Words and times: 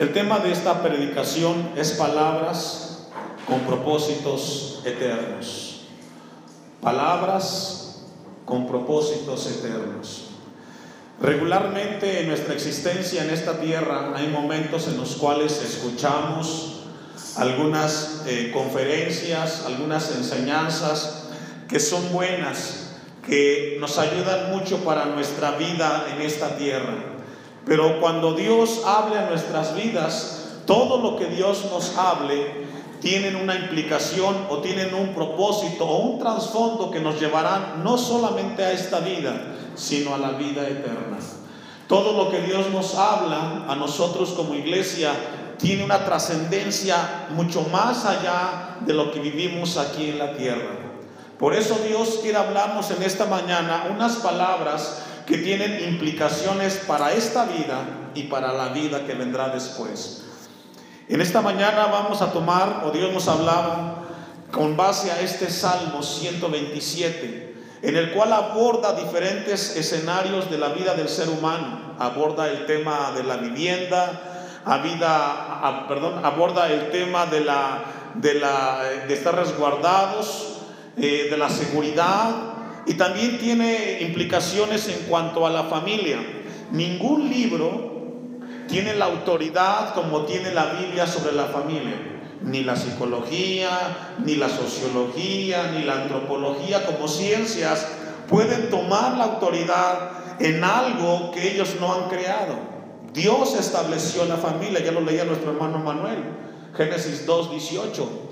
El 0.00 0.14
tema 0.14 0.38
de 0.38 0.50
esta 0.50 0.82
predicación 0.82 1.72
es 1.76 1.90
palabras 1.90 3.08
con 3.46 3.60
propósitos 3.66 4.80
eternos. 4.86 5.82
Palabras 6.80 8.06
con 8.46 8.66
propósitos 8.66 9.46
eternos. 9.46 10.28
Regularmente 11.20 12.20
en 12.20 12.28
nuestra 12.28 12.54
existencia 12.54 13.22
en 13.22 13.28
esta 13.28 13.60
tierra 13.60 14.14
hay 14.16 14.28
momentos 14.28 14.88
en 14.88 14.96
los 14.96 15.16
cuales 15.16 15.62
escuchamos 15.62 16.84
algunas 17.36 18.22
eh, 18.26 18.52
conferencias, 18.54 19.66
algunas 19.66 20.16
enseñanzas 20.16 21.24
que 21.68 21.78
son 21.78 22.10
buenas, 22.10 22.94
que 23.26 23.76
nos 23.78 23.98
ayudan 23.98 24.50
mucho 24.50 24.78
para 24.78 25.04
nuestra 25.04 25.58
vida 25.58 26.06
en 26.10 26.22
esta 26.22 26.56
tierra. 26.56 27.09
Pero 27.70 28.00
cuando 28.00 28.32
Dios 28.32 28.82
hable 28.84 29.16
a 29.16 29.30
nuestras 29.30 29.76
vidas, 29.76 30.56
todo 30.66 30.98
lo 30.98 31.16
que 31.16 31.26
Dios 31.26 31.66
nos 31.70 31.96
hable 31.96 32.66
tienen 33.00 33.36
una 33.36 33.54
implicación 33.54 34.34
o 34.48 34.58
tienen 34.58 34.92
un 34.92 35.14
propósito 35.14 35.86
o 35.86 35.98
un 35.98 36.18
trasfondo 36.18 36.90
que 36.90 36.98
nos 36.98 37.20
llevarán 37.20 37.84
no 37.84 37.96
solamente 37.96 38.64
a 38.64 38.72
esta 38.72 38.98
vida, 38.98 39.54
sino 39.76 40.16
a 40.16 40.18
la 40.18 40.30
vida 40.30 40.66
eterna. 40.66 41.18
Todo 41.86 42.24
lo 42.24 42.28
que 42.32 42.40
Dios 42.40 42.68
nos 42.72 42.96
habla 42.96 43.66
a 43.68 43.76
nosotros 43.76 44.30
como 44.30 44.56
iglesia 44.56 45.12
tiene 45.56 45.84
una 45.84 46.04
trascendencia 46.04 47.28
mucho 47.36 47.64
más 47.70 48.04
allá 48.04 48.78
de 48.80 48.94
lo 48.94 49.12
que 49.12 49.20
vivimos 49.20 49.76
aquí 49.76 50.08
en 50.08 50.18
la 50.18 50.32
tierra. 50.32 50.72
Por 51.38 51.54
eso 51.54 51.78
Dios 51.86 52.18
quiere 52.20 52.38
hablarnos 52.38 52.90
en 52.90 53.04
esta 53.04 53.26
mañana 53.26 53.86
unas 53.94 54.16
palabras 54.16 55.04
que 55.30 55.38
tienen 55.38 55.84
implicaciones 55.84 56.82
para 56.88 57.12
esta 57.12 57.44
vida 57.44 58.10
y 58.14 58.24
para 58.24 58.52
la 58.52 58.70
vida 58.70 59.06
que 59.06 59.14
vendrá 59.14 59.48
después. 59.48 60.24
En 61.08 61.20
esta 61.20 61.40
mañana 61.40 61.86
vamos 61.86 62.20
a 62.20 62.32
tomar, 62.32 62.82
o 62.84 62.90
Dios 62.90 63.12
nos 63.12 63.28
hablaba, 63.28 64.06
con 64.50 64.76
base 64.76 65.12
a 65.12 65.20
este 65.20 65.48
Salmo 65.48 66.02
127, 66.02 67.54
en 67.82 67.96
el 67.96 68.10
cual 68.10 68.32
aborda 68.32 68.94
diferentes 68.94 69.76
escenarios 69.76 70.50
de 70.50 70.58
la 70.58 70.70
vida 70.70 70.94
del 70.94 71.08
ser 71.08 71.28
humano. 71.28 71.94
Aborda 72.00 72.48
el 72.48 72.66
tema 72.66 73.12
de 73.14 73.22
la 73.22 73.36
vivienda, 73.36 74.64
perdón, 75.88 76.24
aborda 76.24 76.72
el 76.72 76.90
tema 76.90 77.26
de, 77.26 77.42
la, 77.42 77.84
de, 78.14 78.34
la, 78.34 78.82
de 79.06 79.14
estar 79.14 79.36
resguardados, 79.36 80.56
eh, 80.96 81.28
de 81.30 81.36
la 81.36 81.48
seguridad, 81.48 82.30
y 82.90 82.94
también 82.94 83.38
tiene 83.38 83.98
implicaciones 84.00 84.88
en 84.88 85.06
cuanto 85.08 85.46
a 85.46 85.50
la 85.50 85.62
familia. 85.62 86.16
Ningún 86.72 87.30
libro 87.30 88.40
tiene 88.66 88.96
la 88.96 89.04
autoridad 89.04 89.94
como 89.94 90.22
tiene 90.22 90.52
la 90.52 90.72
Biblia 90.72 91.06
sobre 91.06 91.30
la 91.30 91.44
familia. 91.44 91.94
Ni 92.42 92.64
la 92.64 92.74
psicología, 92.74 94.16
ni 94.24 94.34
la 94.34 94.48
sociología, 94.48 95.70
ni 95.72 95.84
la 95.84 96.02
antropología 96.02 96.84
como 96.84 97.06
ciencias 97.06 97.86
pueden 98.28 98.70
tomar 98.70 99.16
la 99.16 99.24
autoridad 99.24 100.40
en 100.40 100.64
algo 100.64 101.30
que 101.30 101.52
ellos 101.52 101.76
no 101.78 101.94
han 101.94 102.08
creado. 102.08 102.56
Dios 103.14 103.54
estableció 103.54 104.24
la 104.24 104.36
familia, 104.36 104.84
ya 104.84 104.90
lo 104.90 105.02
leía 105.02 105.24
nuestro 105.24 105.52
hermano 105.52 105.78
Manuel, 105.78 106.24
Génesis 106.76 107.24
2, 107.24 107.52
18. 107.52 108.29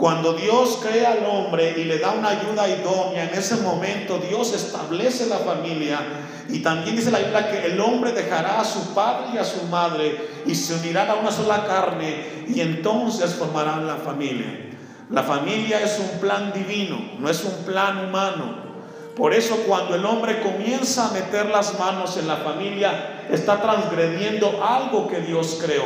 Cuando 0.00 0.32
Dios 0.32 0.78
crea 0.82 1.12
al 1.12 1.26
hombre 1.26 1.74
y 1.76 1.84
le 1.84 1.98
da 1.98 2.12
una 2.12 2.30
ayuda 2.30 2.66
idónea, 2.66 3.24
en 3.24 3.38
ese 3.38 3.56
momento 3.56 4.16
Dios 4.16 4.54
establece 4.54 5.26
la 5.26 5.36
familia 5.36 6.00
y 6.48 6.60
también 6.60 6.96
dice 6.96 7.10
la 7.10 7.18
Biblia 7.18 7.50
que 7.50 7.66
el 7.66 7.78
hombre 7.78 8.12
dejará 8.12 8.62
a 8.62 8.64
su 8.64 8.94
padre 8.94 9.26
y 9.34 9.36
a 9.36 9.44
su 9.44 9.62
madre 9.64 10.26
y 10.46 10.54
se 10.54 10.76
unirán 10.76 11.10
a 11.10 11.16
una 11.16 11.30
sola 11.30 11.66
carne 11.66 12.46
y 12.48 12.62
entonces 12.62 13.34
formarán 13.34 13.86
la 13.86 13.96
familia. 13.96 14.70
La 15.10 15.22
familia 15.22 15.82
es 15.82 15.98
un 15.98 16.18
plan 16.18 16.50
divino, 16.54 16.98
no 17.18 17.28
es 17.28 17.44
un 17.44 17.62
plan 17.66 18.08
humano. 18.08 18.70
Por 19.14 19.34
eso 19.34 19.54
cuando 19.68 19.96
el 19.96 20.06
hombre 20.06 20.40
comienza 20.40 21.08
a 21.08 21.12
meter 21.12 21.50
las 21.50 21.78
manos 21.78 22.16
en 22.16 22.26
la 22.26 22.36
familia, 22.36 23.26
está 23.30 23.60
transgrediendo 23.60 24.64
algo 24.64 25.08
que 25.08 25.20
Dios 25.20 25.58
creó. 25.62 25.84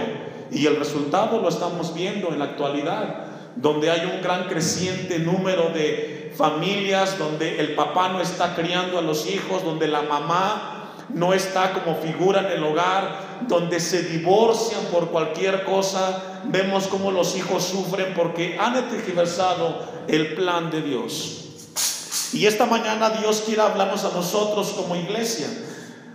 Y 0.53 0.67
el 0.67 0.77
resultado 0.77 1.41
lo 1.43 1.49
estamos 1.49 1.93
viendo 1.95 2.29
en 2.29 2.39
la 2.39 2.45
actualidad 2.45 3.34
donde 3.57 3.91
hay 3.91 4.07
un 4.07 4.23
gran 4.23 4.49
creciente 4.49 5.19
número 5.19 5.71
de 5.71 6.33
familias, 6.37 7.19
donde 7.19 7.61
el 7.61 7.75
papá 7.75 8.09
no 8.09 8.21
está 8.21 8.55
criando 8.55 8.99
a 8.99 9.03
los 9.03 9.27
hijos, 9.27 9.65
donde 9.65 9.87
la 9.87 10.03
mamá 10.03 10.75
no 11.11 11.33
está 11.33 11.73
como 11.73 11.97
figura 11.97 12.41
en 12.41 12.59
el 12.59 12.65
hogar, 12.65 13.45
donde 13.47 13.79
se 13.79 14.03
divorcian 14.03 14.81
por 14.91 15.11
cualquier 15.11 15.65
cosa, 15.65 16.41
vemos 16.45 16.89
cómo 16.89 17.11
los 17.11 17.37
hijos 17.37 17.65
sufren 17.65 18.15
porque 18.15 18.57
han 18.59 18.75
tergiversado 18.89 19.85
el 20.09 20.35
plan 20.35 20.71
de 20.71 20.83
Dios. 20.83 21.41
Y 22.33 22.47
esta 22.47 22.67
mañana 22.67 23.11
Dios 23.11 23.45
quiere 23.47 23.63
hablarnos 23.63 24.05
a 24.05 24.11
nosotros 24.11 24.71
como 24.71 24.97
iglesia 24.97 25.47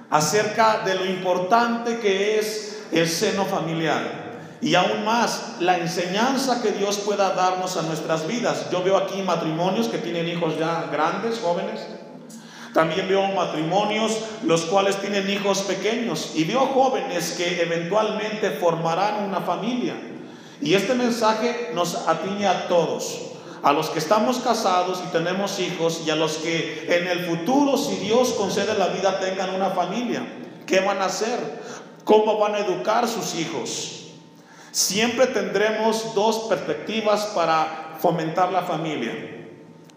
acerca 0.10 0.82
de 0.86 0.96
lo 0.96 1.06
importante 1.06 2.00
que 2.00 2.40
es 2.40 2.82
el 2.92 3.08
seno 3.08 3.46
familiar. 3.46 4.29
Y 4.62 4.76
aún 4.76 5.06
más, 5.06 5.56
la 5.60 5.78
enseñanza 5.78 6.62
que 6.62 6.72
Dios 6.72 6.98
pueda 6.98 7.32
darnos 7.32 7.78
a 7.78 7.84
nuestras 7.84 8.28
vidas. 8.28 8.70
Yo 8.72 8.84
veo 8.84 8.98
aquí 8.98 9.22
matrimonios 9.22 9.88
que 9.88 10.00
tienen 10.00 10.28
hijos 10.28 10.60
ya 10.60 10.90
grandes, 10.92 11.40
jóvenes. 11.40 11.88
También 12.74 13.08
veo 13.08 13.26
matrimonios 13.30 14.18
los 14.44 14.64
cuales 14.64 14.98
tienen 14.98 15.30
hijos 15.30 15.62
pequeños. 15.62 16.34
Y 16.36 16.44
veo 16.44 16.68
jóvenes 16.68 17.36
que 17.38 17.62
eventualmente 17.62 18.52
formarán 18.52 19.24
una 19.24 19.40
familia. 19.40 19.96
Y 20.62 20.74
este 20.74 20.94
mensaje 20.94 21.72
nos 21.74 22.08
atiñe 22.08 22.46
a 22.46 22.68
todos. 22.68 23.28
A 23.64 23.72
los 23.72 23.90
que 23.90 24.00
estamos 24.00 24.40
casados 24.40 25.02
y 25.06 25.12
tenemos 25.12 25.60
hijos 25.60 26.04
y 26.06 26.10
a 26.10 26.16
los 26.16 26.38
que 26.38 26.86
en 26.90 27.08
el 27.08 27.26
futuro, 27.26 27.78
si 27.78 27.96
Dios 27.96 28.34
concede 28.34 28.78
la 28.78 28.88
vida, 28.88 29.20
tengan 29.20 29.56
una 29.56 29.70
familia. 29.70 30.22
¿Qué 30.66 30.82
van 30.82 31.02
a 31.02 31.06
hacer? 31.06 31.62
¿Cómo 32.04 32.38
van 32.38 32.56
a 32.56 32.60
educar 32.60 33.08
sus 33.08 33.36
hijos? 33.36 33.99
Siempre 34.72 35.28
tendremos 35.28 36.14
dos 36.14 36.48
perspectivas 36.50 37.28
para 37.36 37.98
fomentar 38.00 38.52
la 38.52 38.64
familia. 38.64 39.14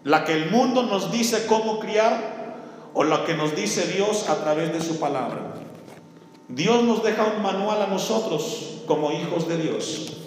La 0.03 0.25
que 0.25 0.33
el 0.33 0.51
mundo 0.51 0.83
nos 0.83 1.11
dice 1.11 1.45
cómo 1.47 1.79
criar 1.79 2.91
o 2.93 3.03
la 3.03 3.25
que 3.25 3.35
nos 3.35 3.55
dice 3.55 3.87
Dios 3.87 4.29
a 4.29 4.35
través 4.43 4.73
de 4.73 4.81
su 4.81 4.99
palabra. 4.99 5.53
Dios 6.47 6.83
nos 6.83 7.03
deja 7.03 7.25
un 7.35 7.41
manual 7.41 7.81
a 7.81 7.87
nosotros 7.87 8.81
como 8.85 9.11
hijos 9.11 9.47
de 9.47 9.57
Dios. 9.57 10.17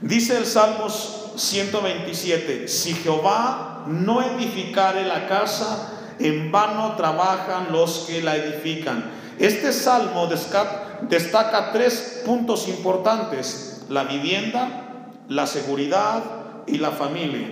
Dice 0.00 0.36
el 0.38 0.46
Salmos 0.46 1.32
127, 1.36 2.68
si 2.68 2.94
Jehová 2.94 3.84
no 3.86 4.22
edificare 4.22 5.04
la 5.04 5.26
casa, 5.26 6.14
en 6.18 6.52
vano 6.52 6.94
trabajan 6.96 7.72
los 7.72 8.04
que 8.06 8.22
la 8.22 8.36
edifican. 8.36 9.10
Este 9.38 9.72
salmo 9.72 10.28
destaca 10.28 11.72
tres 11.72 12.22
puntos 12.24 12.68
importantes, 12.68 13.82
la 13.88 14.04
vivienda, 14.04 15.10
la 15.28 15.46
seguridad 15.46 16.22
y 16.66 16.78
la 16.78 16.90
familia. 16.90 17.48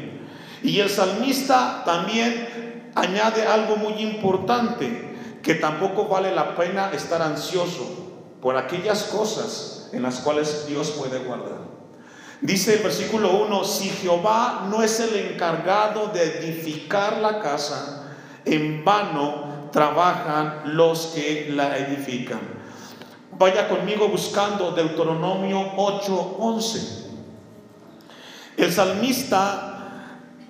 Y 0.63 0.79
el 0.79 0.89
salmista 0.89 1.83
también 1.85 2.91
añade 2.95 3.47
algo 3.47 3.77
muy 3.77 3.95
importante, 3.95 5.11
que 5.43 5.55
tampoco 5.57 6.07
vale 6.07 6.33
la 6.33 6.55
pena 6.55 6.91
estar 6.93 7.21
ansioso 7.21 8.13
por 8.41 8.57
aquellas 8.57 9.05
cosas 9.05 9.89
en 9.93 10.03
las 10.03 10.21
cuales 10.21 10.67
Dios 10.69 10.93
puede 10.93 11.19
guardar. 11.19 11.73
Dice 12.41 12.75
el 12.75 12.83
versículo 12.83 13.45
1, 13.45 13.65
si 13.65 13.89
Jehová 13.89 14.67
no 14.69 14.83
es 14.83 14.99
el 15.01 15.15
encargado 15.17 16.09
de 16.09 16.39
edificar 16.39 17.19
la 17.19 17.41
casa, 17.41 18.05
en 18.45 18.85
vano 18.85 19.52
trabajan 19.73 20.77
los 20.77 21.07
que 21.15 21.49
la 21.51 21.77
edifican. 21.79 22.41
Vaya 23.39 23.69
conmigo 23.69 24.09
buscando 24.09 24.73
Deuteronomio 24.73 25.73
8:11. 25.77 27.07
El 28.57 28.71
salmista 28.71 29.73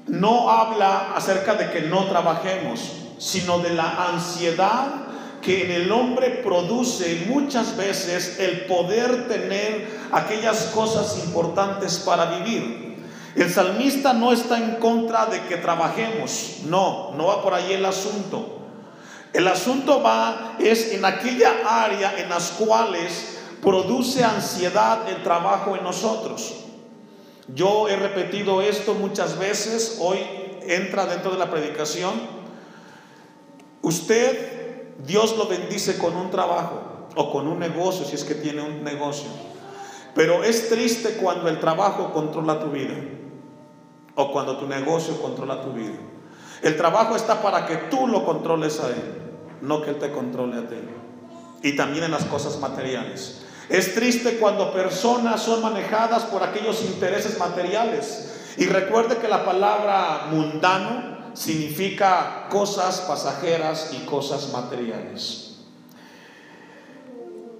no 0.08 0.50
habla 0.50 1.14
acerca 1.14 1.54
de 1.54 1.70
que 1.70 1.82
no 1.82 2.06
trabajemos, 2.06 2.92
sino 3.18 3.60
de 3.60 3.70
la 3.70 4.08
ansiedad 4.12 4.88
que 5.40 5.64
en 5.64 5.82
el 5.82 5.92
hombre 5.92 6.40
produce 6.44 7.24
muchas 7.28 7.76
veces 7.76 8.38
el 8.40 8.66
poder 8.66 9.28
tener 9.28 9.88
aquellas 10.12 10.66
cosas 10.74 11.24
importantes 11.24 11.98
para 11.98 12.26
vivir. 12.36 12.82
El 13.34 13.50
salmista 13.50 14.12
no 14.12 14.32
está 14.32 14.58
en 14.58 14.76
contra 14.76 15.26
de 15.26 15.40
que 15.42 15.56
trabajemos, 15.56 16.58
no, 16.66 17.12
no 17.12 17.26
va 17.26 17.42
por 17.42 17.54
ahí 17.54 17.72
el 17.72 17.84
asunto. 17.84 18.61
El 19.32 19.48
asunto 19.48 20.02
va 20.02 20.56
es 20.58 20.92
en 20.92 21.04
aquella 21.04 21.84
área 21.84 22.18
en 22.18 22.28
las 22.28 22.50
cuales 22.52 23.38
produce 23.62 24.24
ansiedad 24.24 25.08
el 25.08 25.22
trabajo 25.22 25.76
en 25.76 25.84
nosotros. 25.84 26.64
Yo 27.54 27.88
he 27.88 27.96
repetido 27.96 28.60
esto 28.60 28.94
muchas 28.94 29.38
veces, 29.38 29.98
hoy 30.00 30.18
entra 30.66 31.06
dentro 31.06 31.30
de 31.30 31.38
la 31.38 31.50
predicación. 31.50 32.12
Usted, 33.80 34.94
Dios 35.04 35.36
lo 35.36 35.46
bendice 35.46 35.98
con 35.98 36.16
un 36.16 36.30
trabajo 36.30 37.08
o 37.16 37.32
con 37.32 37.48
un 37.48 37.58
negocio, 37.58 38.04
si 38.04 38.14
es 38.14 38.24
que 38.24 38.34
tiene 38.34 38.62
un 38.62 38.84
negocio. 38.84 39.28
Pero 40.14 40.44
es 40.44 40.68
triste 40.68 41.16
cuando 41.22 41.48
el 41.48 41.58
trabajo 41.58 42.12
controla 42.12 42.60
tu 42.60 42.70
vida 42.70 42.94
o 44.14 44.30
cuando 44.30 44.58
tu 44.58 44.66
negocio 44.66 45.20
controla 45.20 45.62
tu 45.62 45.72
vida. 45.72 45.98
El 46.62 46.76
trabajo 46.76 47.16
está 47.16 47.42
para 47.42 47.66
que 47.66 47.76
tú 47.76 48.06
lo 48.06 48.24
controles 48.24 48.80
a 48.80 48.88
él, 48.88 49.20
no 49.60 49.82
que 49.82 49.90
él 49.90 49.98
te 49.98 50.12
controle 50.12 50.58
a 50.58 50.68
ti. 50.68 50.76
Y 51.62 51.76
también 51.76 52.04
en 52.04 52.10
las 52.12 52.24
cosas 52.24 52.58
materiales. 52.60 53.42
Es 53.68 53.94
triste 53.94 54.38
cuando 54.38 54.72
personas 54.72 55.42
son 55.42 55.62
manejadas 55.62 56.24
por 56.24 56.42
aquellos 56.42 56.82
intereses 56.82 57.38
materiales. 57.38 58.54
Y 58.56 58.66
recuerde 58.66 59.16
que 59.16 59.28
la 59.28 59.44
palabra 59.44 60.26
mundano 60.30 61.32
significa 61.34 62.46
cosas 62.50 63.00
pasajeras 63.02 63.90
y 63.92 64.04
cosas 64.04 64.52
materiales. 64.52 65.56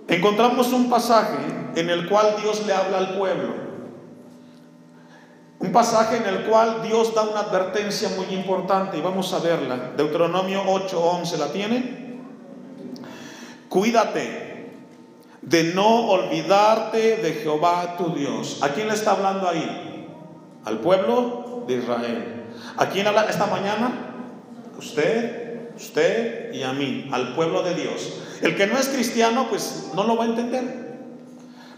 Encontramos 0.09 0.73
un 0.73 0.91
pasaje 0.91 1.39
en 1.75 1.89
el 1.89 2.09
cual 2.09 2.37
Dios 2.43 2.67
le 2.67 2.75
habla 2.75 2.99
al 2.99 3.17
pueblo. 3.17 3.62
Un 5.63 5.71
pasaje 5.71 6.17
en 6.17 6.27
el 6.27 6.45
cual 6.47 6.83
Dios 6.83 7.15
da 7.15 7.23
una 7.23 7.41
advertencia 7.41 8.09
muy 8.17 8.27
importante 8.35 8.99
y 8.99 9.01
vamos 9.01 9.33
a 9.33 9.39
verla. 9.39 9.93
Deuteronomio 9.97 10.65
8:11, 10.65 11.39
¿la 11.39 11.53
tiene? 11.53 12.19
Cuídate 13.69 14.73
de 15.41 15.73
no 15.73 16.09
olvidarte 16.11 17.19
de 17.19 17.33
Jehová 17.35 17.97
tu 17.97 18.13
Dios. 18.13 18.59
¿A 18.61 18.71
quién 18.71 18.89
le 18.89 18.95
está 18.95 19.13
hablando 19.13 19.49
ahí? 19.49 20.09
Al 20.65 20.81
pueblo 20.81 21.65
de 21.69 21.75
Israel. 21.75 22.45
¿A 22.77 22.89
quién 22.89 23.07
habla 23.07 23.27
esta 23.31 23.47
mañana? 23.47 24.17
Usted, 24.77 25.71
usted 25.77 26.53
y 26.55 26.65
a 26.65 26.73
mí, 26.73 27.09
al 27.13 27.37
pueblo 27.37 27.63
de 27.63 27.75
Dios. 27.77 28.15
El 28.41 28.57
que 28.57 28.67
no 28.67 28.77
es 28.79 28.89
cristiano, 28.89 29.47
pues 29.49 29.93
no 29.95 30.03
lo 30.03 30.17
va 30.17 30.25
a 30.25 30.27
entender. 30.27 30.82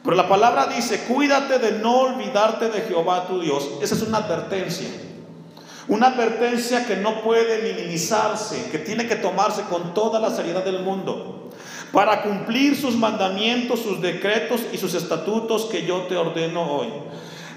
Pero 0.04 0.16
la 0.16 0.28
palabra 0.28 0.66
dice, 0.66 1.04
cuídate 1.04 1.58
de 1.58 1.78
no 1.78 2.00
olvidarte 2.00 2.68
de 2.68 2.82
Jehová 2.82 3.26
tu 3.26 3.40
Dios. 3.40 3.70
Esa 3.80 3.94
es 3.94 4.02
una 4.02 4.18
advertencia. 4.18 4.86
Una 5.88 6.08
advertencia 6.08 6.86
que 6.86 6.96
no 6.96 7.22
puede 7.22 7.72
minimizarse, 7.72 8.68
que 8.70 8.78
tiene 8.78 9.06
que 9.06 9.16
tomarse 9.16 9.62
con 9.62 9.94
toda 9.94 10.20
la 10.20 10.30
seriedad 10.30 10.62
del 10.62 10.82
mundo. 10.82 11.48
Para 11.90 12.22
cumplir 12.22 12.78
sus 12.78 12.96
mandamientos, 12.96 13.80
sus 13.80 14.02
decretos 14.02 14.60
y 14.72 14.76
sus 14.76 14.92
estatutos 14.92 15.66
que 15.66 15.86
yo 15.86 16.02
te 16.02 16.16
ordeno 16.16 16.70
hoy. 16.70 16.88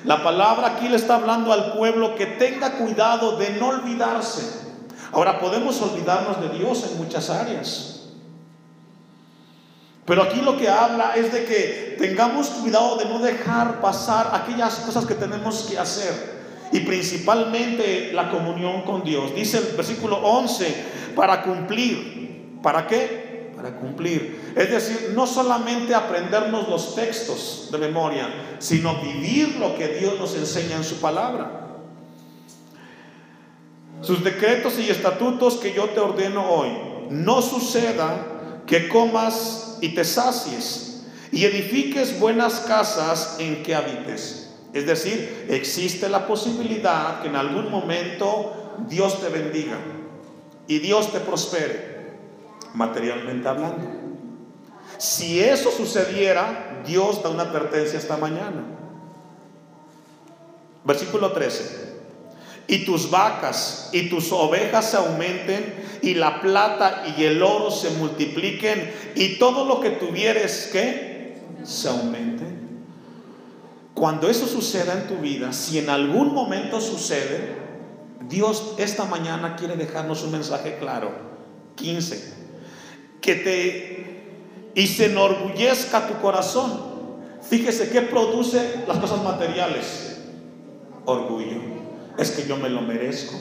La 0.05 0.23
palabra 0.23 0.67
aquí 0.67 0.87
le 0.87 0.95
está 0.95 1.15
hablando 1.15 1.51
al 1.51 1.73
pueblo 1.73 2.15
que 2.15 2.27
tenga 2.27 2.77
cuidado 2.77 3.35
de 3.35 3.49
no 3.51 3.67
olvidarse. 3.69 4.67
Ahora 5.11 5.37
podemos 5.39 5.81
olvidarnos 5.81 6.39
de 6.39 6.57
Dios 6.57 6.85
en 6.89 6.97
muchas 6.97 7.29
áreas. 7.29 7.96
Pero 10.07 10.23
aquí 10.23 10.39
lo 10.39 10.57
que 10.57 10.69
habla 10.69 11.17
es 11.17 11.33
de 11.33 11.43
que 11.43 11.97
tengamos 11.99 12.47
cuidado 12.47 12.95
de 12.95 13.03
no 13.03 13.19
dejar 13.19 13.81
pasar 13.81 14.31
aquellas 14.33 14.75
cosas 14.75 15.05
que 15.05 15.15
tenemos 15.15 15.67
que 15.69 15.77
hacer. 15.77 16.37
Y 16.71 16.79
principalmente 16.79 18.13
la 18.13 18.31
comunión 18.31 18.83
con 18.83 19.03
Dios. 19.03 19.35
Dice 19.35 19.57
el 19.57 19.75
versículo 19.75 20.15
11, 20.15 21.11
para 21.13 21.43
cumplir. 21.43 22.55
¿Para 22.63 22.87
qué? 22.87 23.51
Para 23.53 23.75
cumplir. 23.75 24.53
Es 24.55 24.71
decir, 24.71 25.11
no 25.13 25.27
solamente 25.27 25.93
aprendernos 25.93 26.69
los 26.69 26.95
textos 26.95 27.67
de 27.69 27.77
memoria, 27.77 28.29
sino 28.59 29.01
vivir 29.01 29.57
lo 29.57 29.75
que 29.75 29.89
Dios 29.89 30.17
nos 30.17 30.35
enseña 30.35 30.77
en 30.77 30.85
su 30.85 31.01
palabra. 31.01 31.67
Sus 34.01 34.23
decretos 34.23 34.79
y 34.79 34.89
estatutos 34.89 35.57
que 35.57 35.73
yo 35.73 35.89
te 35.89 35.99
ordeno 35.99 36.49
hoy. 36.49 36.69
No 37.09 37.41
suceda 37.41 38.25
que 38.65 38.87
comas 38.87 39.66
y 39.81 39.89
te 39.89 40.03
sacies 40.03 41.03
y 41.31 41.45
edifiques 41.45 42.19
buenas 42.19 42.61
casas 42.61 43.37
en 43.39 43.63
que 43.63 43.75
habites. 43.75 44.49
Es 44.73 44.85
decir, 44.85 45.47
existe 45.49 46.09
la 46.09 46.27
posibilidad 46.27 47.21
que 47.21 47.27
en 47.27 47.35
algún 47.35 47.71
momento 47.71 48.75
Dios 48.87 49.19
te 49.21 49.29
bendiga 49.29 49.77
y 50.67 50.79
Dios 50.79 51.11
te 51.11 51.19
prospere, 51.19 52.17
materialmente 52.73 53.47
hablando. 53.47 53.89
Si 54.97 55.39
eso 55.39 55.71
sucediera, 55.71 56.81
Dios 56.85 57.21
da 57.23 57.29
una 57.29 57.43
advertencia 57.43 57.99
esta 57.99 58.17
mañana. 58.17 58.63
Versículo 60.83 61.31
13 61.31 61.96
y 62.67 62.85
tus 62.85 63.09
vacas 63.09 63.89
y 63.93 64.09
tus 64.09 64.31
ovejas 64.31 64.91
se 64.91 64.97
aumenten, 64.97 65.87
y 66.01 66.13
la 66.13 66.41
plata 66.41 67.03
y 67.17 67.23
el 67.23 67.41
oro 67.41 67.71
se 67.71 67.89
multipliquen, 67.91 68.93
y 69.15 69.37
todo 69.37 69.65
lo 69.65 69.79
que 69.79 69.91
tuvieres 69.91 70.69
que 70.71 71.37
se 71.63 71.89
aumente. 71.89 72.45
Cuando 73.93 74.29
eso 74.29 74.45
suceda 74.45 74.93
en 74.93 75.07
tu 75.07 75.15
vida, 75.15 75.53
si 75.53 75.79
en 75.79 75.89
algún 75.89 76.33
momento 76.33 76.79
sucede, 76.81 77.55
Dios 78.29 78.75
esta 78.77 79.05
mañana 79.05 79.55
quiere 79.55 79.75
dejarnos 79.75 80.23
un 80.23 80.33
mensaje 80.33 80.77
claro. 80.79 81.25
15. 81.75 82.33
Que 83.21 83.35
te 83.35 83.97
y 84.75 84.85
se 84.85 85.05
enorgullezca 85.05 86.07
tu 86.07 86.21
corazón. 86.21 86.79
Fíjese 87.41 87.89
qué 87.89 88.01
produce 88.01 88.83
las 88.87 88.97
cosas 88.97 89.23
materiales. 89.23 90.19
Orgullo 91.05 91.76
es 92.17 92.31
que 92.31 92.47
yo 92.47 92.57
me 92.57 92.69
lo 92.69 92.81
merezco. 92.81 93.35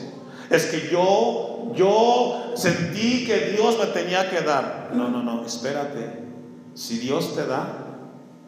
Es 0.49 0.67
que 0.67 0.89
yo, 0.89 1.73
yo 1.75 2.53
sentí 2.55 3.25
que 3.25 3.51
Dios 3.51 3.77
me 3.77 3.87
tenía 3.87 4.29
que 4.29 4.41
dar. 4.41 4.91
No, 4.93 5.09
no, 5.09 5.21
no, 5.21 5.45
espérate. 5.45 6.25
Si 6.73 6.99
Dios 6.99 7.35
te 7.35 7.45
da, 7.45 7.67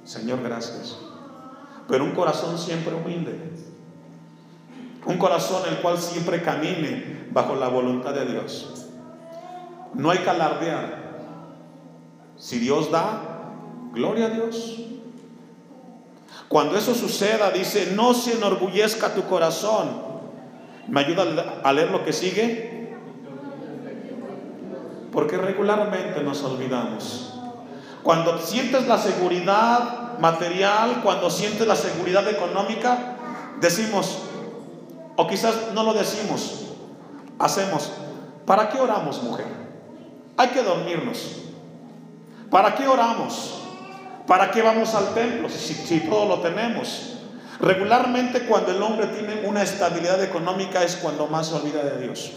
Señor, 0.04 0.42
gracias. 0.42 0.98
Pero 1.88 2.04
un 2.04 2.12
corazón 2.12 2.58
siempre 2.58 2.94
humilde. 2.94 3.38
Un 5.06 5.18
corazón 5.18 5.64
el 5.70 5.78
cual 5.78 5.98
siempre 5.98 6.42
camine 6.42 7.28
bajo 7.32 7.56
la 7.56 7.68
voluntad 7.68 8.14
de 8.14 8.26
Dios. 8.26 8.86
No 9.94 10.12
hay 10.12 10.20
que 10.20 10.30
alardear. 10.30 11.10
Si 12.38 12.60
Dios 12.60 12.92
da, 12.92 13.52
gloria 13.94 14.28
a 14.28 14.30
Dios. 14.30 14.80
Cuando 16.48 16.78
eso 16.78 16.96
suceda, 16.96 17.52
dice, 17.52 17.92
no 17.96 18.14
se 18.14 18.34
enorgullezca 18.34 19.14
tu 19.14 19.24
corazón 19.24 20.09
¿Me 20.90 21.02
ayuda 21.02 21.60
a 21.64 21.72
leer 21.72 21.92
lo 21.92 22.04
que 22.04 22.14
sigue? 22.14 22.98
Porque 25.12 25.38
regularmente 25.38 26.22
nos 26.24 26.44
olvidamos. 26.44 27.34
Cuando 28.02 28.40
sientes 28.40 28.88
la 28.88 28.98
seguridad 28.98 30.18
material, 30.20 31.02
cuando 31.04 31.30
sientes 31.30 31.68
la 31.68 31.76
seguridad 31.76 32.28
económica, 32.28 33.18
decimos, 33.62 34.24
o 35.16 35.28
quizás 35.28 35.74
no 35.74 35.84
lo 35.84 35.94
decimos, 35.94 36.66
hacemos, 37.38 37.92
¿para 38.46 38.70
qué 38.70 38.80
oramos, 38.80 39.22
mujer? 39.22 39.48
Hay 40.38 40.48
que 40.50 40.64
dormirnos. 40.64 41.36
¿Para 42.50 42.74
qué 42.74 42.88
oramos? 42.88 43.62
¿Para 44.26 44.50
qué 44.50 44.62
vamos 44.62 44.96
al 44.96 45.14
templo 45.14 45.50
si, 45.50 45.74
si 45.74 46.00
todo 46.02 46.28
lo 46.28 46.40
tenemos? 46.42 47.19
Regularmente 47.60 48.46
cuando 48.46 48.72
el 48.72 48.82
hombre 48.82 49.08
tiene 49.08 49.46
una 49.46 49.64
estabilidad 49.64 50.24
económica 50.24 50.84
es 50.84 50.96
cuando 50.96 51.28
más 51.28 51.48
se 51.48 51.56
olvida 51.56 51.84
de 51.84 52.02
Dios. 52.02 52.32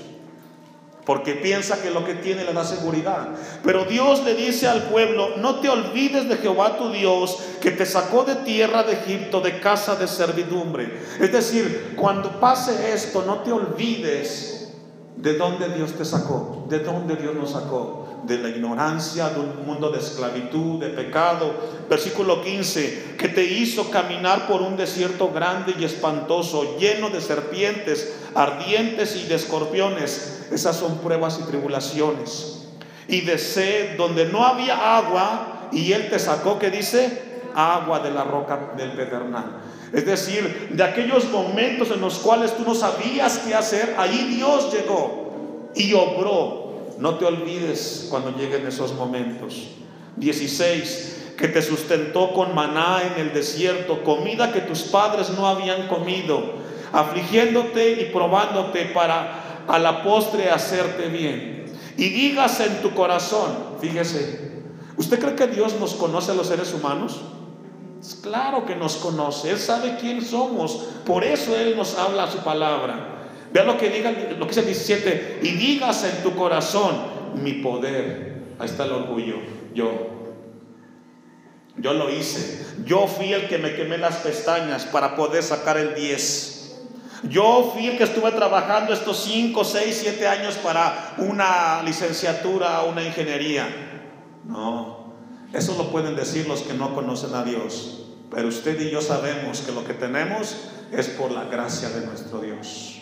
Porque 1.05 1.35
piensa 1.35 1.81
que 1.83 1.91
lo 1.91 2.05
que 2.05 2.15
tiene 2.15 2.45
le 2.45 2.53
da 2.53 2.65
seguridad. 2.65 3.29
Pero 3.65 3.85
Dios 3.85 4.25
le 4.25 4.35
dice 4.35 4.69
al 4.69 4.85
pueblo, 4.85 5.37
no 5.37 5.57
te 5.57 5.69
olvides 5.69 6.29
de 6.29 6.37
Jehová 6.37 6.77
tu 6.77 6.91
Dios, 6.91 7.39
que 7.61 7.73
te 7.73 7.87
sacó 7.87 8.25
de 8.25 8.37
tierra 8.37 8.85
de 8.85 8.95
Egipto, 8.95 9.41
de 9.41 9.59
casa 9.61 9.97
de 9.97 10.07
servidumbre. 10.07 11.01
Es 11.21 11.33
decir, 11.33 11.95
cuando 11.97 12.41
pase 12.41 12.93
esto, 12.93 13.25
no 13.27 13.41
te 13.41 13.53
olvides 13.53 14.73
de 15.17 15.37
dónde 15.37 15.69
Dios 15.69 15.93
te 15.93 16.05
sacó, 16.05 16.67
de 16.69 16.81
dónde 16.81 17.17
Dios 17.17 17.35
nos 17.35 17.53
sacó 17.53 18.02
de 18.23 18.39
la 18.39 18.49
ignorancia, 18.49 19.31
de 19.31 19.41
un 19.41 19.67
mundo 19.67 19.91
de 19.91 19.99
esclavitud, 19.99 20.81
de 20.81 20.91
pecado. 20.91 21.55
Versículo 21.89 22.43
15, 22.43 23.17
que 23.19 23.29
te 23.29 23.45
hizo 23.45 23.91
caminar 23.91 24.47
por 24.47 24.63
un 24.63 24.77
desierto 24.77 25.31
grande 25.33 25.75
y 25.79 25.85
espantoso, 25.85 26.79
lleno 26.79 27.11
de 27.11 27.21
serpientes, 27.21 28.15
ardientes 28.35 29.17
y 29.17 29.27
de 29.27 29.35
escorpiones. 29.35 30.47
Esas 30.53 30.77
son 30.77 30.99
pruebas 30.99 31.41
y 31.41 31.49
tribulaciones. 31.49 32.69
Y 33.09 33.23
de 33.23 33.39
sed, 33.39 33.97
donde 33.97 34.27
no 34.27 34.47
había 34.47 34.97
agua, 34.97 35.69
y 35.73 35.93
Él 35.93 36.09
te 36.09 36.19
sacó, 36.19 36.59
que 36.59 36.71
dice, 36.71 37.33
agua 37.55 38.01
de 38.01 38.11
la 38.11 38.25
roca 38.25 38.73
del 38.77 38.93
pedernal. 38.93 39.61
Es 39.93 40.07
decir, 40.07 40.71
de 40.71 40.83
aquellos 40.83 41.29
momentos 41.31 41.91
en 41.91 42.01
los 42.01 42.19
cuales 42.19 42.57
tú 42.57 42.63
no 42.65 42.75
sabías 42.75 43.39
qué 43.39 43.55
hacer, 43.55 43.95
ahí 43.99 44.35
Dios 44.37 44.73
llegó 44.73 45.71
y 45.75 45.93
obró 45.93 46.62
no 46.99 47.17
te 47.17 47.25
olvides 47.25 48.07
cuando 48.11 48.31
lleguen 48.37 48.67
esos 48.67 48.95
momentos. 48.95 49.69
16. 50.17 51.35
Que 51.37 51.49
te 51.49 51.63
sustentó 51.63 52.33
con 52.33 52.55
maná 52.55 53.03
en 53.03 53.21
el 53.21 53.33
desierto, 53.33 54.05
comida 54.05 54.53
que 54.53 54.61
tus 54.61 54.83
padres 54.83 55.31
no 55.31 55.47
habían 55.47 55.89
comido, 55.89 56.55
afligiéndote 56.93 58.03
y 58.03 58.13
probándote 58.13 58.85
para 58.87 59.65
a 59.67 59.79
la 59.79 60.03
postre 60.03 60.51
hacerte 60.51 61.09
bien. 61.09 61.65
Y 61.97 62.09
digas 62.09 62.61
en 62.61 62.81
tu 62.83 62.95
corazón, 62.95 63.77
fíjese, 63.81 64.63
¿usted 64.97 65.19
cree 65.19 65.35
que 65.35 65.47
Dios 65.47 65.75
nos 65.79 65.95
conoce 65.95 66.33
a 66.33 66.35
los 66.35 66.47
seres 66.47 66.73
humanos? 66.73 67.21
Claro 68.23 68.67
que 68.67 68.75
nos 68.75 68.97
conoce, 68.97 69.51
Él 69.51 69.59
sabe 69.59 69.97
quién 70.01 70.25
somos, 70.25 70.89
por 71.07 71.23
eso 71.23 71.55
Él 71.57 71.77
nos 71.77 71.97
habla 71.97 72.31
su 72.31 72.39
palabra. 72.39 73.22
Vea 73.53 73.65
lo 73.65 73.77
que 73.77 73.91
diga, 73.91 74.11
lo 74.11 74.47
que 74.47 74.55
dice 74.55 74.61
el 74.61 74.67
17, 74.67 75.41
y 75.43 75.51
digas 75.53 76.05
en 76.05 76.23
tu 76.23 76.35
corazón, 76.35 76.97
mi 77.43 77.55
poder. 77.55 78.43
Ahí 78.59 78.67
está 78.67 78.85
el 78.85 78.93
orgullo, 78.93 79.37
yo. 79.75 80.11
Yo 81.77 81.95
lo 81.95 82.11
hice. 82.11 82.65
Yo 82.85 83.07
fui 83.07 83.33
el 83.33 83.49
que 83.49 83.59
me 83.59 83.75
quemé 83.75 83.99
las 83.99 84.17
pestañas 84.17 84.85
para 84.85 85.17
poder 85.17 85.43
sacar 85.43 85.77
el 85.77 85.95
10. 85.95 86.53
Yo 87.29 87.71
fui 87.73 87.87
el 87.87 87.99
que 87.99 88.05
estuve 88.05 88.33
trabajando 88.33 88.93
estos 88.93 89.23
5, 89.25 89.65
6, 89.65 89.99
7 90.03 90.29
años 90.29 90.55
para 90.57 91.15
una 91.19 91.83
licenciatura, 91.83 92.83
una 92.83 93.03
ingeniería. 93.03 93.69
No, 94.45 95.15
eso 95.53 95.77
lo 95.77 95.91
pueden 95.91 96.17
decir 96.17 96.49
los 96.49 96.63
que 96.63 96.75
no 96.75 96.95
conocen 96.95 97.35
a 97.35 97.45
Dios. 97.45 98.07
Pero 98.31 98.49
usted 98.49 98.81
y 98.81 98.91
yo 98.91 99.01
sabemos 99.01 99.61
que 99.61 99.73
lo 99.73 99.85
que 99.85 99.95
tenemos 99.95 100.57
es 100.91 101.09
por 101.09 101.31
la 101.31 101.45
gracia 101.45 101.91
de 101.91 102.07
nuestro 102.07 102.41
Dios. 102.41 103.02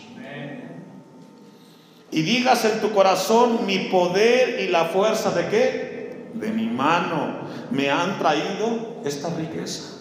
Y 2.11 2.23
digas 2.23 2.65
en 2.65 2.81
tu 2.81 2.91
corazón, 2.91 3.65
mi 3.65 3.79
poder 3.89 4.59
y 4.61 4.67
la 4.67 4.85
fuerza 4.85 5.31
de 5.31 5.47
qué? 5.47 6.29
De 6.33 6.51
mi 6.51 6.67
mano 6.67 7.39
me 7.71 7.89
han 7.89 8.19
traído 8.19 9.01
esta 9.05 9.33
riqueza. 9.33 9.99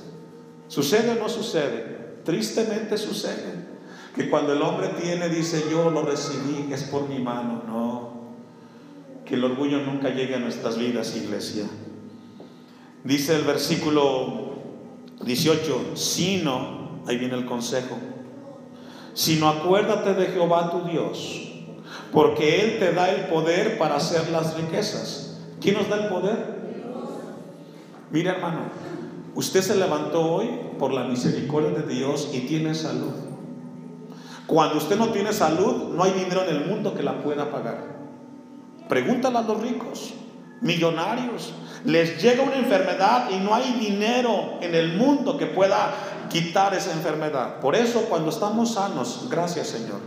¿Sucede 0.66 1.12
o 1.12 1.14
no 1.22 1.28
sucede? 1.28 2.20
Tristemente 2.24 2.98
sucede. 2.98 3.70
Que 4.14 4.28
cuando 4.28 4.52
el 4.52 4.62
hombre 4.62 4.88
tiene, 5.00 5.28
dice, 5.28 5.64
yo 5.70 5.88
lo 5.90 6.02
recibí, 6.02 6.72
es 6.72 6.82
por 6.82 7.08
mi 7.08 7.20
mano. 7.20 7.62
No. 7.66 8.10
Que 9.24 9.36
el 9.36 9.44
orgullo 9.44 9.78
nunca 9.78 10.08
llegue 10.08 10.34
a 10.34 10.40
nuestras 10.40 10.76
vidas, 10.78 11.16
iglesia. 11.16 11.64
Dice 13.04 13.36
el 13.36 13.42
versículo 13.42 14.54
18, 15.24 15.92
sino, 15.94 17.02
ahí 17.06 17.18
viene 17.18 17.36
el 17.36 17.46
consejo, 17.46 17.96
sino 19.14 19.48
acuérdate 19.48 20.14
de 20.14 20.26
Jehová 20.26 20.70
tu 20.70 20.88
Dios 20.88 21.49
porque 22.12 22.62
Él 22.62 22.78
te 22.78 22.92
da 22.92 23.10
el 23.10 23.26
poder 23.26 23.78
para 23.78 23.96
hacer 23.96 24.30
las 24.30 24.56
riquezas. 24.56 25.38
¿Quién 25.60 25.76
nos 25.76 25.88
da 25.88 25.96
el 25.96 26.08
poder? 26.08 26.60
Mira 28.10 28.32
hermano, 28.32 28.60
usted 29.34 29.62
se 29.62 29.76
levantó 29.76 30.22
hoy 30.22 30.50
por 30.78 30.92
la 30.92 31.04
misericordia 31.04 31.70
de 31.70 31.94
Dios 31.94 32.30
y 32.32 32.40
tiene 32.40 32.74
salud. 32.74 33.12
Cuando 34.46 34.78
usted 34.78 34.96
no 34.96 35.10
tiene 35.10 35.32
salud, 35.32 35.94
no 35.94 36.02
hay 36.02 36.12
dinero 36.12 36.42
en 36.42 36.56
el 36.56 36.64
mundo 36.66 36.94
que 36.94 37.04
la 37.04 37.22
pueda 37.22 37.52
pagar. 37.52 37.84
Pregúntale 38.88 39.38
a 39.38 39.42
los 39.42 39.60
ricos, 39.60 40.14
millonarios. 40.60 41.54
Les 41.84 42.20
llega 42.20 42.42
una 42.42 42.56
enfermedad 42.56 43.30
y 43.30 43.36
no 43.38 43.54
hay 43.54 43.72
dinero 43.74 44.58
en 44.60 44.74
el 44.74 44.96
mundo 44.96 45.38
que 45.38 45.46
pueda 45.46 45.94
quitar 46.28 46.74
esa 46.74 46.92
enfermedad. 46.92 47.60
Por 47.60 47.76
eso 47.76 48.06
cuando 48.08 48.30
estamos 48.30 48.74
sanos, 48.74 49.28
gracias 49.30 49.68
Señor, 49.68 50.00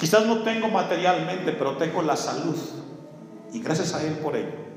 Quizás 0.00 0.24
no 0.24 0.38
tengo 0.38 0.68
materialmente, 0.68 1.52
pero 1.52 1.76
tengo 1.76 2.00
la 2.00 2.16
salud. 2.16 2.56
Y 3.52 3.60
gracias 3.60 3.94
a 3.94 4.02
Él 4.02 4.14
por 4.14 4.34
ello. 4.34 4.70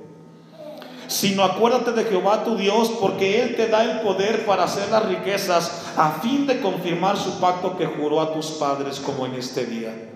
Sino 1.08 1.44
acuérdate 1.44 1.94
de 1.94 2.04
Jehová 2.04 2.44
tu 2.44 2.58
Dios, 2.58 2.92
porque 3.00 3.42
Él 3.42 3.56
te 3.56 3.68
da 3.68 3.84
el 3.84 4.02
poder 4.02 4.46
para 4.46 4.66
hacer 4.66 4.90
las 4.90 5.06
riquezas, 5.06 5.94
a 5.96 6.20
fin 6.22 6.46
de 6.46 6.60
confirmar 6.60 7.16
su 7.18 7.40
pacto 7.40 7.78
que 7.78 7.86
juró 7.86 8.20
a 8.20 8.34
tus 8.34 8.48
padres 8.48 9.00
como 9.00 9.26
en 9.26 9.36
este 9.36 9.66
día. 9.66 10.13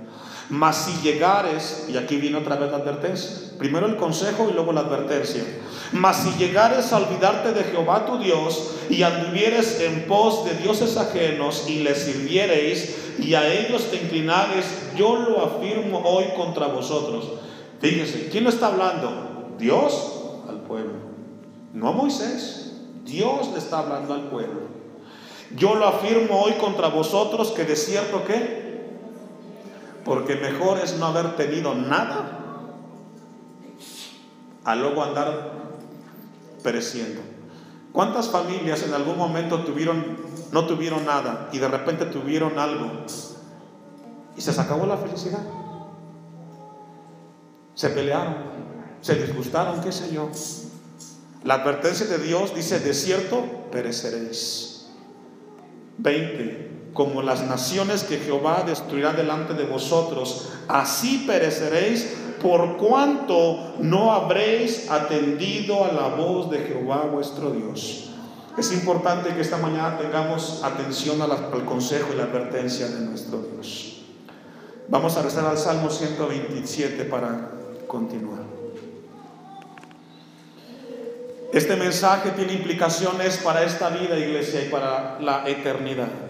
Mas 0.50 0.86
si 0.86 1.02
llegares, 1.02 1.88
y 1.90 1.98
aquí 1.98 2.16
viene 2.16 2.38
otra 2.38 2.56
vez 2.56 2.72
la 2.72 2.78
advertencia, 2.78 3.32
primero 3.58 3.86
el 3.86 3.98
consejo 3.98 4.48
y 4.50 4.54
luego 4.54 4.72
la 4.72 4.82
advertencia. 4.82 5.44
Mas 5.92 6.24
si 6.24 6.32
llegares 6.38 6.94
a 6.94 6.98
olvidarte 6.98 7.52
de 7.52 7.64
Jehová 7.66 8.06
tu 8.06 8.18
Dios 8.18 8.76
y 8.90 9.04
anduvieres 9.04 9.82
en 9.82 10.06
pos 10.08 10.46
de 10.46 10.56
dioses 10.56 10.96
ajenos 10.98 11.66
y 11.68 11.80
les 11.80 12.04
sirviereis 12.04 12.96
y 13.20 13.34
a 13.34 13.52
ellos 13.52 13.90
te 13.92 13.98
inclinares, 13.98 14.66
yo 14.96 15.18
lo 15.18 15.44
afirmo 15.44 16.00
hoy 16.06 16.26
contra 16.36 16.68
vosotros. 16.68 17.26
Fíjense, 17.80 18.30
¿quién 18.30 18.44
lo 18.44 18.50
está 18.50 18.68
hablando? 18.68 19.56
Dios 19.58 20.14
al 20.48 20.62
pueblo, 20.62 20.94
no 21.74 21.90
a 21.90 21.92
Moisés. 21.92 22.64
Dios 23.04 23.50
le 23.54 23.60
está 23.60 23.80
hablando 23.80 24.14
al 24.14 24.30
pueblo. 24.30 24.68
Yo 25.56 25.76
lo 25.76 25.88
afirmo 25.88 26.42
hoy 26.42 26.54
contra 26.54 26.90
vosotros 26.90 27.52
que 27.52 27.64
de 27.64 27.76
cierto 27.76 28.26
que, 28.26 28.67
porque 30.08 30.38
mejor 30.38 30.80
es 30.80 30.98
no 30.98 31.08
haber 31.08 31.36
tenido 31.36 31.76
nada 31.76 32.40
a 34.64 34.76
luego 34.76 35.04
andar 35.04 35.52
pereciendo. 36.64 37.22
¿Cuántas 37.92 38.30
familias 38.30 38.84
en 38.84 38.94
algún 38.94 39.18
momento 39.18 39.58
no 40.52 40.66
tuvieron 40.66 41.06
nada 41.06 41.50
y 41.52 41.60
de 41.60 41.68
repente 41.68 42.06
tuvieron 42.06 42.58
algo 42.58 42.90
y 44.38 44.42
se 44.42 44.60
acabó 44.60 44.86
la 44.86 44.98
felicidad? 44.98 45.44
Se 47.76 47.90
pelearon, 47.90 48.36
se 49.02 49.16
disgustaron, 49.16 49.82
qué 49.82 49.92
sé 49.92 50.14
yo. 50.14 50.30
La 51.44 51.56
advertencia 51.56 52.06
de 52.06 52.20
Dios 52.20 52.56
dice, 52.56 52.80
de 52.80 52.94
cierto, 52.94 53.44
pereceréis. 53.72 54.88
20. 55.98 56.77
Como 56.98 57.22
las 57.22 57.44
naciones 57.44 58.04
que 58.04 58.18
Jehová 58.18 58.64
destruirá 58.66 59.14
delante 59.14 59.54
de 59.54 59.66
vosotros, 59.66 60.50
así 60.68 61.26
pereceréis 61.28 62.12
por 62.42 62.78
cuanto 62.78 63.76
no 63.78 64.12
habréis 64.12 64.90
atendido 64.90 65.86
a 65.86 65.92
la 65.92 66.08
voz 66.08 66.50
de 66.50 66.58
Jehová 66.58 67.04
vuestro 67.04 67.52
Dios. 67.52 68.10
Es 68.58 68.72
importante 68.72 69.36
que 69.36 69.42
esta 69.42 69.58
mañana 69.58 70.00
tengamos 70.00 70.64
atención 70.64 71.22
al 71.22 71.66
consejo 71.66 72.08
y 72.14 72.18
la 72.18 72.24
advertencia 72.24 72.88
de 72.88 73.02
nuestro 73.02 73.44
Dios. 73.44 74.02
Vamos 74.88 75.16
a 75.18 75.22
rezar 75.22 75.46
al 75.46 75.60
Salmo 75.60 75.92
127 75.92 77.06
para 77.06 77.52
continuar. 77.86 78.42
Este 81.54 81.76
mensaje 81.76 82.32
tiene 82.32 82.54
implicaciones 82.54 83.38
para 83.38 83.62
esta 83.62 83.90
vida, 83.90 84.18
iglesia, 84.18 84.64
y 84.66 84.70
para 84.70 85.20
la 85.22 85.48
eternidad. 85.48 86.27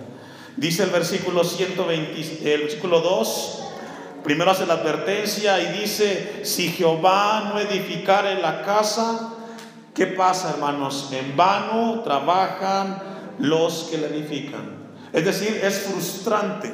Dice 0.57 0.83
el 0.83 0.89
versículo 0.89 1.43
120, 1.43 2.53
el 2.53 2.61
versículo 2.63 2.99
2, 2.99 3.63
Primero 4.27 4.51
hace 4.51 4.65
la 4.65 4.73
advertencia 4.73 5.57
y 5.61 5.79
dice, 5.79 6.41
si 6.43 6.67
Jehová 6.69 7.49
no 7.53 7.59
edificare 7.59 8.41
la 8.41 8.61
casa, 8.61 9.35
¿qué 9.95 10.05
pasa 10.05 10.49
hermanos? 10.49 11.09
En 11.13 11.37
vano 11.37 12.01
trabajan 12.03 13.01
los 13.39 13.87
que 13.89 13.97
la 13.97 14.07
edifican. 14.07 14.89
Es 15.13 15.23
decir, 15.23 15.61
es 15.63 15.79
frustrante 15.79 16.73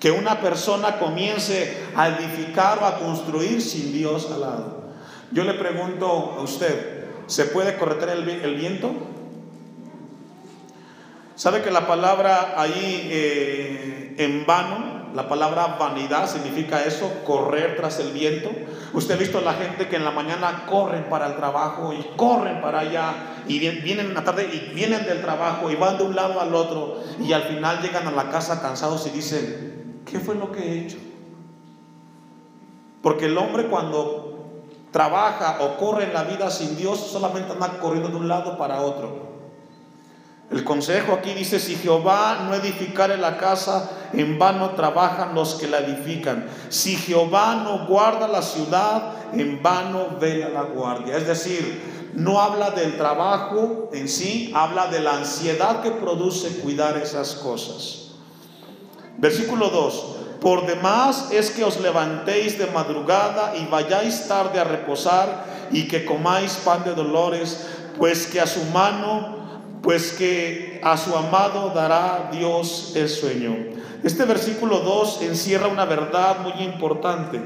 que 0.00 0.10
una 0.10 0.40
persona 0.40 0.98
comience 0.98 1.76
a 1.94 2.08
edificar 2.08 2.80
o 2.80 2.86
a 2.86 2.98
construir 2.98 3.62
sin 3.62 3.92
Dios 3.92 4.28
al 4.32 4.40
lado. 4.40 4.82
Yo 5.30 5.44
le 5.44 5.54
pregunto 5.54 6.34
a 6.36 6.42
usted, 6.42 7.04
¿se 7.28 7.44
puede 7.44 7.76
correr 7.76 8.08
el, 8.08 8.54
viento? 8.56 8.92
¿Sabe 11.34 11.62
que 11.62 11.70
la 11.70 11.86
palabra 11.86 12.54
ahí 12.56 13.08
eh, 13.10 14.14
en 14.18 14.46
vano 14.46 14.92
la 15.14 15.28
palabra 15.28 15.76
vanidad 15.78 16.26
significa 16.26 16.84
eso, 16.84 17.22
correr 17.24 17.76
tras 17.76 17.98
el 18.00 18.12
viento. 18.12 18.50
Usted 18.94 19.14
ha 19.14 19.18
visto 19.18 19.38
a 19.38 19.42
la 19.42 19.52
gente 19.54 19.88
que 19.88 19.96
en 19.96 20.04
la 20.04 20.10
mañana 20.10 20.64
corren 20.66 21.04
para 21.10 21.26
el 21.26 21.36
trabajo 21.36 21.92
y 21.92 22.02
corren 22.16 22.62
para 22.62 22.80
allá 22.80 23.12
y 23.46 23.58
vienen 23.58 24.06
en 24.06 24.14
la 24.14 24.24
tarde 24.24 24.48
y 24.50 24.74
vienen 24.74 25.04
del 25.04 25.20
trabajo 25.20 25.70
y 25.70 25.76
van 25.76 25.98
de 25.98 26.04
un 26.04 26.16
lado 26.16 26.40
al 26.40 26.54
otro 26.54 27.02
y 27.20 27.32
al 27.32 27.42
final 27.42 27.82
llegan 27.82 28.08
a 28.08 28.10
la 28.10 28.30
casa 28.30 28.62
cansados 28.62 29.06
y 29.06 29.10
dicen, 29.10 30.02
¿qué 30.10 30.18
fue 30.18 30.34
lo 30.34 30.50
que 30.50 30.60
he 30.60 30.86
hecho? 30.86 30.96
Porque 33.02 33.26
el 33.26 33.36
hombre 33.36 33.66
cuando 33.66 34.62
trabaja 34.92 35.58
o 35.60 35.76
corre 35.76 36.04
en 36.04 36.14
la 36.14 36.22
vida 36.22 36.50
sin 36.50 36.76
Dios 36.76 36.98
solamente 36.98 37.52
anda 37.52 37.78
corriendo 37.80 38.08
de 38.08 38.16
un 38.16 38.28
lado 38.28 38.56
para 38.56 38.80
otro. 38.80 39.21
El 40.52 40.64
consejo 40.64 41.14
aquí 41.14 41.32
dice, 41.32 41.58
si 41.58 41.76
Jehová 41.76 42.44
no 42.46 42.54
edificare 42.54 43.16
la 43.16 43.38
casa, 43.38 43.90
en 44.12 44.38
vano 44.38 44.70
trabajan 44.70 45.34
los 45.34 45.54
que 45.54 45.66
la 45.66 45.78
edifican. 45.78 46.46
Si 46.68 46.96
Jehová 46.96 47.62
no 47.64 47.86
guarda 47.86 48.28
la 48.28 48.42
ciudad, 48.42 49.12
en 49.32 49.62
vano 49.62 50.18
vela 50.20 50.50
la 50.50 50.62
guardia. 50.62 51.16
Es 51.16 51.26
decir, 51.26 52.12
no 52.14 52.38
habla 52.38 52.70
del 52.70 52.98
trabajo 52.98 53.88
en 53.94 54.08
sí, 54.08 54.52
habla 54.54 54.88
de 54.88 55.00
la 55.00 55.16
ansiedad 55.16 55.80
que 55.80 55.90
produce 55.90 56.60
cuidar 56.60 56.98
esas 56.98 57.34
cosas. 57.36 58.10
Versículo 59.16 59.70
2. 59.70 60.16
Por 60.42 60.66
demás 60.66 61.28
es 61.30 61.50
que 61.50 61.64
os 61.64 61.80
levantéis 61.80 62.58
de 62.58 62.66
madrugada 62.66 63.54
y 63.56 63.64
vayáis 63.66 64.28
tarde 64.28 64.58
a 64.58 64.64
reposar 64.64 65.44
y 65.70 65.88
que 65.88 66.04
comáis 66.04 66.56
pan 66.64 66.84
de 66.84 66.94
dolores, 66.94 67.68
pues 67.96 68.26
que 68.26 68.40
a 68.40 68.46
su 68.46 68.62
mano 68.64 69.41
pues 69.82 70.12
que 70.12 70.80
a 70.82 70.96
su 70.96 71.14
amado 71.16 71.72
dará 71.74 72.30
Dios 72.32 72.92
el 72.94 73.08
sueño. 73.08 73.56
Este 74.04 74.24
versículo 74.24 74.80
2 74.80 75.22
encierra 75.22 75.66
una 75.66 75.84
verdad 75.84 76.38
muy 76.40 76.64
importante. 76.64 77.40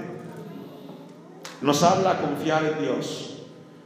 Nos 1.62 1.82
habla 1.82 2.12
a 2.12 2.20
confiar 2.20 2.64
en 2.64 2.82
Dios. 2.82 3.38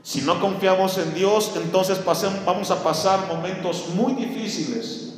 Si 0.02 0.22
no 0.22 0.40
confiamos 0.40 0.98
en 0.98 1.14
Dios, 1.14 1.52
entonces 1.56 2.00
vamos 2.44 2.70
a 2.70 2.82
pasar 2.82 3.28
momentos 3.28 3.88
muy 3.94 4.14
difíciles. 4.14 5.14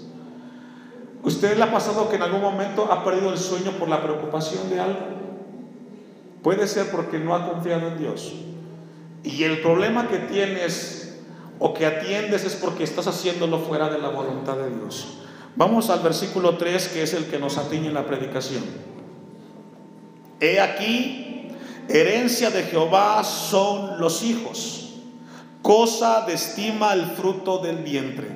¿Usted 1.22 1.56
le 1.56 1.62
ha 1.62 1.72
pasado 1.72 2.08
que 2.08 2.16
en 2.16 2.22
algún 2.22 2.40
momento 2.40 2.90
ha 2.90 3.04
perdido 3.04 3.32
el 3.32 3.38
sueño 3.38 3.72
por 3.78 3.88
la 3.88 4.02
preocupación 4.02 4.68
de 4.68 4.80
algo? 4.80 5.00
Puede 6.42 6.66
ser 6.66 6.90
porque 6.90 7.18
no 7.18 7.34
ha 7.34 7.48
confiado 7.48 7.88
en 7.88 7.98
Dios. 7.98 8.34
Y 9.22 9.44
el 9.44 9.60
problema 9.60 10.08
que 10.08 10.18
tienes 10.18 11.01
o 11.64 11.72
que 11.72 11.86
atiendes 11.86 12.42
es 12.42 12.56
porque 12.56 12.82
estás 12.82 13.06
haciéndolo 13.06 13.60
fuera 13.60 13.88
de 13.88 13.96
la 13.96 14.08
voluntad 14.08 14.56
de 14.56 14.68
Dios. 14.68 15.18
Vamos 15.54 15.90
al 15.90 16.00
versículo 16.00 16.56
3, 16.56 16.88
que 16.88 17.04
es 17.04 17.14
el 17.14 17.26
que 17.26 17.38
nos 17.38 17.56
atiñe 17.56 17.86
en 17.86 17.94
la 17.94 18.04
predicación. 18.04 18.64
He 20.40 20.58
aquí, 20.58 21.52
herencia 21.88 22.50
de 22.50 22.64
Jehová 22.64 23.22
son 23.22 24.00
los 24.00 24.24
hijos, 24.24 24.94
cosa 25.62 26.22
de 26.26 26.32
estima 26.32 26.94
el 26.94 27.06
fruto 27.06 27.58
del 27.58 27.76
vientre. 27.76 28.26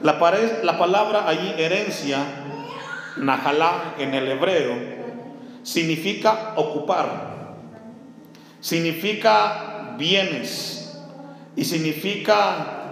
La, 0.00 0.18
la 0.64 0.76
palabra 0.76 1.28
allí, 1.28 1.54
herencia, 1.56 2.18
najalá 3.16 3.94
en 3.96 4.12
el 4.12 4.26
hebreo, 4.26 4.74
significa 5.62 6.54
ocupar, 6.56 7.54
significa 8.60 9.94
bienes 9.96 10.81
y 11.56 11.64
significa 11.64 12.82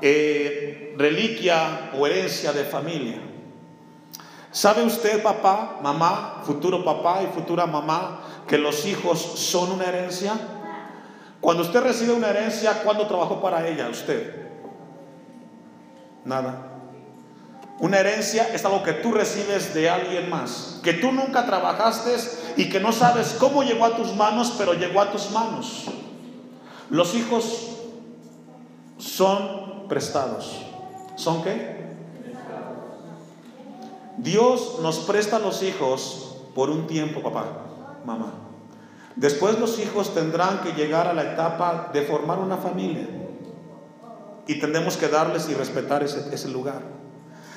eh, 0.00 0.94
reliquia 0.96 1.90
o 1.98 2.06
herencia 2.06 2.52
de 2.52 2.64
familia. 2.64 3.20
¿Sabe 4.50 4.82
usted, 4.82 5.22
papá, 5.22 5.80
mamá, 5.82 6.42
futuro 6.44 6.84
papá 6.84 7.22
y 7.22 7.26
futura 7.26 7.66
mamá, 7.66 8.20
que 8.46 8.56
los 8.56 8.86
hijos 8.86 9.20
son 9.20 9.72
una 9.72 9.84
herencia? 9.84 10.32
Cuando 11.40 11.62
usted 11.62 11.82
recibe 11.82 12.12
una 12.12 12.30
herencia, 12.30 12.82
¿cuándo 12.82 13.06
trabajó 13.06 13.40
para 13.40 13.68
ella 13.68 13.88
usted? 13.90 14.46
Nada. 16.24 16.72
Una 17.78 17.98
herencia 17.98 18.48
es 18.54 18.64
algo 18.64 18.82
que 18.82 18.94
tú 18.94 19.12
recibes 19.12 19.74
de 19.74 19.90
alguien 19.90 20.30
más, 20.30 20.80
que 20.82 20.94
tú 20.94 21.12
nunca 21.12 21.44
trabajaste 21.44 22.16
y 22.56 22.70
que 22.70 22.80
no 22.80 22.92
sabes 22.92 23.36
cómo 23.38 23.62
llegó 23.62 23.84
a 23.84 23.96
tus 23.96 24.14
manos, 24.14 24.54
pero 24.56 24.72
llegó 24.72 25.02
a 25.02 25.12
tus 25.12 25.30
manos. 25.30 25.84
Los 26.90 27.14
hijos 27.14 27.78
son 28.98 29.88
prestados. 29.88 30.62
¿Son 31.16 31.42
qué? 31.42 31.76
Dios 34.18 34.78
nos 34.82 35.00
presta 35.00 35.38
los 35.38 35.62
hijos 35.62 36.36
por 36.54 36.70
un 36.70 36.86
tiempo, 36.86 37.22
papá, 37.22 37.44
mamá. 38.04 38.32
Después 39.14 39.58
los 39.58 39.78
hijos 39.78 40.14
tendrán 40.14 40.60
que 40.60 40.72
llegar 40.72 41.06
a 41.06 41.14
la 41.14 41.32
etapa 41.32 41.90
de 41.92 42.02
formar 42.02 42.38
una 42.38 42.56
familia. 42.56 43.08
Y 44.46 44.58
tendremos 44.60 44.96
que 44.96 45.08
darles 45.08 45.48
y 45.48 45.54
respetar 45.54 46.02
ese, 46.02 46.34
ese 46.34 46.48
lugar. 46.48 46.82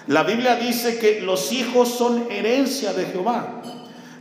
La 0.07 0.23
Biblia 0.23 0.55
dice 0.55 0.97
que 0.97 1.21
los 1.21 1.51
hijos 1.51 1.89
son 1.89 2.31
herencia 2.31 2.93
de 2.93 3.05
Jehová. 3.05 3.61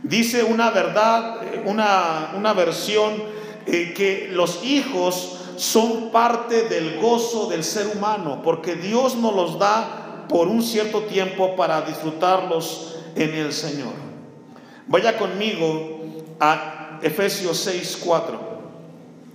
Dice 0.03 0.43
una 0.43 0.69
verdad, 0.69 1.43
eh, 1.43 1.63
una, 1.65 2.33
una 2.37 2.53
versión, 2.53 3.38
eh, 3.71 3.93
que 3.93 4.29
los 4.31 4.63
hijos 4.63 5.37
son 5.57 6.09
parte 6.09 6.63
del 6.63 6.99
gozo 6.99 7.49
del 7.49 7.63
ser 7.63 7.87
humano, 7.95 8.41
porque 8.43 8.75
Dios 8.75 9.15
nos 9.15 9.35
los 9.35 9.59
da 9.59 10.25
por 10.27 10.47
un 10.47 10.63
cierto 10.63 11.03
tiempo 11.03 11.55
para 11.55 11.81
disfrutarlos 11.81 12.95
en 13.15 13.33
el 13.35 13.53
Señor. 13.53 13.93
Vaya 14.87 15.17
conmigo 15.17 15.99
a 16.39 16.99
Efesios 17.03 17.57
6, 17.57 18.01
4. 18.05 18.39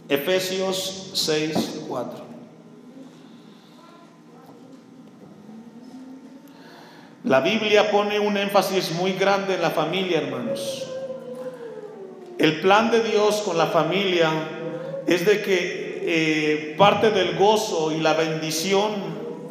Efesios 0.08 1.10
6, 1.14 1.82
4. 1.86 2.24
La 7.22 7.40
Biblia 7.40 7.90
pone 7.92 8.18
un 8.18 8.36
énfasis 8.36 8.92
muy 8.92 9.12
grande 9.12 9.54
en 9.54 9.62
la 9.62 9.70
familia, 9.70 10.18
hermanos. 10.18 10.93
El 12.38 12.60
plan 12.60 12.90
de 12.90 13.02
Dios 13.02 13.42
con 13.42 13.56
la 13.56 13.66
familia 13.66 14.30
es 15.06 15.24
de 15.24 15.42
que 15.42 16.02
eh, 16.06 16.74
parte 16.76 17.10
del 17.10 17.36
gozo 17.36 17.92
y 17.92 18.00
la 18.00 18.14
bendición 18.14 18.90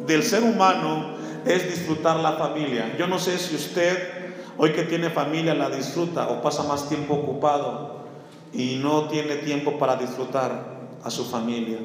del 0.06 0.22
ser 0.22 0.42
humano 0.42 1.14
es 1.46 1.68
disfrutar 1.68 2.20
la 2.20 2.32
familia. 2.32 2.94
Yo 2.98 3.06
no 3.06 3.18
sé 3.18 3.38
si 3.38 3.56
usted, 3.56 4.32
hoy 4.58 4.72
que 4.72 4.84
tiene 4.84 5.10
familia, 5.10 5.54
la 5.54 5.70
disfruta 5.70 6.28
o 6.28 6.42
pasa 6.42 6.62
más 6.62 6.88
tiempo 6.88 7.14
ocupado 7.14 8.04
y 8.52 8.76
no 8.76 9.08
tiene 9.08 9.36
tiempo 9.36 9.78
para 9.78 9.96
disfrutar 9.96 10.74
a 11.02 11.10
su 11.10 11.24
familia. 11.24 11.78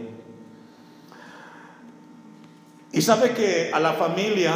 Y 2.91 3.01
sabe 3.01 3.31
que 3.31 3.71
a 3.73 3.79
la 3.79 3.93
familia, 3.93 4.53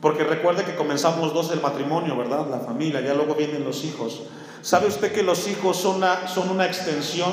porque 0.00 0.24
recuerde 0.24 0.64
que 0.64 0.74
comenzamos 0.74 1.32
dos 1.34 1.50
el 1.52 1.60
matrimonio, 1.60 2.16
¿verdad? 2.16 2.46
La 2.50 2.58
familia, 2.58 3.00
ya 3.00 3.14
luego 3.14 3.34
vienen 3.34 3.64
los 3.64 3.84
hijos. 3.84 4.22
¿Sabe 4.62 4.88
usted 4.88 5.12
que 5.12 5.22
los 5.22 5.48
hijos 5.48 5.78
son 5.78 5.96
una, 5.96 6.28
son 6.28 6.50
una 6.50 6.66
extensión 6.66 7.32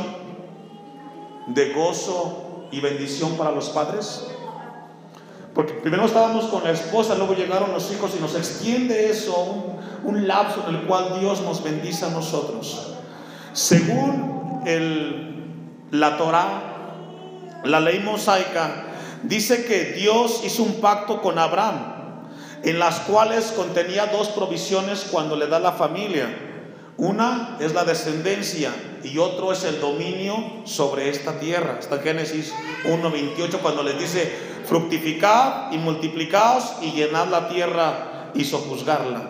de 1.47 1.73
gozo 1.73 2.67
y 2.71 2.79
bendición 2.79 3.35
para 3.35 3.51
los 3.51 3.69
padres? 3.69 4.27
Porque 5.53 5.73
primero 5.73 6.05
estábamos 6.05 6.45
con 6.45 6.63
la 6.63 6.71
esposa, 6.71 7.15
luego 7.15 7.33
llegaron 7.33 7.73
los 7.73 7.91
hijos 7.91 8.11
y 8.15 8.21
nos 8.21 8.35
extiende 8.35 9.09
eso, 9.09 9.63
un, 10.03 10.27
lapso 10.27 10.63
en 10.69 10.75
el 10.75 10.81
cual 10.83 11.19
Dios 11.19 11.41
nos 11.41 11.63
bendice 11.63 12.05
a 12.05 12.09
nosotros. 12.09 12.93
Según 13.53 14.61
el, 14.65 15.47
la 15.91 16.15
Torah, 16.17 17.61
la 17.63 17.79
ley 17.79 17.99
mosaica, 17.99 18.85
dice 19.23 19.65
que 19.65 19.93
Dios 19.93 20.41
hizo 20.45 20.63
un 20.63 20.75
pacto 20.75 21.21
con 21.21 21.39
Abraham, 21.39 21.95
en 22.63 22.77
las 22.77 22.99
cuales 23.01 23.51
contenía 23.55 24.05
dos 24.05 24.29
provisiones 24.29 25.07
cuando 25.11 25.35
le 25.35 25.47
da 25.47 25.59
la 25.59 25.71
familia. 25.71 26.46
Una 26.97 27.57
es 27.59 27.75
la 27.75 27.85
descendencia 27.85 28.73
y 29.03 29.19
otro 29.19 29.51
es 29.51 29.63
el 29.63 29.79
dominio 29.79 30.63
sobre 30.63 31.09
esta 31.09 31.39
tierra. 31.39 31.77
Está 31.79 31.99
Génesis 31.99 32.51
1.28 32.85 33.59
cuando 33.59 33.83
les 33.83 33.99
dice, 33.99 34.31
fructificad 34.65 35.71
y 35.71 35.77
multiplicaos 35.77 36.77
y 36.81 36.93
llenad 36.93 37.27
la 37.27 37.49
tierra 37.49 38.31
y 38.33 38.45
sojuzgarla. 38.45 39.29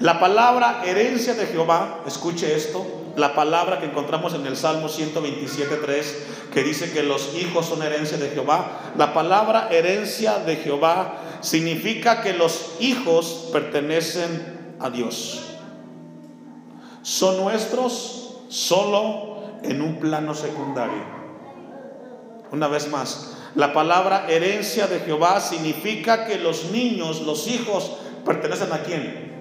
La 0.00 0.20
palabra 0.20 0.82
herencia 0.84 1.32
de 1.32 1.46
Jehová, 1.46 2.02
escuche 2.06 2.54
esto, 2.54 2.86
la 3.16 3.34
palabra 3.34 3.80
que 3.80 3.86
encontramos 3.86 4.34
en 4.34 4.44
el 4.46 4.58
Salmo 4.58 4.88
127.3, 4.88 6.04
que 6.52 6.62
dice 6.62 6.92
que 6.92 7.02
los 7.02 7.34
hijos 7.36 7.64
son 7.64 7.82
herencia 7.82 8.18
de 8.18 8.28
Jehová. 8.28 8.92
La 8.98 9.14
palabra 9.14 9.68
herencia 9.70 10.40
de 10.40 10.56
Jehová 10.56 11.22
significa 11.40 12.20
que 12.20 12.34
los 12.34 12.72
hijos 12.80 13.48
pertenecen 13.50 14.76
a 14.78 14.90
Dios 14.90 15.45
son 17.06 17.36
nuestros 17.36 18.34
solo 18.48 19.36
en 19.62 19.80
un 19.80 20.00
plano 20.00 20.34
secundario. 20.34 21.04
Una 22.50 22.66
vez 22.66 22.90
más, 22.90 23.36
la 23.54 23.72
palabra 23.72 24.26
herencia 24.28 24.88
de 24.88 24.98
Jehová 24.98 25.38
significa 25.38 26.26
que 26.26 26.36
los 26.36 26.72
niños, 26.72 27.22
los 27.22 27.46
hijos, 27.46 27.92
pertenecen 28.24 28.72
a 28.72 28.78
quién? 28.78 29.32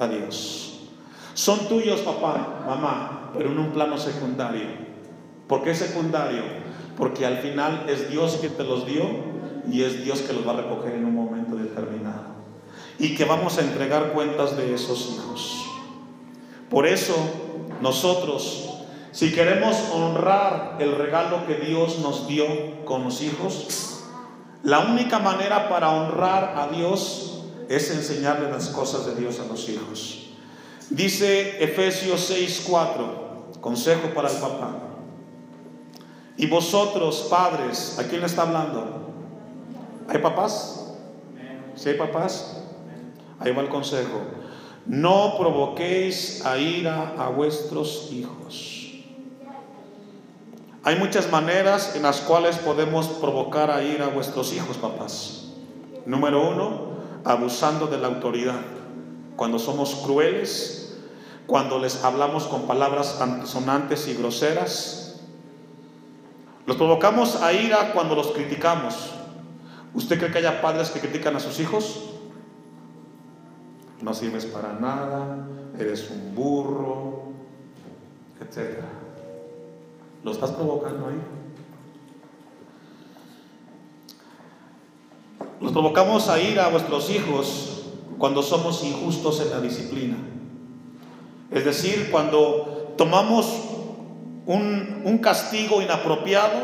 A 0.00 0.06
Dios. 0.08 0.80
Son 1.34 1.68
tuyos, 1.68 2.00
papá, 2.00 2.64
mamá, 2.66 3.30
pero 3.34 3.50
en 3.50 3.58
un 3.58 3.72
plano 3.72 3.98
secundario. 3.98 4.68
¿Por 5.46 5.62
qué 5.62 5.74
secundario? 5.74 6.42
Porque 6.96 7.26
al 7.26 7.36
final 7.40 7.84
es 7.86 8.08
Dios 8.08 8.38
quien 8.40 8.54
te 8.54 8.64
los 8.64 8.86
dio 8.86 9.04
y 9.70 9.82
es 9.82 10.02
Dios 10.02 10.22
que 10.22 10.32
los 10.32 10.48
va 10.48 10.52
a 10.52 10.62
recoger 10.62 10.94
en 10.94 11.04
un 11.04 11.14
momento 11.14 11.54
determinado. 11.54 12.32
Y 12.98 13.14
que 13.14 13.26
vamos 13.26 13.58
a 13.58 13.60
entregar 13.60 14.12
cuentas 14.14 14.56
de 14.56 14.72
esos 14.72 15.10
hijos. 15.14 15.63
Por 16.74 16.88
eso 16.88 17.14
nosotros, 17.80 18.68
si 19.12 19.32
queremos 19.32 19.76
honrar 19.92 20.78
el 20.80 20.96
regalo 20.96 21.46
que 21.46 21.54
Dios 21.54 22.00
nos 22.00 22.26
dio 22.26 22.84
con 22.84 23.04
los 23.04 23.22
hijos, 23.22 24.00
la 24.64 24.80
única 24.80 25.20
manera 25.20 25.68
para 25.68 25.90
honrar 25.90 26.54
a 26.56 26.66
Dios 26.74 27.44
es 27.68 27.92
enseñarle 27.92 28.50
las 28.50 28.70
cosas 28.70 29.06
de 29.06 29.14
Dios 29.14 29.38
a 29.38 29.46
los 29.46 29.68
hijos. 29.68 30.30
Dice 30.90 31.62
Efesios 31.62 32.28
6:4, 32.28 33.60
consejo 33.60 34.08
para 34.12 34.28
el 34.28 34.36
papá. 34.38 34.72
Y 36.36 36.48
vosotros, 36.48 37.28
padres, 37.30 38.00
¿a 38.00 38.08
quién 38.08 38.20
le 38.20 38.26
está 38.26 38.42
hablando? 38.42 39.12
¿Hay 40.08 40.18
papás? 40.18 40.92
¿Sí 41.76 41.90
hay 41.90 41.94
papás? 41.94 42.64
Ahí 43.38 43.52
va 43.52 43.62
el 43.62 43.68
consejo. 43.68 44.43
No 44.86 45.36
provoquéis 45.38 46.44
a 46.44 46.58
ira 46.58 47.14
a 47.18 47.28
vuestros 47.28 48.10
hijos. 48.12 48.92
Hay 50.82 50.96
muchas 50.96 51.30
maneras 51.30 51.96
en 51.96 52.02
las 52.02 52.20
cuales 52.20 52.58
podemos 52.58 53.08
provocar 53.08 53.70
a 53.70 53.82
ira 53.82 54.06
a 54.06 54.10
vuestros 54.10 54.52
hijos, 54.52 54.76
papás. 54.76 55.52
Número 56.04 56.50
uno, 56.50 56.88
abusando 57.24 57.86
de 57.86 57.96
la 57.96 58.08
autoridad. 58.08 58.60
Cuando 59.36 59.58
somos 59.58 59.94
crueles, 60.04 60.98
cuando 61.46 61.78
les 61.78 62.04
hablamos 62.04 62.44
con 62.44 62.66
palabras 62.66 63.20
antisonantes 63.20 64.08
y 64.08 64.14
groseras. 64.14 65.20
Los 66.66 66.76
provocamos 66.76 67.42
a 67.42 67.52
ira 67.52 67.92
cuando 67.92 68.14
los 68.14 68.28
criticamos. 68.32 68.94
¿Usted 69.92 70.18
cree 70.18 70.32
que 70.32 70.38
haya 70.38 70.62
padres 70.62 70.90
que 70.90 71.00
critican 71.00 71.36
a 71.36 71.40
sus 71.40 71.60
hijos? 71.60 72.13
No 74.02 74.12
sirves 74.14 74.46
para 74.46 74.74
nada, 74.74 75.46
eres 75.78 76.10
un 76.10 76.34
burro, 76.34 77.24
etc. 78.40 78.80
¿Lo 80.22 80.32
estás 80.32 80.50
provocando 80.50 81.08
ahí? 81.08 81.20
Los 85.60 85.72
provocamos 85.72 86.28
a 86.28 86.40
ira 86.40 86.66
a 86.66 86.68
vuestros 86.68 87.10
hijos 87.10 87.84
cuando 88.18 88.42
somos 88.42 88.82
injustos 88.84 89.40
en 89.40 89.50
la 89.50 89.60
disciplina. 89.60 90.16
Es 91.50 91.64
decir, 91.64 92.08
cuando 92.10 92.94
tomamos 92.96 93.46
un, 94.46 95.02
un 95.04 95.18
castigo 95.18 95.80
inapropiado 95.80 96.58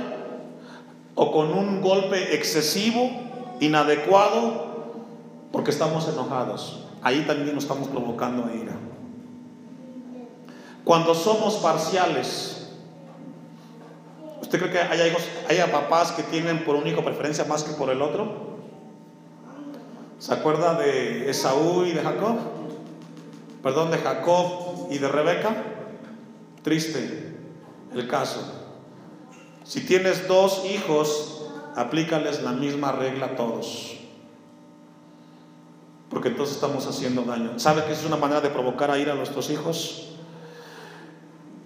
o 1.14 1.32
con 1.32 1.52
un 1.52 1.80
golpe 1.80 2.34
excesivo, 2.34 3.10
inadecuado, 3.60 4.70
porque 5.52 5.70
estamos 5.70 6.08
enojados. 6.08 6.79
Ahí 7.02 7.24
también 7.26 7.54
nos 7.54 7.64
estamos 7.64 7.88
provocando 7.88 8.50
ira. 8.54 8.74
Cuando 10.84 11.14
somos 11.14 11.56
parciales, 11.56 12.68
¿usted 14.40 14.58
cree 14.58 14.70
que 14.70 14.78
haya, 14.78 15.06
hijos, 15.06 15.22
haya 15.48 15.70
papás 15.70 16.12
que 16.12 16.22
tienen 16.22 16.64
por 16.64 16.74
un 16.74 16.86
hijo 16.86 17.04
preferencia 17.04 17.44
más 17.44 17.62
que 17.62 17.72
por 17.72 17.90
el 17.90 18.02
otro? 18.02 18.50
¿Se 20.18 20.34
acuerda 20.34 20.74
de 20.74 21.30
Esaú 21.30 21.84
y 21.84 21.92
de 21.92 22.02
Jacob? 22.02 22.36
Perdón, 23.62 23.90
de 23.90 23.98
Jacob 23.98 24.88
y 24.90 24.98
de 24.98 25.08
Rebeca. 25.08 25.54
Triste 26.62 27.36
el 27.94 28.08
caso. 28.08 28.40
Si 29.64 29.86
tienes 29.86 30.28
dos 30.28 30.64
hijos, 30.66 31.46
aplícales 31.76 32.42
la 32.42 32.52
misma 32.52 32.92
regla 32.92 33.26
a 33.26 33.36
todos. 33.36 33.99
Porque 36.10 36.28
entonces 36.28 36.56
estamos 36.56 36.86
haciendo 36.86 37.22
daño. 37.22 37.58
¿Sabe 37.58 37.84
que 37.84 37.92
es 37.92 38.04
una 38.04 38.16
manera 38.16 38.40
de 38.40 38.50
provocar 38.50 38.90
a 38.90 38.98
ir 38.98 39.08
a 39.08 39.14
nuestros 39.14 39.48
hijos? 39.48 40.08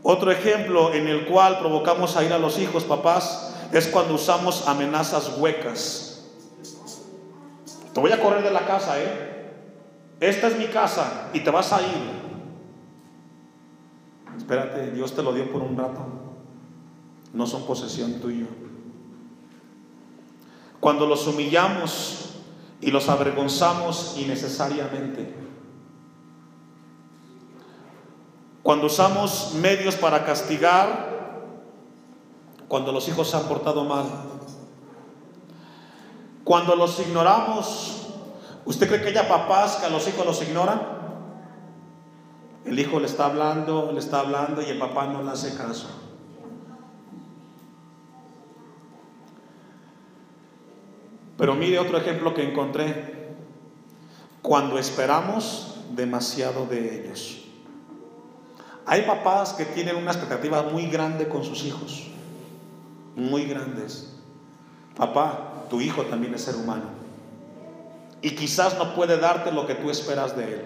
Otro 0.03 0.31
ejemplo 0.31 0.93
en 0.93 1.09
el 1.09 1.25
cual 1.25 1.59
provocamos 1.59 2.15
a 2.17 2.23
ir 2.23 2.33
a 2.33 2.39
los 2.39 2.59
hijos, 2.59 2.85
papás, 2.85 3.55
es 3.73 3.89
cuando 3.89 4.15
usamos 4.15 4.69
amenazas 4.69 5.39
huecas. 5.39 6.27
Te 7.95 8.01
voy 8.01 8.13
a 8.13 8.21
correr 8.21 8.45
de 8.45 8.51
la 8.51 8.67
casa, 8.67 9.01
¿eh? 9.01 9.35
Esta 10.21 10.49
es 10.49 10.59
mi 10.59 10.67
casa 10.67 11.31
y 11.33 11.41
te 11.41 11.51
vas 11.51 11.73
a 11.73 11.81
ir. 11.81 12.25
Espérate, 14.37 14.91
Dios 14.91 15.15
te 15.15 15.23
lo 15.23 15.33
dio 15.33 15.51
por 15.51 15.63
un 15.63 15.77
rato. 15.77 16.05
No 17.33 17.47
son 17.47 17.65
posesión 17.65 18.21
tuya. 18.21 18.47
Cuando 20.81 21.07
los 21.07 21.27
humillamos 21.27 22.34
y 22.81 22.91
los 22.91 23.09
avergonzamos 23.09 24.17
innecesariamente. 24.19 25.35
Cuando 28.63 28.87
usamos 28.87 29.53
medios 29.55 29.95
para 29.97 30.25
castigar, 30.25 31.15
cuando 32.69 32.93
los 32.93 33.09
hijos 33.09 33.29
se 33.31 33.37
han 33.37 33.45
portado 33.45 33.85
mal. 33.85 34.07
Cuando 36.45 36.75
los 36.77 36.99
ignoramos, 37.01 38.07
¿usted 38.65 38.89
cree 38.89 39.03
que 39.03 39.09
haya 39.09 39.29
papás 39.29 39.77
que 39.77 39.87
a 39.87 39.91
los 39.91 40.07
hijos 40.09 40.27
los 40.27 40.43
ignoran? 40.43 40.81
El 42.65 42.79
hijo 42.79 42.99
le 43.01 43.07
está 43.07 43.27
hablando, 43.27 43.93
le 43.93 44.01
está 44.01 44.21
hablando 44.21 44.63
y 44.63 44.67
el 44.67 44.79
papá 44.79 45.07
no 45.07 45.23
le 45.23 45.31
hace 45.31 45.57
caso. 45.57 46.04
Pero 51.37 51.55
mire 51.55 51.79
otro 51.79 51.99
ejemplo 51.99 52.35
que 52.35 52.49
encontré. 52.49 53.25
Cuando 54.43 54.79
esperamos 54.79 55.77
demasiado 55.95 56.67
de 56.67 57.01
ellos. 57.01 57.45
Hay 58.87 59.03
papás 59.03 59.55
que 59.55 59.65
tienen 59.65 59.97
una 59.97 60.11
expectativa 60.11 60.63
muy 60.63 60.87
grande 60.87 61.29
con 61.29 61.45
sus 61.45 61.65
hijos. 61.65 62.09
Muy 63.17 63.45
grandes. 63.45 64.13
Papá, 64.97 65.65
tu 65.71 65.81
hijo 65.81 66.03
también 66.03 66.35
es 66.35 66.43
ser 66.43 66.57
humano. 66.57 66.85
Y 68.21 68.31
quizás 68.31 68.79
no 68.79 68.95
puede 68.95 69.19
darte 69.19 69.53
lo 69.53 69.67
que 69.67 69.75
tú 69.75 69.91
esperas 69.91 70.37
de 70.37 70.45
él. 70.45 70.63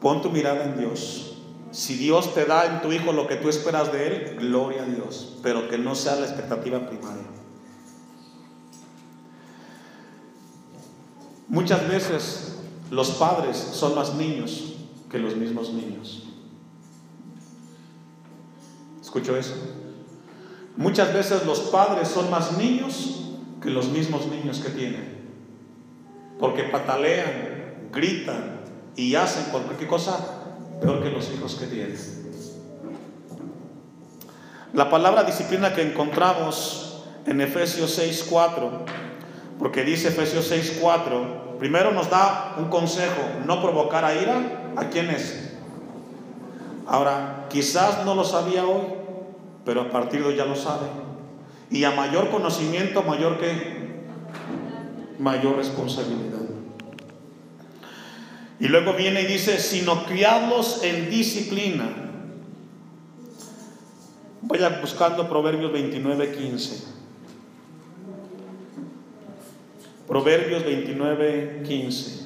Pon 0.00 0.22
tu 0.22 0.30
mirada 0.30 0.64
en 0.64 0.78
Dios. 0.78 1.33
Si 1.74 1.96
Dios 1.96 2.34
te 2.34 2.44
da 2.44 2.66
en 2.66 2.82
tu 2.82 2.92
hijo 2.92 3.12
lo 3.12 3.26
que 3.26 3.34
tú 3.34 3.48
esperas 3.48 3.90
de 3.90 4.06
él, 4.06 4.36
gloria 4.38 4.84
a 4.84 4.86
Dios, 4.86 5.38
pero 5.42 5.68
que 5.68 5.76
no 5.76 5.96
sea 5.96 6.14
la 6.14 6.26
expectativa 6.26 6.86
primaria. 6.86 7.24
Muchas 11.48 11.88
veces 11.88 12.58
los 12.92 13.10
padres 13.10 13.56
son 13.56 13.96
más 13.96 14.14
niños 14.14 14.76
que 15.10 15.18
los 15.18 15.34
mismos 15.34 15.72
niños. 15.72 16.28
¿Escucho 19.02 19.36
eso? 19.36 19.56
Muchas 20.76 21.12
veces 21.12 21.44
los 21.44 21.58
padres 21.58 22.06
son 22.06 22.30
más 22.30 22.56
niños 22.56 23.32
que 23.60 23.70
los 23.70 23.88
mismos 23.88 24.26
niños 24.26 24.60
que 24.60 24.70
tienen. 24.70 25.28
Porque 26.38 26.62
patalean, 26.62 27.88
gritan 27.90 28.60
y 28.94 29.16
hacen 29.16 29.50
cualquier 29.50 29.88
cosa 29.88 30.43
peor 30.80 31.02
que 31.02 31.10
los 31.10 31.30
hijos 31.32 31.54
que 31.56 31.66
tienen. 31.66 31.96
La 34.72 34.90
palabra 34.90 35.22
disciplina 35.22 35.72
que 35.74 35.82
encontramos 35.82 37.04
en 37.26 37.40
Efesios 37.40 37.96
6:4, 37.98 38.70
porque 39.58 39.84
dice 39.84 40.08
Efesios 40.08 40.50
6:4, 40.50 41.58
primero 41.58 41.92
nos 41.92 42.10
da 42.10 42.56
un 42.58 42.66
consejo, 42.66 43.22
no 43.46 43.62
provocar 43.62 44.04
a 44.04 44.14
ira, 44.14 44.72
¿a 44.76 44.88
quién 44.90 45.10
es? 45.10 45.52
Ahora, 46.86 47.46
quizás 47.48 48.04
no 48.04 48.14
lo 48.14 48.24
sabía 48.24 48.66
hoy, 48.66 48.82
pero 49.64 49.82
a 49.82 49.90
partir 49.90 50.22
de 50.22 50.28
hoy 50.28 50.36
ya 50.36 50.44
lo 50.44 50.56
sabe. 50.56 50.86
Y 51.70 51.84
a 51.84 51.92
mayor 51.92 52.30
conocimiento, 52.30 53.02
mayor 53.02 53.38
que 53.38 53.84
mayor 55.18 55.56
responsabilidad. 55.56 56.40
Y 58.60 58.68
luego 58.68 58.92
viene 58.92 59.22
y 59.22 59.26
dice, 59.26 59.58
sino 59.58 60.04
criarlos 60.04 60.82
en 60.84 61.10
disciplina. 61.10 61.88
Vaya 64.42 64.78
buscando 64.80 65.28
Proverbios 65.28 65.72
29, 65.72 66.32
15. 66.32 66.84
Proverbios 70.06 70.64
29, 70.64 71.62
15. 71.66 72.24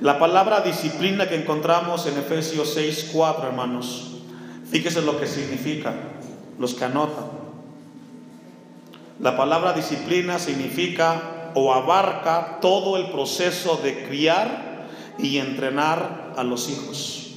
La 0.00 0.18
palabra 0.18 0.60
disciplina 0.60 1.28
que 1.28 1.36
encontramos 1.36 2.06
en 2.06 2.18
Efesios 2.18 2.74
6, 2.74 3.10
4, 3.12 3.46
hermanos. 3.46 4.16
Fíjese 4.68 5.00
lo 5.02 5.18
que 5.18 5.26
significa, 5.26 5.94
los 6.58 6.74
que 6.74 6.84
anotan. 6.84 7.26
La 9.20 9.36
palabra 9.36 9.72
disciplina 9.72 10.40
significa 10.40 11.33
o 11.54 11.72
abarca 11.72 12.58
todo 12.60 12.96
el 12.96 13.10
proceso 13.10 13.76
de 13.82 14.04
criar 14.04 14.86
y 15.18 15.38
entrenar 15.38 16.32
a 16.36 16.42
los 16.42 16.68
hijos. 16.68 17.36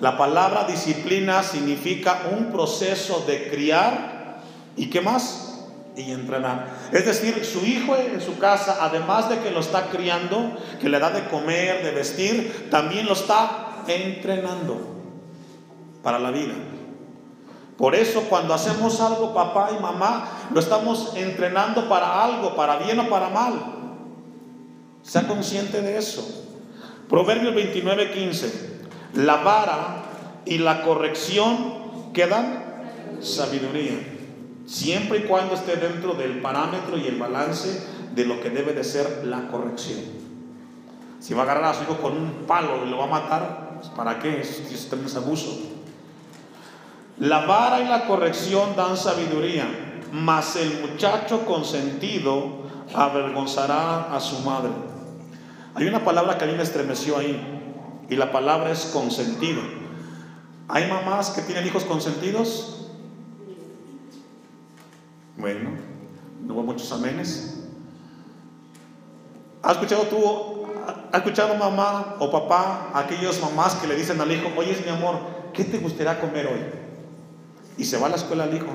La 0.00 0.18
palabra 0.18 0.64
disciplina 0.64 1.42
significa 1.42 2.22
un 2.36 2.50
proceso 2.52 3.24
de 3.26 3.48
criar 3.48 4.40
y 4.76 4.90
qué 4.90 5.00
más? 5.00 5.62
Y 5.96 6.10
entrenar. 6.10 6.74
Es 6.92 7.06
decir, 7.06 7.44
su 7.44 7.64
hijo 7.64 7.96
en 7.96 8.20
su 8.20 8.38
casa, 8.38 8.78
además 8.80 9.28
de 9.28 9.38
que 9.38 9.52
lo 9.52 9.60
está 9.60 9.90
criando, 9.90 10.56
que 10.80 10.88
le 10.88 10.98
da 10.98 11.10
de 11.10 11.28
comer, 11.28 11.84
de 11.84 11.92
vestir, 11.92 12.68
también 12.70 13.06
lo 13.06 13.12
está 13.12 13.84
entrenando 13.86 14.78
para 16.02 16.18
la 16.18 16.32
vida. 16.32 16.54
Por 17.76 17.94
eso 17.94 18.22
cuando 18.28 18.54
hacemos 18.54 19.00
algo, 19.00 19.34
papá 19.34 19.70
y 19.76 19.82
mamá, 19.82 20.48
lo 20.52 20.60
estamos 20.60 21.12
entrenando 21.16 21.88
para 21.88 22.22
algo, 22.22 22.54
para 22.54 22.76
bien 22.76 23.00
o 23.00 23.08
para 23.08 23.28
mal. 23.30 23.54
Sea 25.02 25.26
consciente 25.26 25.82
de 25.82 25.98
eso. 25.98 26.44
Proverbios 27.08 27.54
29, 27.54 28.12
15. 28.12 28.84
La 29.14 29.36
vara 29.36 30.04
y 30.44 30.58
la 30.58 30.82
corrección 30.82 32.12
que 32.12 32.26
dan 32.26 32.64
sabiduría. 33.20 34.12
Siempre 34.66 35.18
y 35.18 35.22
cuando 35.22 35.54
esté 35.54 35.76
dentro 35.76 36.14
del 36.14 36.40
parámetro 36.40 36.96
y 36.96 37.06
el 37.06 37.18
balance 37.18 37.86
de 38.14 38.24
lo 38.24 38.40
que 38.40 38.50
debe 38.50 38.72
de 38.72 38.84
ser 38.84 39.24
la 39.26 39.48
corrección. 39.48 40.00
Si 41.18 41.34
va 41.34 41.42
a 41.42 41.44
agarrar 41.44 41.64
a 41.64 41.74
su 41.74 41.82
hijo 41.82 41.98
con 41.98 42.16
un 42.16 42.30
palo 42.46 42.86
y 42.86 42.90
lo 42.90 42.98
va 42.98 43.04
a 43.04 43.08
matar, 43.08 43.78
pues, 43.80 43.88
¿para 43.88 44.18
qué? 44.20 44.40
Eso 44.40 44.62
es 44.62 45.16
abuso. 45.16 45.73
La 47.18 47.46
vara 47.46 47.80
y 47.80 47.88
la 47.88 48.06
corrección 48.06 48.74
dan 48.76 48.96
sabiduría, 48.96 49.66
mas 50.12 50.56
el 50.56 50.80
muchacho 50.80 51.46
consentido 51.46 52.64
avergonzará 52.92 54.14
a 54.14 54.20
su 54.20 54.40
madre. 54.40 54.70
Hay 55.74 55.86
una 55.86 56.04
palabra 56.04 56.36
que 56.36 56.44
a 56.44 56.48
mí 56.48 56.54
me 56.54 56.62
estremeció 56.62 57.16
ahí, 57.16 57.40
y 58.10 58.16
la 58.16 58.32
palabra 58.32 58.70
es 58.70 58.86
consentido. 58.86 59.62
¿Hay 60.68 60.88
mamás 60.88 61.30
que 61.30 61.42
tienen 61.42 61.66
hijos 61.66 61.84
consentidos? 61.84 62.90
Bueno, 65.36 65.70
no 66.44 66.54
hubo 66.54 66.62
muchos 66.62 66.90
amenes. 66.92 67.60
¿Has 69.62 69.72
escuchado 69.72 70.02
tú, 70.04 70.66
has 71.12 71.18
escuchado 71.18 71.54
mamá 71.54 72.16
o 72.18 72.30
papá, 72.30 72.90
aquellos 72.92 73.40
mamás 73.40 73.76
que 73.76 73.86
le 73.86 73.96
dicen 73.96 74.20
al 74.20 74.30
hijo, 74.30 74.48
oye 74.56 74.76
mi 74.84 74.90
amor, 74.90 75.18
¿qué 75.52 75.64
te 75.64 75.78
gustaría 75.78 76.20
comer 76.20 76.46
hoy? 76.46 76.83
Y 77.76 77.84
se 77.84 77.98
va 77.98 78.06
a 78.06 78.10
la 78.10 78.16
escuela 78.16 78.44
el 78.44 78.56
hijo. 78.56 78.72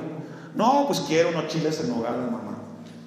No, 0.56 0.86
pues 0.88 1.02
quiero 1.02 1.30
unos 1.30 1.48
chiles 1.48 1.80
en 1.82 1.90
nogada, 1.90 2.18
mamá. 2.18 2.58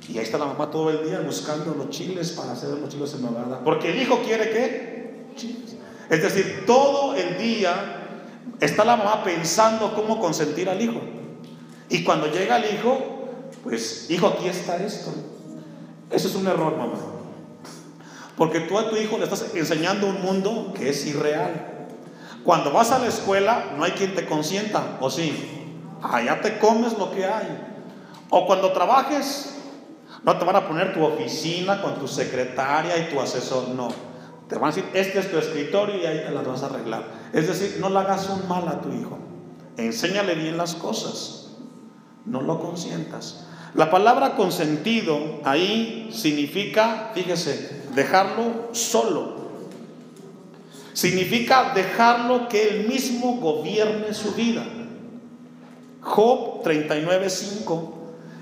Y 0.08 0.18
ahí 0.18 0.24
está 0.24 0.38
la 0.38 0.46
mamá 0.46 0.70
todo 0.70 0.90
el 0.90 1.06
día 1.06 1.20
buscando 1.20 1.74
los 1.74 1.90
chiles 1.90 2.32
para 2.32 2.52
hacer 2.52 2.70
los 2.70 2.88
chiles 2.88 3.14
en 3.14 3.22
nogada. 3.22 3.60
Porque 3.64 3.90
el 3.90 4.02
hijo 4.02 4.20
quiere 4.24 4.50
qué? 4.50 5.26
Chiles. 5.36 5.76
Es 6.10 6.22
decir, 6.22 6.64
todo 6.66 7.14
el 7.14 7.38
día 7.38 8.20
está 8.60 8.84
la 8.84 8.96
mamá 8.96 9.22
pensando 9.24 9.94
cómo 9.94 10.20
consentir 10.20 10.68
al 10.68 10.80
hijo. 10.80 11.00
Y 11.88 12.04
cuando 12.04 12.26
llega 12.26 12.56
el 12.56 12.74
hijo, 12.74 13.28
pues, 13.62 14.10
hijo, 14.10 14.28
aquí 14.28 14.48
está 14.48 14.76
esto. 14.76 15.12
Eso 16.10 16.28
es 16.28 16.34
un 16.34 16.46
error, 16.46 16.76
mamá. 16.76 16.98
Porque 18.36 18.60
tú 18.60 18.78
a 18.78 18.88
tu 18.90 18.96
hijo 18.96 19.18
le 19.18 19.24
estás 19.24 19.54
enseñando 19.54 20.06
un 20.06 20.22
mundo 20.22 20.72
que 20.76 20.88
es 20.90 21.06
irreal. 21.06 21.86
Cuando 22.44 22.72
vas 22.72 22.90
a 22.90 22.98
la 22.98 23.06
escuela, 23.06 23.74
no 23.76 23.84
hay 23.84 23.92
quien 23.92 24.14
te 24.14 24.26
consienta, 24.26 24.98
¿o 25.00 25.10
sí? 25.10 25.61
Allá 26.02 26.40
te 26.40 26.58
comes 26.58 26.98
lo 26.98 27.10
que 27.12 27.24
hay. 27.24 27.58
O 28.30 28.46
cuando 28.46 28.72
trabajes, 28.72 29.56
no 30.22 30.36
te 30.38 30.44
van 30.44 30.56
a 30.56 30.66
poner 30.66 30.94
tu 30.94 31.04
oficina 31.04 31.82
con 31.82 31.96
tu 31.96 32.08
secretaria 32.08 32.96
y 32.98 33.12
tu 33.12 33.20
asesor, 33.20 33.68
no. 33.68 33.88
Te 34.48 34.56
van 34.56 34.70
a 34.70 34.74
decir, 34.74 34.88
este 34.92 35.18
es 35.18 35.30
tu 35.30 35.38
escritorio 35.38 35.96
y 35.96 36.06
ahí 36.06 36.22
te 36.26 36.30
las 36.30 36.46
vas 36.46 36.62
a 36.62 36.66
arreglar. 36.66 37.04
Es 37.32 37.48
decir, 37.48 37.78
no 37.80 37.88
le 37.88 37.98
hagas 37.98 38.28
un 38.28 38.46
mal 38.48 38.68
a 38.68 38.80
tu 38.80 38.92
hijo. 38.92 39.18
Enséñale 39.76 40.34
bien 40.34 40.56
las 40.56 40.74
cosas. 40.74 41.56
No 42.24 42.40
lo 42.40 42.60
consientas. 42.60 43.46
La 43.74 43.90
palabra 43.90 44.36
consentido 44.36 45.40
ahí 45.44 46.10
significa, 46.12 47.10
fíjese, 47.14 47.82
dejarlo 47.94 48.68
solo. 48.72 49.40
Significa 50.92 51.72
dejarlo 51.74 52.48
que 52.48 52.68
él 52.68 52.88
mismo 52.88 53.36
gobierne 53.36 54.12
su 54.12 54.32
vida. 54.34 54.64
Job 56.02 56.62
39.5 56.64 57.90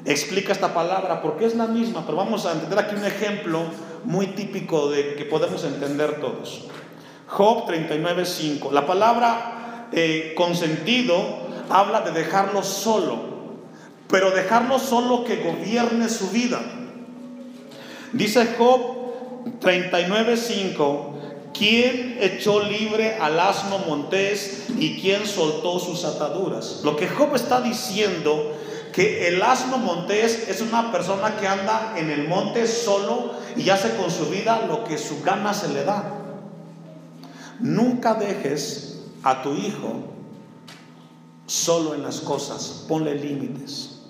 explica 0.07 0.53
esta 0.53 0.73
palabra 0.73 1.21
porque 1.21 1.45
es 1.45 1.55
la 1.55 1.67
misma, 1.67 2.05
pero 2.05 2.17
vamos 2.17 2.47
a 2.47 2.53
entender 2.53 2.79
aquí 2.79 2.97
un 2.97 3.05
ejemplo 3.05 3.61
muy 4.05 4.29
típico 4.29 4.91
de 4.91 5.15
que 5.15 5.27
podemos 5.27 5.63
entender 5.65 6.21
todos. 6.21 6.69
Job 7.27 7.67
39.5. 7.67 8.73
La 8.73 8.87
palabra 8.87 9.89
eh, 9.93 10.35
consentido 10.37 11.15
habla 11.69 12.01
de 12.01 12.13
dejarlo 12.13 12.63
solo, 12.63 13.19
pero 14.09 14.31
dejarlo 14.31 14.79
solo 14.79 15.25
que 15.25 15.37
gobierne 15.37 16.09
su 16.09 16.31
vida. 16.31 16.61
Dice 18.13 18.55
Job 18.59 18.81
39.5 19.61 21.20
¿Quién 21.53 22.19
echó 22.21 22.63
libre 22.63 23.17
al 23.17 23.39
asno 23.39 23.79
montés 23.79 24.67
y 24.79 25.01
quién 25.01 25.27
soltó 25.27 25.79
sus 25.79 26.05
ataduras? 26.05 26.81
Lo 26.85 26.97
que 26.97 27.09
Job 27.09 27.35
está 27.35 27.61
diciendo 27.61 28.57
que 28.93 29.29
el 29.29 29.43
asno 29.43 29.79
montés 29.79 30.49
es 30.49 30.61
una 30.61 30.91
persona 30.93 31.37
que 31.37 31.47
anda 31.47 31.95
en 31.97 32.11
el 32.11 32.29
monte 32.29 32.67
solo 32.67 33.33
y 33.57 33.69
hace 33.71 33.95
con 33.97 34.11
su 34.11 34.27
vida 34.27 34.67
lo 34.67 34.85
que 34.85 34.99
su 34.99 35.23
gana 35.23 35.55
se 35.55 35.69
le 35.69 35.85
da. 35.85 36.15
Nunca 37.59 38.15
dejes 38.15 39.01
a 39.23 39.43
tu 39.43 39.55
hijo 39.55 40.05
solo 41.47 41.95
en 41.95 42.03
las 42.03 42.21
cosas, 42.21 42.85
ponle 42.89 43.15
límites. 43.15 44.01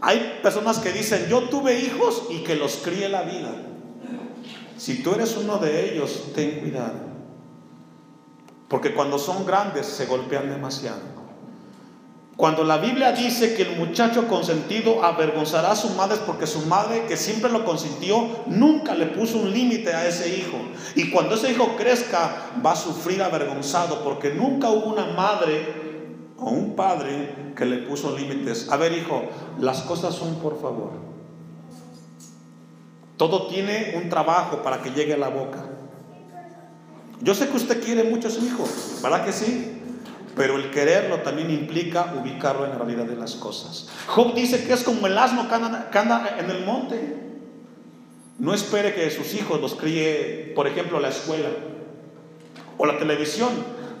Hay 0.00 0.40
personas 0.42 0.78
que 0.78 0.92
dicen, 0.92 1.26
yo 1.28 1.42
tuve 1.48 1.78
hijos 1.78 2.24
y 2.30 2.38
que 2.38 2.56
los 2.56 2.76
críe 2.76 3.08
la 3.08 3.22
vida. 3.22 3.52
Si 4.82 5.00
tú 5.00 5.12
eres 5.14 5.36
uno 5.36 5.58
de 5.58 5.92
ellos, 5.92 6.32
ten 6.34 6.58
cuidado. 6.58 6.94
Porque 8.66 8.92
cuando 8.92 9.16
son 9.16 9.46
grandes 9.46 9.86
se 9.86 10.06
golpean 10.06 10.50
demasiado. 10.50 11.02
Cuando 12.36 12.64
la 12.64 12.78
Biblia 12.78 13.12
dice 13.12 13.54
que 13.54 13.62
el 13.62 13.78
muchacho 13.78 14.26
consentido 14.26 15.04
avergonzará 15.04 15.70
a 15.70 15.76
su 15.76 15.90
madre 15.90 16.18
porque 16.26 16.48
su 16.48 16.66
madre, 16.66 17.04
que 17.06 17.16
siempre 17.16 17.48
lo 17.52 17.64
consintió, 17.64 18.26
nunca 18.46 18.96
le 18.96 19.06
puso 19.06 19.38
un 19.38 19.52
límite 19.52 19.94
a 19.94 20.08
ese 20.08 20.36
hijo. 20.36 20.58
Y 20.96 21.12
cuando 21.12 21.36
ese 21.36 21.52
hijo 21.52 21.76
crezca, 21.76 22.50
va 22.66 22.72
a 22.72 22.76
sufrir 22.76 23.22
avergonzado 23.22 24.02
porque 24.02 24.34
nunca 24.34 24.68
hubo 24.70 24.86
una 24.86 25.06
madre 25.12 26.32
o 26.36 26.50
un 26.50 26.74
padre 26.74 27.52
que 27.54 27.66
le 27.66 27.76
puso 27.86 28.18
límites. 28.18 28.68
A 28.68 28.76
ver, 28.76 28.92
hijo, 28.94 29.22
las 29.60 29.82
cosas 29.82 30.12
son 30.12 30.34
por 30.40 30.60
favor. 30.60 31.11
Todo 33.22 33.46
tiene 33.46 33.92
un 33.94 34.08
trabajo 34.08 34.64
para 34.64 34.82
que 34.82 34.90
llegue 34.90 35.14
a 35.14 35.16
la 35.16 35.28
boca. 35.28 35.64
Yo 37.20 37.36
sé 37.36 37.48
que 37.48 37.56
usted 37.56 37.80
quiere 37.80 38.02
muchos 38.02 38.42
hijos, 38.42 38.98
¿verdad 39.00 39.24
que 39.24 39.30
sí? 39.30 39.80
Pero 40.34 40.56
el 40.56 40.72
quererlo 40.72 41.18
también 41.18 41.48
implica 41.48 42.14
ubicarlo 42.20 42.64
en 42.64 42.72
la 42.72 42.78
realidad 42.78 43.04
de 43.04 43.14
las 43.14 43.36
cosas. 43.36 43.88
Job 44.08 44.34
dice 44.34 44.64
que 44.64 44.72
es 44.72 44.82
como 44.82 45.06
el 45.06 45.16
asno 45.16 45.48
que 45.48 45.54
anda, 45.54 46.36
en 46.36 46.50
el 46.50 46.64
monte. 46.64 47.16
No 48.40 48.52
espere 48.52 48.92
que 48.92 49.08
sus 49.12 49.34
hijos 49.34 49.60
los 49.60 49.76
críe, 49.76 50.50
por 50.56 50.66
ejemplo, 50.66 50.98
la 50.98 51.10
escuela 51.10 51.50
o 52.76 52.86
la 52.86 52.98
televisión, 52.98 53.50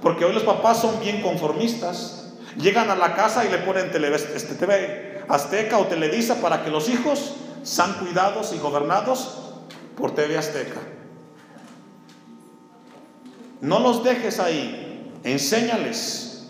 porque 0.02 0.24
hoy 0.24 0.32
los 0.32 0.42
papás 0.42 0.80
son 0.80 0.98
bien 0.98 1.22
conformistas. 1.22 2.32
Llegan 2.56 2.90
a 2.90 2.96
la 2.96 3.14
casa 3.14 3.44
y 3.44 3.52
le 3.52 3.58
ponen 3.58 3.92
TV 3.92 4.16
este, 4.16 5.22
Azteca 5.28 5.78
o 5.78 5.86
Televisa 5.86 6.40
para 6.40 6.64
que 6.64 6.70
los 6.70 6.88
hijos 6.88 7.36
sean 7.62 7.94
cuidados 7.94 8.52
y 8.52 8.58
gobernados 8.58 9.38
por 9.96 10.14
TV 10.14 10.36
Azteca. 10.38 10.80
No 13.60 13.78
los 13.78 14.02
dejes 14.02 14.40
ahí, 14.40 15.12
enséñales. 15.22 16.48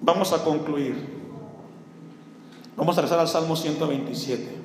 Vamos 0.00 0.32
a 0.32 0.42
concluir. 0.42 1.18
Vamos 2.76 2.96
a 2.96 3.02
rezar 3.02 3.18
al 3.18 3.28
Salmo 3.28 3.56
127. 3.56 4.56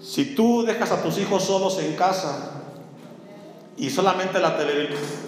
Si 0.00 0.34
tú 0.34 0.62
dejas 0.62 0.90
a 0.90 1.02
tus 1.02 1.18
hijos 1.18 1.44
solos 1.44 1.78
en 1.78 1.94
casa, 1.96 2.59
y 3.80 3.88
solamente 3.88 4.38
la, 4.38 4.58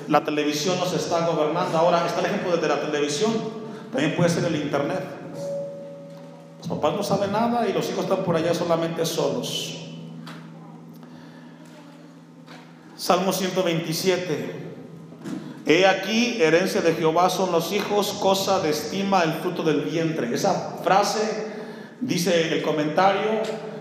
la 0.08 0.24
televisión 0.24 0.78
nos 0.78 0.92
está 0.92 1.26
gobernando. 1.26 1.78
Ahora 1.78 2.06
está 2.06 2.20
el 2.20 2.26
ejemplo 2.26 2.54
de 2.54 2.68
la 2.68 2.82
televisión, 2.82 3.32
también 3.90 4.14
puede 4.14 4.28
ser 4.28 4.44
el 4.44 4.56
internet. 4.56 5.02
Los 6.58 6.68
papás 6.68 6.94
no 6.94 7.02
saben 7.02 7.32
nada 7.32 7.66
y 7.66 7.72
los 7.72 7.88
hijos 7.88 8.04
están 8.04 8.22
por 8.24 8.36
allá 8.36 8.52
solamente 8.52 9.06
solos. 9.06 9.78
Salmo 12.94 13.32
127. 13.32 14.72
He 15.64 15.86
aquí, 15.86 16.42
herencia 16.42 16.82
de 16.82 16.92
Jehová 16.92 17.30
son 17.30 17.52
los 17.52 17.72
hijos, 17.72 18.12
cosa 18.20 18.60
de 18.60 18.68
estima 18.68 19.22
el 19.22 19.32
fruto 19.32 19.62
del 19.62 19.80
vientre. 19.80 20.34
Esa 20.34 20.76
frase 20.84 21.46
dice 22.02 22.52
el 22.52 22.60
comentario 22.60 23.40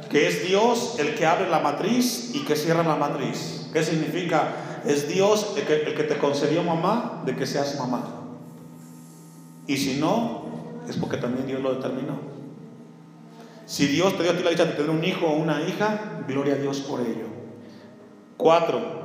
que 0.10 0.30
es 0.30 0.48
Dios 0.48 0.96
el 0.98 1.14
que 1.16 1.26
abre 1.26 1.50
la 1.50 1.60
matriz 1.60 2.32
y 2.34 2.46
que 2.46 2.56
cierra 2.56 2.84
la 2.84 2.96
matriz. 2.96 3.61
¿Qué 3.72 3.84
significa? 3.84 4.54
Es 4.86 5.08
Dios 5.08 5.54
el 5.56 5.66
que, 5.66 6.04
te 6.04 6.18
concedió 6.18 6.64
mamá 6.64 7.24
de 7.26 7.36
que 7.36 7.46
seas 7.46 7.78
mamá. 7.78 8.04
Y 9.68 9.78
si 9.78 10.00
no, 10.00 10.46
es 10.90 10.98
porque 10.98 11.18
también 11.18 11.48
Dios 11.48 11.62
lo 11.62 11.76
determinó. 11.76 12.20
Si 13.66 13.88
Dios 13.88 14.18
te 14.18 14.24
dio 14.24 14.32
a 14.34 14.36
ti 14.36 14.44
la 14.44 14.50
dicha 14.50 14.66
de 14.66 14.74
tener 14.74 14.90
un 14.90 15.04
hijo 15.04 15.28
o 15.28 15.36
una 15.36 15.62
hija, 15.62 16.24
gloria 16.28 16.56
a 16.56 16.58
Dios 16.58 16.80
por 16.82 17.00
ello. 17.00 17.28
Cuatro. 18.38 19.02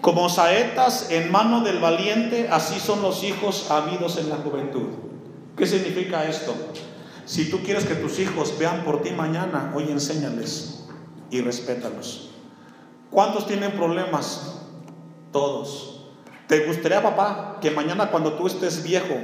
Como 0.00 0.28
saetas 0.28 1.10
en 1.10 1.30
mano 1.32 1.62
del 1.62 1.80
valiente, 1.80 2.48
así 2.50 2.78
son 2.78 3.02
los 3.02 3.24
hijos 3.24 3.70
habidos 3.70 4.16
en 4.18 4.30
la 4.30 4.36
juventud. 4.36 4.88
¿Qué 5.56 5.66
significa 5.66 6.24
esto? 6.24 6.54
Si 7.26 7.50
tú 7.50 7.62
quieres 7.62 7.84
que 7.84 7.96
tus 7.96 8.20
hijos 8.20 8.54
vean 8.58 8.84
por 8.84 9.02
ti 9.02 9.10
mañana, 9.10 9.72
hoy 9.74 9.90
enséñales 9.90 10.84
y 11.30 11.40
respétalos. 11.40 12.27
¿Cuántos 13.10 13.46
tienen 13.46 13.72
problemas? 13.72 14.60
Todos. 15.32 16.06
¿Te 16.46 16.66
gustaría, 16.66 17.02
papá, 17.02 17.58
que 17.60 17.70
mañana 17.70 18.10
cuando 18.10 18.32
tú 18.34 18.46
estés 18.46 18.82
viejo 18.82 19.14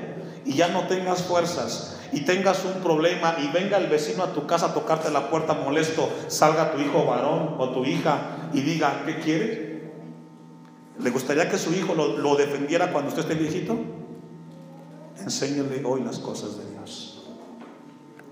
y 0.44 0.54
ya 0.54 0.68
no 0.68 0.86
tengas 0.86 1.22
fuerzas 1.22 1.98
y 2.12 2.20
tengas 2.20 2.64
un 2.64 2.82
problema 2.82 3.36
y 3.42 3.48
venga 3.48 3.78
el 3.78 3.86
vecino 3.86 4.22
a 4.22 4.32
tu 4.32 4.46
casa 4.46 4.66
a 4.66 4.74
tocarte 4.74 5.10
la 5.10 5.30
puerta 5.30 5.54
molesto, 5.54 6.08
salga 6.28 6.72
tu 6.72 6.80
hijo 6.80 7.06
varón 7.06 7.56
o 7.58 7.70
tu 7.70 7.84
hija 7.84 8.50
y 8.52 8.60
diga, 8.60 9.02
¿qué 9.06 9.20
quiere? 9.20 9.92
¿Le 10.98 11.10
gustaría 11.10 11.48
que 11.48 11.58
su 11.58 11.72
hijo 11.72 11.94
lo, 11.94 12.18
lo 12.18 12.36
defendiera 12.36 12.92
cuando 12.92 13.08
usted 13.08 13.22
esté 13.22 13.34
viejito? 13.34 13.76
Enséñale 15.18 15.82
hoy 15.84 16.02
las 16.02 16.18
cosas 16.18 16.58
de 16.58 16.70
Dios. 16.70 17.24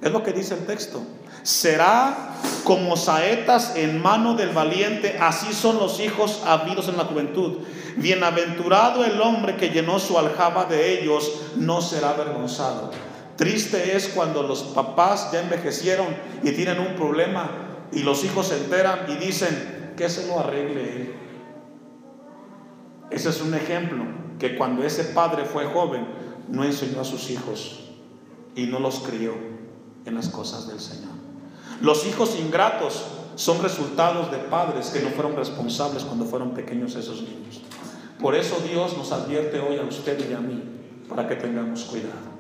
Es 0.01 0.13
lo 0.13 0.23
que 0.23 0.33
dice 0.33 0.55
el 0.55 0.67
texto. 0.67 1.03
Será 1.43 2.35
como 2.65 2.97
saetas 2.97 3.77
en 3.77 4.01
mano 4.01 4.35
del 4.35 4.51
valiente, 4.51 5.19
así 5.21 5.53
son 5.53 5.79
los 5.79 6.01
hijos 6.01 6.43
habidos 6.47 6.89
en 6.89 6.97
la 6.97 7.05
juventud. 7.05 7.59
Bienaventurado 7.97 9.05
el 9.05 9.21
hombre 9.21 9.57
que 9.57 9.71
llenó 9.71 9.99
su 9.99 10.19
aljaba 10.19 10.65
de 10.65 11.01
ellos, 11.01 11.43
no 11.57 11.81
será 11.81 12.11
avergonzado. 12.11 12.91
Triste 13.37 13.97
es 13.97 14.09
cuando 14.09 14.43
los 14.43 14.63
papás 14.63 15.31
ya 15.33 15.41
envejecieron 15.41 16.07
y 16.43 16.53
tienen 16.53 16.79
un 16.79 16.95
problema 16.95 17.51
y 17.93 18.01
los 18.01 18.25
hijos 18.25 18.49
se 18.49 18.59
enteran 18.59 19.07
y 19.09 19.15
dicen 19.17 19.95
que 19.97 20.09
se 20.09 20.27
lo 20.27 20.41
arregle 20.41 20.83
él. 20.83 21.15
Ese 23.11 23.29
es 23.29 23.41
un 23.43 23.55
ejemplo 23.55 24.05
que 24.39 24.57
cuando 24.57 24.85
ese 24.85 25.05
padre 25.05 25.45
fue 25.45 25.67
joven 25.67 26.07
no 26.49 26.65
enseñó 26.65 27.01
a 27.01 27.05
sus 27.05 27.31
hijos 27.31 27.91
y 28.55 28.67
no 28.67 28.79
los 28.79 29.01
crió 29.01 29.35
en 30.05 30.15
las 30.15 30.29
cosas 30.29 30.69
del 30.69 30.81
Señor. 30.81 31.12
Los 31.83 32.07
hijos 32.07 32.37
ingratos 32.39 33.03
son 33.35 33.61
resultados 33.61 34.31
de 34.31 34.39
padres 34.39 34.91
que 34.91 35.01
no 35.01 35.09
fueron 35.11 35.35
responsables 35.35 36.05
cuando 36.05 36.25
fueron 36.25 36.53
pequeños 36.53 36.95
esos 36.95 37.23
niños. 37.23 37.61
Por 38.21 38.37
eso 38.37 38.57
Dios 38.61 38.97
nos 38.97 39.11
advierte 39.11 39.59
hoy 39.59 39.79
a 39.79 39.83
usted 39.83 40.31
y 40.31 40.33
a 40.33 40.39
mí 40.39 40.63
para 41.09 41.27
que 41.27 41.35
tengamos 41.35 41.83
cuidado. 41.87 42.31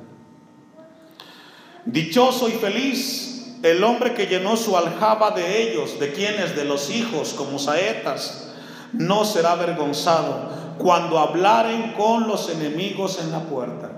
Dichoso 1.85 2.49
y 2.49 2.53
feliz 2.53 3.57
el 3.65 3.83
hombre 3.83 4.15
que 4.15 4.29
llenó 4.29 4.57
su 4.57 4.77
aljaba 4.77 5.33
de 5.33 5.63
ellos, 5.63 5.99
de 5.99 6.13
quienes, 6.13 6.55
de 6.55 6.65
los 6.65 6.89
hijos, 6.91 7.33
como 7.33 7.59
saetas, 7.59 8.53
no 8.93 9.25
será 9.25 9.53
avergonzado 9.53 10.51
cuando 10.79 11.19
hablaren 11.19 11.95
con 11.95 12.29
los 12.29 12.49
enemigos 12.49 13.19
en 13.21 13.33
la 13.33 13.41
puerta. 13.41 13.91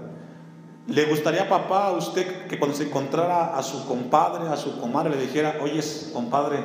¿Le 0.86 1.06
gustaría, 1.06 1.48
papá, 1.48 1.86
a 1.86 1.92
usted 1.92 2.46
que 2.46 2.58
cuando 2.58 2.76
se 2.76 2.84
encontrara 2.84 3.56
a 3.56 3.62
su 3.62 3.86
compadre, 3.86 4.48
a 4.48 4.56
su 4.56 4.78
comadre, 4.80 5.16
le 5.16 5.22
dijera, 5.22 5.58
oye, 5.62 5.80
compadre, 6.12 6.58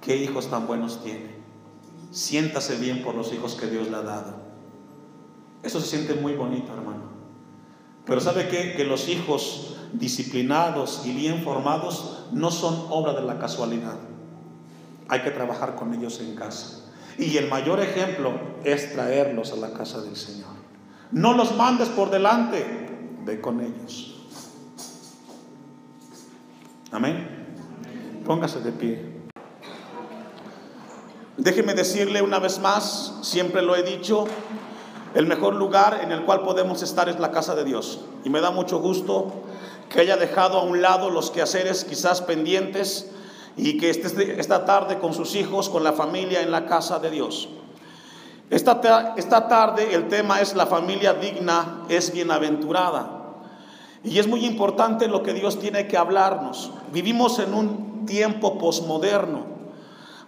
qué 0.00 0.16
hijos 0.16 0.48
tan 0.48 0.66
buenos 0.66 1.02
tiene? 1.02 1.34
Siéntase 2.12 2.76
bien 2.76 3.02
por 3.02 3.14
los 3.16 3.32
hijos 3.32 3.56
que 3.56 3.66
Dios 3.66 3.90
le 3.90 3.96
ha 3.96 4.02
dado. 4.02 4.36
Eso 5.62 5.80
se 5.80 5.88
siente 5.88 6.14
muy 6.14 6.34
bonito, 6.34 6.72
hermano. 6.72 7.02
Pero 8.04 8.20
¿sabe 8.20 8.48
qué? 8.48 8.74
Que 8.76 8.84
los 8.84 9.08
hijos 9.08 9.76
disciplinados 9.92 11.02
y 11.04 11.12
bien 11.12 11.42
formados 11.42 12.26
no 12.30 12.52
son 12.52 12.86
obra 12.90 13.12
de 13.12 13.22
la 13.22 13.38
casualidad. 13.38 13.96
Hay 15.08 15.22
que 15.22 15.32
trabajar 15.32 15.74
con 15.74 15.92
ellos 15.92 16.20
en 16.20 16.36
casa. 16.36 16.84
Y 17.18 17.36
el 17.36 17.48
mayor 17.48 17.80
ejemplo 17.80 18.32
es 18.62 18.92
traerlos 18.92 19.52
a 19.52 19.56
la 19.56 19.72
casa 19.72 20.00
del 20.02 20.16
Señor. 20.16 20.50
No 21.10 21.34
los 21.34 21.56
mandes 21.56 21.88
por 21.88 22.10
delante, 22.10 22.85
ve 23.26 23.40
con 23.40 23.60
ellos. 23.60 24.14
Amén. 26.92 28.22
Póngase 28.24 28.60
de 28.60 28.72
pie. 28.72 29.16
Déjeme 31.36 31.74
decirle 31.74 32.22
una 32.22 32.38
vez 32.38 32.60
más, 32.60 33.18
siempre 33.22 33.60
lo 33.60 33.76
he 33.76 33.82
dicho, 33.82 34.26
el 35.14 35.26
mejor 35.26 35.54
lugar 35.54 36.00
en 36.02 36.12
el 36.12 36.24
cual 36.24 36.42
podemos 36.42 36.82
estar 36.82 37.08
es 37.08 37.18
la 37.18 37.30
casa 37.30 37.54
de 37.54 37.64
Dios. 37.64 38.00
Y 38.24 38.30
me 38.30 38.40
da 38.40 38.50
mucho 38.50 38.78
gusto 38.78 39.32
que 39.90 40.00
haya 40.00 40.16
dejado 40.16 40.58
a 40.58 40.62
un 40.62 40.80
lado 40.80 41.10
los 41.10 41.30
quehaceres 41.30 41.84
quizás 41.84 42.22
pendientes 42.22 43.10
y 43.56 43.78
que 43.78 43.90
esté 43.90 44.40
esta 44.40 44.64
tarde 44.64 44.98
con 44.98 45.12
sus 45.14 45.34
hijos, 45.34 45.68
con 45.68 45.84
la 45.84 45.92
familia 45.92 46.42
en 46.42 46.50
la 46.50 46.66
casa 46.66 46.98
de 47.00 47.10
Dios. 47.10 47.48
Esta, 48.48 49.14
esta 49.16 49.48
tarde 49.48 49.94
el 49.94 50.06
tema 50.06 50.40
es 50.40 50.54
la 50.54 50.66
familia 50.66 51.14
digna 51.14 51.84
es 51.88 52.12
bienaventurada. 52.12 53.15
Y 54.06 54.20
es 54.20 54.28
muy 54.28 54.46
importante 54.46 55.08
lo 55.08 55.24
que 55.24 55.34
Dios 55.34 55.58
tiene 55.58 55.88
que 55.88 55.96
hablarnos. 55.96 56.70
Vivimos 56.92 57.40
en 57.40 57.52
un 57.52 58.06
tiempo 58.06 58.56
posmoderno. 58.56 59.44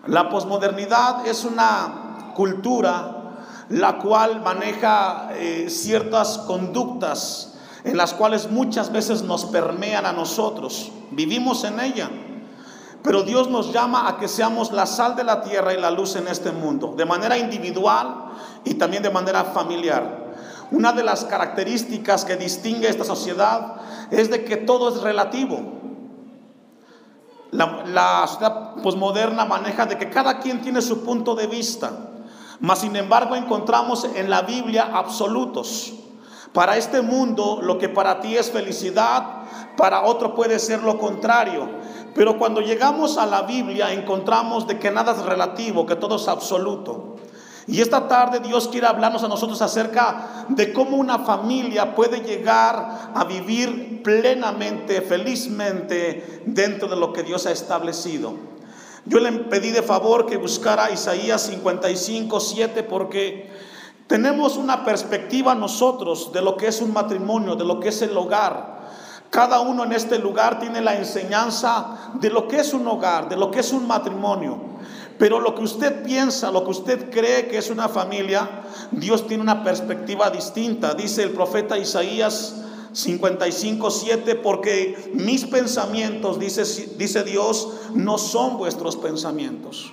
La 0.07 0.29
posmodernidad 0.29 1.27
es 1.27 1.45
una 1.45 2.33
cultura 2.35 3.37
la 3.69 3.99
cual 3.99 4.41
maneja 4.43 5.29
eh, 5.35 5.67
ciertas 5.71 6.39
conductas 6.39 7.55
en 7.85 7.97
las 7.97 8.15
cuales 8.15 8.51
muchas 8.51 8.91
veces 8.91 9.23
nos 9.23 9.45
permean 9.45 10.07
a 10.07 10.13
nosotros. 10.13 10.91
Vivimos 11.13 11.63
en 11.65 11.79
ella. 11.79 12.11
Pero 13.03 13.23
Dios 13.23 13.49
nos 13.49 13.73
llama 13.73 14.09
a 14.09 14.19
que 14.19 14.27
seamos 14.27 14.73
la 14.73 14.87
sal 14.87 15.15
de 15.15 15.23
la 15.23 15.43
tierra 15.43 15.73
y 15.73 15.81
la 15.81 15.91
luz 15.91 16.17
en 16.17 16.27
este 16.27 16.51
mundo, 16.51 16.95
de 16.97 17.05
manera 17.05 17.39
individual 17.39 18.33
y 18.65 18.75
también 18.75 19.05
de 19.05 19.11
manera 19.11 19.45
familiar. 19.45 20.28
Una 20.71 20.93
de 20.93 21.03
las 21.03 21.25
características 21.25 22.25
que 22.25 22.37
distingue 22.37 22.89
esta 22.89 23.05
sociedad 23.05 23.77
es 24.11 24.31
de 24.31 24.45
que 24.45 24.57
todo 24.57 24.95
es 24.95 25.03
relativo. 25.03 25.79
La, 27.51 28.27
sociedad 28.27 28.75
posmoderna 28.83 29.47
maneja 29.47 29.87
de 29.87 29.97
que 29.97 30.11
cada 30.11 30.39
quien 30.39 30.61
tiene 30.61 30.83
su 30.83 31.03
punto 31.05 31.35
de 31.35 31.47
vista. 31.47 31.91
Mas 32.61 32.81
sin 32.81 32.97
embargo 32.97 33.37
encontramos 33.37 34.05
en 34.05 34.29
la 34.29 34.43
Biblia 34.43 34.91
absolutos. 34.93 35.95
Para 36.53 36.77
este 36.77 37.01
mundo 37.01 37.61
lo 37.63 37.79
que 37.79 37.89
para 37.89 38.21
ti 38.21 38.37
es 38.37 38.51
felicidad, 38.51 39.25
para 39.77 40.03
otro 40.03 40.35
puede 40.35 40.59
ser 40.59 40.83
lo 40.83 40.99
contrario. 40.99 41.69
Pero 42.15 42.39
cuando 42.39 42.61
llegamos 42.61 43.17
a 43.17 43.25
la 43.25 43.43
Biblia 43.43 43.93
encontramos 43.93 44.67
de 44.67 44.79
que 44.79 44.91
nada 44.91 45.13
es 45.13 45.23
relativo, 45.23 45.87
que 45.87 45.97
todo 45.97 46.17
es 46.17 46.29
absoluto. 46.29 47.17
Y 47.69 47.83
esta 47.83 48.09
tarde 48.09 48.41
Dios 48.41 48.69
quiere 48.69 48.87
hablarnos 48.87 49.23
a 49.23 49.29
nosotros 49.29 49.61
acerca 49.61 50.47
de 50.49 50.73
cómo 50.73 50.97
una 50.97 51.19
familia 51.19 51.95
puede 51.95 52.21
llegar 52.21 53.13
a 53.15 53.25
vivir 53.25 54.03
plenamente, 54.03 55.03
felizmente 55.03 56.43
dentro 56.47 56.89
de 56.89 56.97
lo 56.97 57.13
que 57.13 57.23
Dios 57.23 57.45
ha 57.47 57.53
establecido. 57.53 58.33
Yo 59.05 59.21
le 59.21 59.31
pedí 59.33 59.71
de 59.71 59.83
favor 59.83 60.25
que 60.25 60.39
buscara 60.39 60.91
Isaías 60.91 61.43
55, 61.43 62.41
7 62.41 62.83
porque 62.85 63.51
tenemos 64.07 64.57
una 64.57 64.83
perspectiva 64.83 65.55
nosotros 65.55 66.33
de 66.33 66.41
lo 66.41 66.57
que 66.57 66.69
es 66.69 66.81
un 66.81 66.95
matrimonio, 66.95 67.55
de 67.55 67.67
lo 67.67 67.81
que 67.81 67.91
es 67.91 68.01
el 68.01 68.17
hogar. 68.17 68.79
Cada 69.29 69.61
uno 69.61 69.85
en 69.85 69.93
este 69.93 70.19
lugar 70.19 70.59
tiene 70.59 70.81
la 70.81 70.97
enseñanza 70.97 72.13
de 72.15 72.31
lo 72.31 72.49
que 72.49 72.61
es 72.61 72.73
un 72.73 72.89
hogar, 72.89 73.29
de 73.29 73.37
lo 73.37 73.51
que 73.51 73.61
es 73.61 73.73
un 73.75 73.87
matrimonio. 73.87 74.59
Pero 75.19 75.41
lo 75.41 75.55
que 75.55 75.63
usted 75.63 76.05
piensa, 76.05 76.51
lo 76.53 76.65
que 76.65 76.71
usted 76.71 77.11
cree 77.11 77.49
que 77.49 77.59
es 77.59 77.71
una 77.71 77.89
familia, 77.89 78.63
Dios 78.93 79.27
tiene 79.27 79.43
una 79.43 79.65
perspectiva 79.65 80.31
distinta. 80.31 80.95
Dice 80.95 81.25
el 81.25 81.31
profeta 81.31 81.77
Isaías 81.77 82.55
55, 82.93 83.91
7, 83.91 84.35
porque 84.37 85.11
mis 85.15 85.45
pensamientos, 85.45 86.39
dice, 86.39 86.65
dice 86.97 87.25
Dios, 87.25 87.69
no 87.95 88.17
son 88.17 88.59
vuestros 88.59 88.97
pensamientos. 88.97 89.93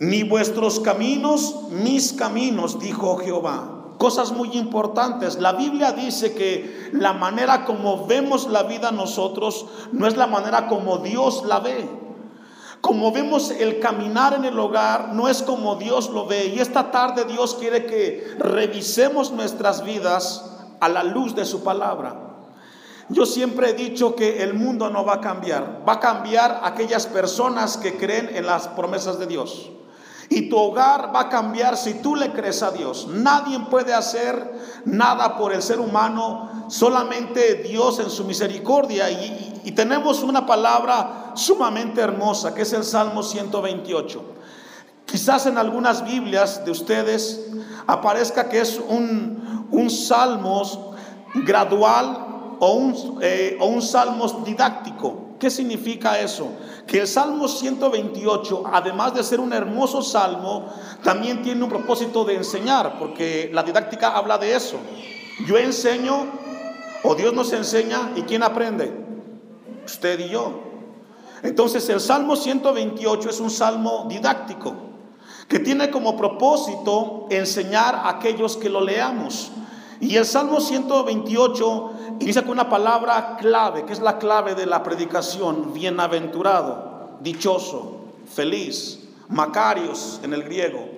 Ni 0.00 0.24
vuestros 0.24 0.80
caminos, 0.80 1.68
mis 1.70 2.12
caminos, 2.12 2.80
dijo 2.80 3.18
Jehová. 3.18 3.76
Cosas 3.98 4.32
muy 4.32 4.56
importantes. 4.56 5.38
La 5.38 5.52
Biblia 5.52 5.92
dice 5.92 6.32
que 6.34 6.90
la 6.92 7.12
manera 7.12 7.66
como 7.66 8.06
vemos 8.06 8.48
la 8.48 8.62
vida 8.62 8.90
nosotros 8.92 9.66
no 9.92 10.06
es 10.06 10.16
la 10.16 10.26
manera 10.26 10.68
como 10.68 10.98
Dios 10.98 11.44
la 11.46 11.60
ve. 11.60 11.86
Como 12.80 13.12
vemos 13.12 13.50
el 13.50 13.78
caminar 13.78 14.34
en 14.34 14.44
el 14.44 14.58
hogar, 14.58 15.12
no 15.12 15.28
es 15.28 15.42
como 15.42 15.76
Dios 15.76 16.10
lo 16.10 16.26
ve. 16.26 16.46
Y 16.46 16.60
esta 16.60 16.90
tarde 16.90 17.24
Dios 17.24 17.56
quiere 17.56 17.84
que 17.84 18.34
revisemos 18.38 19.32
nuestras 19.32 19.84
vidas 19.84 20.50
a 20.80 20.88
la 20.88 21.04
luz 21.04 21.34
de 21.34 21.44
su 21.44 21.62
palabra. 21.62 22.30
Yo 23.10 23.26
siempre 23.26 23.70
he 23.70 23.72
dicho 23.74 24.14
que 24.14 24.42
el 24.42 24.54
mundo 24.54 24.88
no 24.88 25.04
va 25.04 25.14
a 25.14 25.20
cambiar, 25.20 25.82
va 25.86 25.94
a 25.94 26.00
cambiar 26.00 26.60
aquellas 26.62 27.06
personas 27.06 27.76
que 27.76 27.96
creen 27.96 28.30
en 28.34 28.46
las 28.46 28.68
promesas 28.68 29.18
de 29.18 29.26
Dios. 29.26 29.70
Y 30.32 30.48
tu 30.48 30.56
hogar 30.56 31.10
va 31.12 31.22
a 31.22 31.28
cambiar 31.28 31.76
si 31.76 31.94
tú 31.94 32.14
le 32.14 32.30
crees 32.30 32.62
a 32.62 32.70
Dios. 32.70 33.08
Nadie 33.08 33.58
puede 33.68 33.92
hacer 33.92 34.80
nada 34.84 35.36
por 35.36 35.52
el 35.52 35.60
ser 35.60 35.80
humano, 35.80 36.66
solamente 36.68 37.56
Dios 37.56 37.98
en 37.98 38.08
su 38.10 38.24
misericordia. 38.24 39.10
Y, 39.10 39.72
tenemos 39.74 40.22
una 40.22 40.46
palabra 40.46 41.32
sumamente 41.34 42.00
hermosa, 42.00 42.54
que 42.54 42.62
es 42.62 42.72
el 42.72 42.84
Salmo 42.84 43.24
128. 43.24 44.22
Quizás 45.04 45.46
en 45.46 45.58
algunas 45.58 46.04
Biblias 46.04 46.64
de 46.64 46.70
ustedes 46.70 47.48
aparezca 47.88 48.48
que 48.48 48.60
es 48.60 48.78
un, 48.78 49.66
un 49.70 49.90
salmo 49.90 50.62
gradual 51.34 52.56
o 52.60 52.72
un, 52.74 53.18
eh, 53.20 53.56
o 53.58 53.66
un 53.66 53.82
salmo 53.82 54.28
didáctico. 54.44 55.29
¿Qué 55.40 55.48
significa 55.48 56.20
eso? 56.20 56.52
Que 56.86 57.00
el 57.00 57.06
Salmo 57.06 57.48
128, 57.48 58.64
además 58.70 59.14
de 59.14 59.24
ser 59.24 59.40
un 59.40 59.54
hermoso 59.54 60.02
salmo, 60.02 60.66
también 61.02 61.40
tiene 61.40 61.64
un 61.64 61.70
propósito 61.70 62.26
de 62.26 62.36
enseñar, 62.36 62.98
porque 62.98 63.50
la 63.50 63.62
didáctica 63.62 64.14
habla 64.14 64.36
de 64.36 64.54
eso. 64.54 64.76
Yo 65.46 65.56
enseño, 65.56 66.26
o 67.02 67.14
Dios 67.14 67.32
nos 67.32 67.54
enseña, 67.54 68.12
¿y 68.16 68.22
quién 68.22 68.42
aprende? 68.42 68.92
Usted 69.86 70.20
y 70.20 70.28
yo. 70.28 70.60
Entonces 71.42 71.88
el 71.88 72.00
Salmo 72.00 72.36
128 72.36 73.30
es 73.30 73.40
un 73.40 73.50
salmo 73.50 74.04
didáctico 74.10 74.74
que 75.48 75.58
tiene 75.58 75.90
como 75.90 76.18
propósito 76.18 77.28
enseñar 77.30 77.94
a 77.94 78.10
aquellos 78.10 78.58
que 78.58 78.68
lo 78.68 78.82
leamos. 78.82 79.52
Y 80.00 80.16
el 80.16 80.24
Salmo 80.24 80.60
128 80.60 81.92
inicia 82.20 82.42
con 82.42 82.52
una 82.52 82.70
palabra 82.70 83.36
clave, 83.38 83.84
que 83.84 83.92
es 83.92 84.00
la 84.00 84.18
clave 84.18 84.54
de 84.54 84.64
la 84.64 84.82
predicación, 84.82 85.74
bienaventurado, 85.74 87.18
dichoso, 87.20 88.00
feliz, 88.26 89.00
macarios 89.28 90.20
en 90.22 90.32
el 90.32 90.42
griego. 90.42 90.88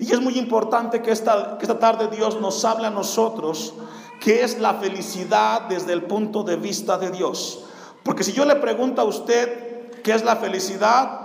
Y 0.00 0.12
es 0.12 0.20
muy 0.20 0.36
importante 0.38 1.02
que 1.02 1.12
esta, 1.12 1.56
que 1.56 1.64
esta 1.64 1.78
tarde 1.78 2.08
Dios 2.08 2.40
nos 2.40 2.64
hable 2.64 2.88
a 2.88 2.90
nosotros 2.90 3.74
qué 4.20 4.42
es 4.42 4.58
la 4.58 4.74
felicidad 4.74 5.62
desde 5.68 5.92
el 5.92 6.02
punto 6.02 6.42
de 6.42 6.56
vista 6.56 6.98
de 6.98 7.12
Dios. 7.12 7.64
Porque 8.02 8.24
si 8.24 8.32
yo 8.32 8.44
le 8.44 8.56
pregunto 8.56 9.00
a 9.00 9.04
usted 9.04 9.90
qué 10.02 10.14
es 10.14 10.24
la 10.24 10.34
felicidad, 10.34 11.20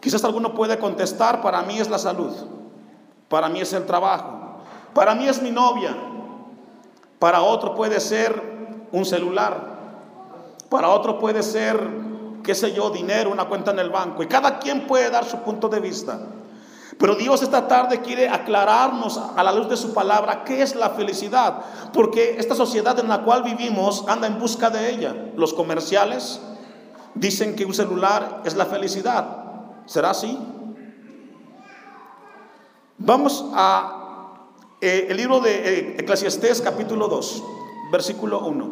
quizás 0.00 0.24
alguno 0.24 0.54
puede 0.54 0.78
contestar, 0.78 1.40
para 1.40 1.62
mí 1.62 1.78
es 1.78 1.88
la 1.88 1.98
salud, 1.98 2.32
para 3.28 3.48
mí 3.48 3.60
es 3.60 3.72
el 3.72 3.86
trabajo, 3.86 4.58
para 4.92 5.14
mí 5.14 5.26
es 5.26 5.40
mi 5.40 5.50
novia, 5.50 5.96
para 7.20 7.42
otro 7.42 7.76
puede 7.76 8.00
ser 8.00 8.88
un 8.90 9.04
celular, 9.04 9.78
para 10.70 10.88
otro 10.88 11.18
puede 11.18 11.42
ser, 11.42 11.78
qué 12.42 12.54
sé 12.54 12.72
yo, 12.72 12.90
dinero, 12.90 13.30
una 13.30 13.44
cuenta 13.44 13.70
en 13.70 13.78
el 13.78 13.90
banco. 13.90 14.22
Y 14.22 14.26
cada 14.26 14.58
quien 14.58 14.86
puede 14.86 15.10
dar 15.10 15.24
su 15.24 15.36
punto 15.40 15.68
de 15.68 15.80
vista. 15.80 16.18
Pero 16.98 17.14
Dios 17.14 17.42
esta 17.42 17.68
tarde 17.68 18.00
quiere 18.00 18.28
aclararnos 18.28 19.20
a 19.36 19.42
la 19.42 19.52
luz 19.52 19.68
de 19.68 19.76
su 19.76 19.92
palabra 19.92 20.44
qué 20.44 20.62
es 20.62 20.74
la 20.74 20.90
felicidad. 20.90 21.62
Porque 21.92 22.36
esta 22.38 22.54
sociedad 22.54 22.98
en 22.98 23.08
la 23.08 23.22
cual 23.22 23.42
vivimos 23.42 24.04
anda 24.08 24.26
en 24.26 24.38
busca 24.38 24.70
de 24.70 24.90
ella. 24.90 25.14
Los 25.36 25.52
comerciales 25.52 26.40
dicen 27.14 27.54
que 27.54 27.66
un 27.66 27.74
celular 27.74 28.42
es 28.44 28.54
la 28.54 28.66
felicidad. 28.66 29.26
¿Será 29.84 30.10
así? 30.10 30.38
Vamos 32.96 33.44
a 33.54 33.99
eh, 34.82 35.08
el 35.10 35.16
libro 35.18 35.40
de 35.40 35.56
eh, 35.56 35.96
Eclesiastés 35.98 36.62
capítulo 36.62 37.06
2, 37.08 37.42
versículo 37.92 38.40
1. 38.46 38.70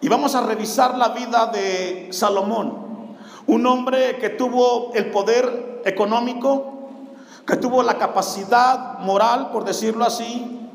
Y 0.00 0.08
vamos 0.08 0.36
a 0.36 0.46
revisar 0.46 0.96
la 0.96 1.08
vida 1.08 1.46
de 1.46 2.06
Salomón, 2.12 3.16
un 3.48 3.66
hombre 3.66 4.18
que 4.18 4.28
tuvo 4.28 4.92
el 4.94 5.10
poder 5.10 5.82
económico, 5.84 6.88
que 7.44 7.56
tuvo 7.56 7.82
la 7.82 7.98
capacidad 7.98 9.00
moral, 9.00 9.50
por 9.50 9.64
decirlo 9.64 10.04
así, 10.04 10.70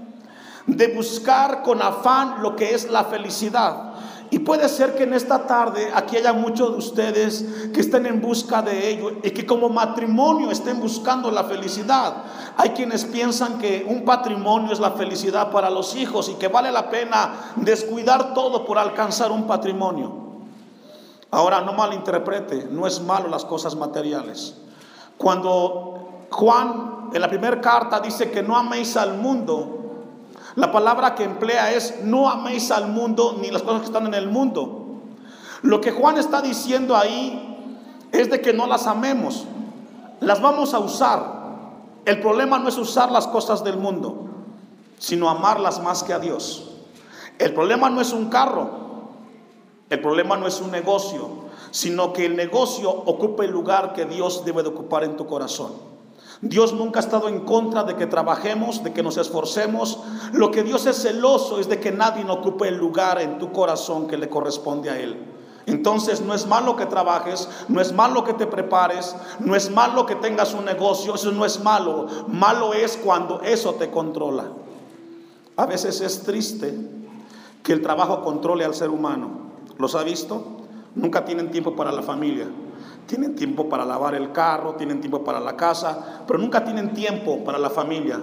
de 0.68 0.88
buscar 0.88 1.64
con 1.64 1.82
afán 1.82 2.42
lo 2.42 2.58
que 2.58 2.76
es 2.76 2.90
la 2.90 3.06
felicidad. 3.06 3.93
Y 4.32 4.40
puede 4.40 4.68
ser 4.68 4.96
que 4.96 5.04
en 5.04 5.14
esta 5.14 5.46
tarde 5.46 5.92
aquí 5.94 6.18
haya 6.18 6.34
muchos 6.34 6.72
de 6.72 6.78
ustedes 6.78 7.46
que 7.74 7.82
estén 7.82 8.06
en 8.06 8.22
busca 8.22 8.62
de 8.62 8.90
ello 8.90 9.12
y 9.24 9.32
que 9.32 9.46
como 9.46 9.70
matrimonio 9.70 10.50
estén 10.50 10.80
buscando 10.80 11.30
la 11.30 11.44
felicidad. 11.44 12.24
Hay 12.58 12.70
quienes 12.72 13.06
piensan 13.06 13.60
que 13.60 13.86
un 13.88 14.04
patrimonio 14.04 14.74
es 14.74 14.80
la 14.80 14.92
felicidad 14.92 15.52
para 15.52 15.70
los 15.70 15.96
hijos 15.96 16.30
y 16.30 16.34
que 16.36 16.48
vale 16.48 16.72
la 16.72 16.90
pena 16.90 17.54
descuidar 17.58 18.34
todo 18.34 18.66
por 18.66 18.80
alcanzar 18.80 19.32
un 19.32 19.46
patrimonio. 19.46 20.24
Ahora, 21.30 21.62
no 21.62 21.74
malinterprete, 21.74 22.68
no 22.70 22.86
es 22.86 23.02
malo 23.02 23.28
las 23.28 23.46
cosas 23.46 23.76
materiales. 23.76 24.56
Cuando 25.18 26.26
Juan 26.30 27.10
en 27.14 27.22
la 27.22 27.28
primera 27.28 27.62
carta 27.62 28.00
dice 28.00 28.32
que 28.32 28.42
no 28.42 28.58
améis 28.58 28.98
al 28.98 29.18
mundo, 29.18 29.83
la 30.56 30.72
palabra 30.72 31.16
que 31.16 31.24
emplea 31.24 31.74
es 31.74 32.02
no 32.04 32.30
améis 32.30 32.70
al 32.72 32.88
mundo 32.88 33.38
ni 33.42 33.50
las 33.50 33.64
cosas 33.64 33.82
que 33.82 33.88
están 33.88 34.06
en 34.06 34.14
el 34.14 34.28
mundo. 34.28 35.02
Lo 35.64 35.82
que 35.82 35.92
Juan 35.92 36.18
está 36.18 36.42
diciendo 36.42 36.96
ahí 36.96 37.50
es 38.12 38.30
de 38.30 38.42
que 38.42 38.54
no 38.54 38.68
las 38.68 38.86
amemos, 38.86 39.46
las 40.20 40.42
vamos 40.42 40.74
a 40.74 40.80
usar. 40.80 41.44
El 42.06 42.20
problema 42.20 42.60
no 42.60 42.70
es 42.70 42.78
usar 42.78 43.12
las 43.12 43.28
cosas 43.28 43.64
del 43.64 43.78
mundo, 43.78 44.28
sino 45.00 45.30
amarlas 45.30 45.82
más 45.82 46.04
que 46.04 46.14
a 46.14 46.20
Dios. 46.20 46.70
El 47.40 47.54
problema 47.54 47.90
no 47.90 48.02
es 48.02 48.14
un 48.14 48.30
carro, 48.30 48.70
el 49.90 50.02
problema 50.02 50.38
no 50.38 50.46
es 50.46 50.62
un 50.62 50.70
negocio, 50.70 51.30
sino 51.72 52.14
que 52.14 52.26
el 52.26 52.36
negocio 52.36 52.92
ocupe 52.92 53.46
el 53.46 53.52
lugar 53.52 53.94
que 53.94 54.06
Dios 54.06 54.46
debe 54.46 54.62
de 54.62 54.70
ocupar 54.70 55.04
en 55.04 55.18
tu 55.18 55.26
corazón. 55.26 55.93
Dios 56.42 56.74
nunca 56.74 57.00
ha 57.00 57.04
estado 57.04 57.30
en 57.30 57.42
contra 57.42 57.84
de 57.84 57.96
que 57.96 58.08
trabajemos, 58.08 58.84
de 58.84 58.94
que 58.94 59.04
nos 59.04 59.18
esforcemos. 59.18 60.00
Lo 60.34 60.52
que 60.52 60.64
Dios 60.64 60.86
es 60.86 61.02
celoso 61.02 61.60
es 61.60 61.70
de 61.70 61.80
que 61.80 61.92
nadie 61.92 62.26
ocupe 62.30 62.68
el 62.68 62.78
lugar 62.78 63.22
en 63.22 63.40
tu 63.40 63.52
corazón 63.52 64.08
que 64.08 64.18
le 64.18 64.30
corresponde 64.30 64.90
a 64.90 65.00
Él. 65.00 65.18
Entonces 65.66 66.22
no 66.22 66.34
es 66.34 66.46
malo 66.46 66.76
que 66.76 66.86
trabajes, 66.86 67.48
no 67.70 67.80
es 67.80 67.94
malo 67.94 68.24
que 68.24 68.34
te 68.34 68.48
prepares, 68.48 69.16
no 69.40 69.56
es 69.56 69.72
malo 69.72 70.06
que 70.06 70.16
tengas 70.16 70.54
un 70.54 70.66
negocio, 70.66 71.16
eso 71.16 71.32
no 71.32 71.46
es 71.46 71.64
malo. 71.64 72.08
Malo 72.28 72.74
es 72.74 72.98
cuando 72.98 73.42
eso 73.42 73.76
te 73.76 73.90
controla. 73.90 74.46
A 75.56 75.66
veces 75.66 76.02
es 76.02 76.24
triste 76.24 76.78
que 77.62 77.74
el 77.74 77.82
trabajo 77.82 78.22
controle 78.22 78.66
al 78.66 78.76
ser 78.76 78.90
humano. 78.90 79.30
¿Los 79.78 79.96
ha 79.96 80.04
visto? 80.04 80.44
Nunca 80.96 81.24
tienen 81.24 81.52
tiempo 81.52 81.76
para 81.76 81.92
la 81.92 82.02
familia. 82.02 82.48
Tienen 83.08 83.36
tiempo 83.36 83.70
para 83.70 83.86
lavar 83.86 84.16
el 84.16 84.32
carro, 84.32 84.76
tienen 84.76 85.02
tiempo 85.02 85.24
para 85.24 85.40
la 85.40 85.56
casa, 85.56 86.24
pero 86.26 86.40
nunca 86.40 86.64
tienen 86.64 86.94
tiempo 86.94 87.44
para 87.44 87.58
la 87.58 87.70
familia, 87.70 88.20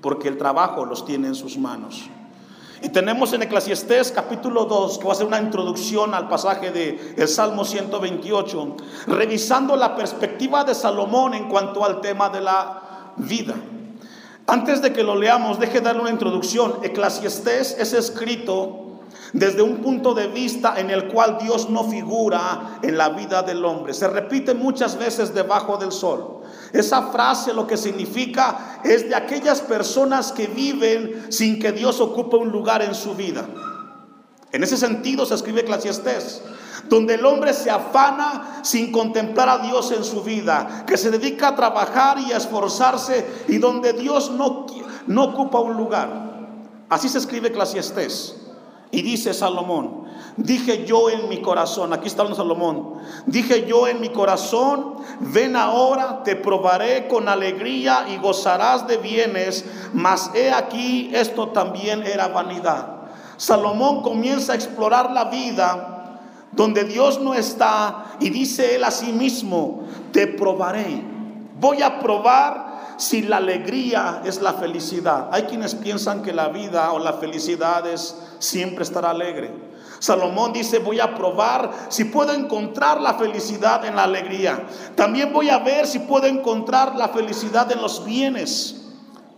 porque 0.00 0.28
el 0.28 0.36
trabajo 0.36 0.84
los 0.84 1.04
tiene 1.04 1.28
en 1.28 1.34
sus 1.34 1.56
manos. 1.58 2.08
Y 2.80 2.90
tenemos 2.90 3.32
en 3.32 3.42
Eclesiastés 3.42 4.12
capítulo 4.12 4.64
2, 4.64 4.98
que 4.98 5.06
va 5.06 5.12
a 5.12 5.16
ser 5.16 5.26
una 5.26 5.40
introducción 5.40 6.14
al 6.14 6.28
pasaje 6.28 6.70
de 6.70 7.14
el 7.16 7.26
Salmo 7.26 7.64
128, 7.64 8.76
revisando 9.08 9.74
la 9.74 9.96
perspectiva 9.96 10.62
de 10.62 10.74
Salomón 10.74 11.34
en 11.34 11.48
cuanto 11.48 11.84
al 11.84 12.00
tema 12.00 12.28
de 12.28 12.40
la 12.40 13.14
vida. 13.16 13.54
Antes 14.46 14.80
de 14.80 14.92
que 14.92 15.02
lo 15.02 15.16
leamos, 15.16 15.58
deje 15.58 15.80
darle 15.80 16.02
una 16.02 16.10
introducción. 16.10 16.76
Eclesiastés 16.82 17.76
es 17.78 17.92
escrito 17.92 18.87
desde 19.32 19.62
un 19.62 19.78
punto 19.78 20.14
de 20.14 20.28
vista 20.28 20.74
en 20.78 20.90
el 20.90 21.08
cual 21.08 21.38
Dios 21.40 21.68
no 21.68 21.84
figura 21.84 22.78
en 22.82 22.96
la 22.96 23.10
vida 23.10 23.42
del 23.42 23.64
hombre. 23.64 23.92
Se 23.94 24.08
repite 24.08 24.54
muchas 24.54 24.98
veces 24.98 25.34
debajo 25.34 25.76
del 25.76 25.92
sol. 25.92 26.40
Esa 26.72 27.08
frase 27.10 27.52
lo 27.52 27.66
que 27.66 27.76
significa 27.76 28.80
es 28.84 29.08
de 29.08 29.14
aquellas 29.14 29.60
personas 29.60 30.32
que 30.32 30.46
viven 30.46 31.26
sin 31.30 31.58
que 31.58 31.72
Dios 31.72 32.00
ocupe 32.00 32.36
un 32.36 32.50
lugar 32.50 32.82
en 32.82 32.94
su 32.94 33.14
vida. 33.14 33.46
En 34.50 34.62
ese 34.62 34.76
sentido 34.76 35.26
se 35.26 35.34
escribe 35.34 35.60
Eclesiastés, 35.60 36.42
donde 36.88 37.14
el 37.14 37.26
hombre 37.26 37.52
se 37.52 37.70
afana 37.70 38.60
sin 38.62 38.90
contemplar 38.92 39.48
a 39.48 39.58
Dios 39.58 39.92
en 39.92 40.04
su 40.04 40.22
vida, 40.22 40.84
que 40.86 40.96
se 40.96 41.10
dedica 41.10 41.48
a 41.48 41.56
trabajar 41.56 42.18
y 42.18 42.32
a 42.32 42.38
esforzarse 42.38 43.44
y 43.48 43.58
donde 43.58 43.92
Dios 43.92 44.30
no, 44.30 44.66
no 45.06 45.24
ocupa 45.24 45.60
un 45.60 45.76
lugar. 45.76 46.28
Así 46.88 47.10
se 47.10 47.18
escribe 47.18 47.48
Eclesiastés. 47.48 48.47
Y 48.90 49.02
dice 49.02 49.34
Salomón, 49.34 50.04
dije 50.38 50.86
yo 50.86 51.10
en 51.10 51.28
mi 51.28 51.42
corazón, 51.42 51.92
aquí 51.92 52.06
está 52.06 52.34
Salomón, 52.34 52.94
dije 53.26 53.66
yo 53.66 53.86
en 53.86 54.00
mi 54.00 54.08
corazón, 54.08 54.94
ven 55.20 55.56
ahora, 55.56 56.22
te 56.24 56.36
probaré 56.36 57.06
con 57.06 57.28
alegría 57.28 58.06
y 58.08 58.16
gozarás 58.16 58.86
de 58.86 58.96
bienes, 58.96 59.66
mas 59.92 60.30
he 60.34 60.50
aquí, 60.50 61.10
esto 61.12 61.48
también 61.48 62.02
era 62.02 62.28
vanidad. 62.28 62.98
Salomón 63.36 64.02
comienza 64.02 64.52
a 64.52 64.56
explorar 64.56 65.10
la 65.10 65.26
vida 65.26 66.20
donde 66.52 66.84
Dios 66.84 67.20
no 67.20 67.34
está 67.34 68.16
y 68.20 68.30
dice 68.30 68.76
él 68.76 68.84
a 68.84 68.90
sí 68.90 69.12
mismo, 69.12 69.82
te 70.12 70.26
probaré, 70.26 71.02
voy 71.60 71.82
a 71.82 72.00
probar 72.00 72.67
si 72.98 73.22
la 73.22 73.38
alegría 73.38 74.22
es 74.24 74.42
la 74.42 74.54
felicidad. 74.54 75.28
Hay 75.32 75.44
quienes 75.44 75.74
piensan 75.74 76.22
que 76.22 76.32
la 76.32 76.48
vida 76.48 76.92
o 76.92 76.98
la 76.98 77.14
felicidad 77.14 77.86
es 77.86 78.14
siempre 78.40 78.82
estar 78.82 79.06
alegre. 79.06 79.68
Salomón 80.00 80.52
dice, 80.52 80.80
voy 80.80 81.00
a 81.00 81.14
probar 81.14 81.72
si 81.88 82.04
puedo 82.04 82.32
encontrar 82.32 83.00
la 83.00 83.14
felicidad 83.14 83.84
en 83.84 83.96
la 83.96 84.04
alegría. 84.04 84.66
También 84.94 85.32
voy 85.32 85.48
a 85.48 85.58
ver 85.58 85.86
si 85.86 86.00
puedo 86.00 86.26
encontrar 86.26 86.96
la 86.96 87.08
felicidad 87.08 87.70
en 87.72 87.80
los 87.80 88.04
bienes. 88.04 88.84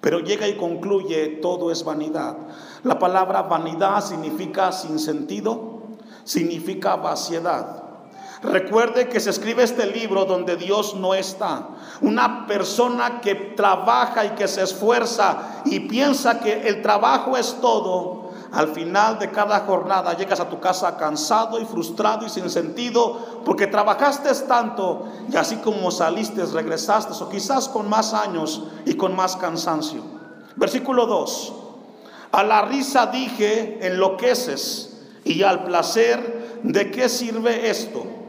Pero 0.00 0.20
llega 0.20 0.48
y 0.48 0.56
concluye, 0.56 1.38
todo 1.42 1.70
es 1.70 1.84
vanidad. 1.84 2.36
La 2.82 2.98
palabra 2.98 3.42
vanidad 3.42 4.02
significa 4.02 4.72
sin 4.72 4.98
sentido, 4.98 5.82
significa 6.24 6.96
vaciedad. 6.96 7.89
Recuerde 8.42 9.08
que 9.08 9.20
se 9.20 9.28
escribe 9.28 9.62
este 9.62 9.86
libro 9.86 10.24
donde 10.24 10.56
Dios 10.56 10.94
no 10.94 11.12
está. 11.12 11.68
Una 12.00 12.46
persona 12.46 13.20
que 13.20 13.34
trabaja 13.34 14.24
y 14.24 14.30
que 14.30 14.48
se 14.48 14.62
esfuerza 14.62 15.62
y 15.66 15.80
piensa 15.80 16.40
que 16.40 16.66
el 16.68 16.80
trabajo 16.80 17.36
es 17.36 17.58
todo, 17.60 18.30
al 18.52 18.68
final 18.68 19.18
de 19.18 19.30
cada 19.30 19.60
jornada 19.60 20.16
llegas 20.16 20.40
a 20.40 20.48
tu 20.48 20.58
casa 20.58 20.96
cansado 20.96 21.60
y 21.60 21.66
frustrado 21.66 22.26
y 22.26 22.30
sin 22.30 22.48
sentido 22.50 23.42
porque 23.44 23.66
trabajaste 23.66 24.34
tanto 24.46 25.06
y 25.30 25.36
así 25.36 25.56
como 25.56 25.90
saliste 25.90 26.44
regresaste 26.46 27.12
o 27.22 27.28
quizás 27.28 27.68
con 27.68 27.88
más 27.88 28.14
años 28.14 28.64
y 28.86 28.94
con 28.94 29.14
más 29.14 29.36
cansancio. 29.36 30.02
Versículo 30.56 31.06
2. 31.06 31.52
A 32.32 32.42
la 32.42 32.62
risa 32.62 33.06
dije, 33.06 33.86
enloqueces 33.86 34.98
y 35.24 35.42
al 35.42 35.64
placer, 35.64 36.60
¿de 36.62 36.90
qué 36.90 37.08
sirve 37.08 37.68
esto? 37.70 38.19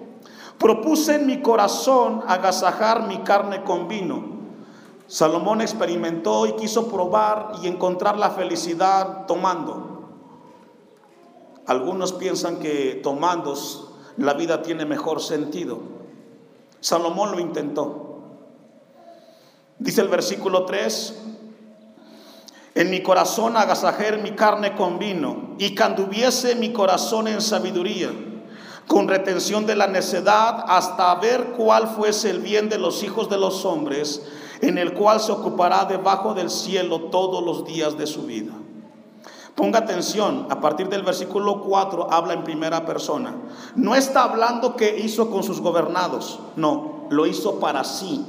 Propuse 0.61 1.15
en 1.15 1.25
mi 1.25 1.41
corazón 1.41 2.23
agasajar 2.27 3.07
mi 3.07 3.17
carne 3.23 3.63
con 3.63 3.87
vino. 3.87 4.23
Salomón 5.07 5.59
experimentó 5.59 6.45
y 6.45 6.53
quiso 6.53 6.87
probar 6.87 7.53
y 7.63 7.67
encontrar 7.67 8.19
la 8.19 8.29
felicidad 8.29 9.25
tomando. 9.25 9.87
algunos 11.65 12.13
piensan 12.13 12.59
que 12.59 12.99
tomando 13.01 13.55
la 14.17 14.33
vida 14.35 14.61
tiene 14.61 14.85
mejor 14.85 15.19
sentido. 15.19 15.79
Salomón 16.79 17.31
lo 17.31 17.39
intentó. 17.39 18.19
Dice 19.79 20.01
el 20.01 20.09
versículo 20.09 20.65
3, 20.65 21.23
en 22.75 22.89
mi 22.91 23.01
corazón 23.01 23.57
agasajer 23.57 24.19
mi 24.19 24.31
carne 24.31 24.75
con 24.75 24.99
vino 24.99 25.55
y 25.57 25.73
canduviese 25.73 26.55
mi 26.55 26.71
corazón 26.71 27.27
en 27.27 27.41
sabiduría, 27.41 28.11
con 28.87 29.07
retención 29.07 29.65
de 29.65 29.75
la 29.75 29.87
necedad 29.87 30.65
hasta 30.67 31.15
ver 31.15 31.53
cuál 31.57 31.87
fuese 31.87 32.29
el 32.29 32.39
bien 32.39 32.69
de 32.69 32.77
los 32.77 33.03
hijos 33.03 33.29
de 33.29 33.37
los 33.37 33.65
hombres, 33.65 34.21
en 34.61 34.77
el 34.77 34.93
cual 34.93 35.19
se 35.19 35.31
ocupará 35.31 35.85
debajo 35.85 36.33
del 36.33 36.49
cielo 36.49 37.03
todos 37.03 37.43
los 37.43 37.65
días 37.65 37.97
de 37.97 38.07
su 38.07 38.23
vida. 38.23 38.53
Ponga 39.55 39.79
atención, 39.79 40.47
a 40.49 40.61
partir 40.61 40.87
del 40.87 41.03
versículo 41.03 41.61
4 41.61 42.11
habla 42.11 42.33
en 42.33 42.43
primera 42.43 42.85
persona. 42.85 43.35
No 43.75 43.95
está 43.95 44.23
hablando 44.23 44.75
que 44.75 44.99
hizo 44.99 45.29
con 45.29 45.43
sus 45.43 45.61
gobernados, 45.61 46.39
no, 46.55 47.07
lo 47.09 47.25
hizo 47.25 47.59
para 47.59 47.83
sí. 47.83 48.25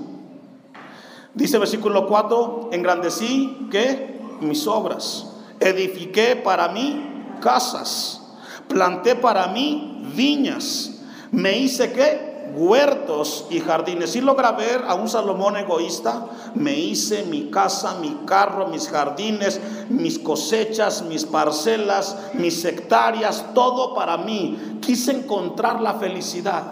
Dice 1.34 1.58
versículo 1.58 2.06
4, 2.06 2.70
engrandecí 2.72 3.68
que 3.70 4.20
mis 4.40 4.66
obras, 4.66 5.26
edifiqué 5.60 6.36
para 6.36 6.68
mí 6.68 7.38
casas, 7.40 8.20
planté 8.68 9.14
para 9.14 9.46
mí 9.46 9.91
viñas, 10.14 11.00
me 11.30 11.58
hice 11.58 11.92
que 11.92 12.32
huertos 12.54 13.46
y 13.50 13.60
jardines. 13.60 14.10
Si 14.10 14.20
logra 14.20 14.52
ver 14.52 14.84
a 14.86 14.94
un 14.94 15.08
Salomón 15.08 15.56
egoísta, 15.56 16.26
me 16.54 16.78
hice 16.78 17.24
mi 17.24 17.50
casa, 17.50 17.96
mi 18.00 18.20
carro, 18.26 18.68
mis 18.68 18.88
jardines, 18.88 19.60
mis 19.88 20.18
cosechas, 20.18 21.02
mis 21.02 21.24
parcelas, 21.24 22.16
mis 22.34 22.64
hectáreas, 22.64 23.46
todo 23.54 23.94
para 23.94 24.16
mí. 24.18 24.78
Quise 24.80 25.12
encontrar 25.12 25.80
la 25.80 25.94
felicidad. 25.94 26.62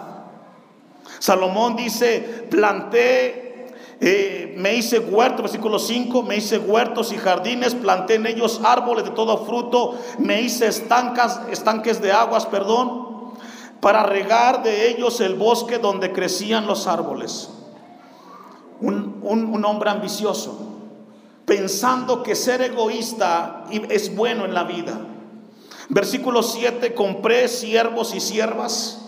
Salomón 1.19 1.75
dice, 1.75 2.47
planté 2.49 3.51
eh, 4.03 4.55
me 4.57 4.73
hice 4.73 4.97
huertos, 4.97 5.43
versículo 5.43 5.77
5, 5.77 6.23
me 6.23 6.37
hice 6.37 6.57
huertos 6.57 7.13
y 7.13 7.17
jardines, 7.17 7.75
planté 7.75 8.15
en 8.15 8.25
ellos 8.25 8.59
árboles 8.63 9.05
de 9.05 9.11
todo 9.11 9.45
fruto, 9.45 9.95
me 10.17 10.41
hice 10.41 10.65
estancas, 10.65 11.39
estanques 11.51 12.01
de 12.01 12.11
aguas, 12.11 12.47
perdón, 12.47 13.10
para 13.81 14.03
regar 14.03 14.63
de 14.63 14.89
ellos 14.89 15.19
el 15.19 15.35
bosque 15.35 15.79
donde 15.79 16.13
crecían 16.13 16.67
los 16.67 16.87
árboles. 16.87 17.49
Un, 18.79 19.19
un, 19.23 19.65
hombre 19.65 19.89
ambicioso, 19.89 20.57
pensando 21.45 22.23
que 22.23 22.35
ser 22.35 22.61
egoísta 22.61 23.65
es 23.71 24.15
bueno 24.15 24.45
en 24.45 24.53
la 24.53 24.63
vida. 24.63 24.99
Versículo 25.89 26.41
7, 26.41 26.95
compré 26.95 27.47
siervos 27.47 28.15
y 28.15 28.21
siervas. 28.21 29.01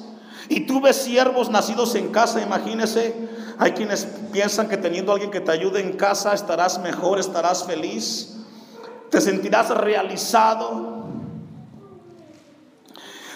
Y 0.49 0.61
tuve 0.61 0.93
siervos 0.93 1.49
nacidos 1.49 1.95
en 1.95 2.09
casa, 2.09 2.41
imagínese. 2.41 3.15
Hay 3.57 3.71
quienes 3.71 4.05
piensan 4.31 4.67
que 4.67 4.77
teniendo 4.77 5.11
alguien 5.11 5.31
que 5.31 5.39
te 5.39 5.51
ayude 5.51 5.79
en 5.79 5.93
casa 5.93 6.33
estarás 6.33 6.79
mejor, 6.79 7.19
estarás 7.19 7.63
feliz, 7.63 8.35
te 9.09 9.21
sentirás 9.21 9.69
realizado. 9.69 10.92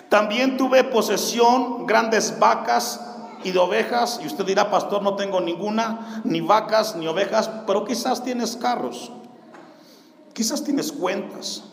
También 0.10 0.58
tuve 0.58 0.84
posesión 0.86 1.86
grandes 1.86 2.40
vacas 2.40 3.02
y 3.44 3.52
de 3.52 3.60
ovejas. 3.60 4.20
Y 4.24 4.28
usted 4.28 4.46
dirá, 4.46 4.70
pastor, 4.70 5.02
no 5.02 5.16
tengo 5.16 5.42
ninguna, 5.42 6.22
ni 6.24 6.42
vacas, 6.42 6.96
ni 6.96 7.08
ovejas, 7.08 7.50
pero 7.66 7.86
quizás 7.86 8.24
tienes 8.24 8.56
carros, 8.56 9.12
quizás 10.34 10.64
tienes 10.64 10.92
cuentas. 10.92 11.64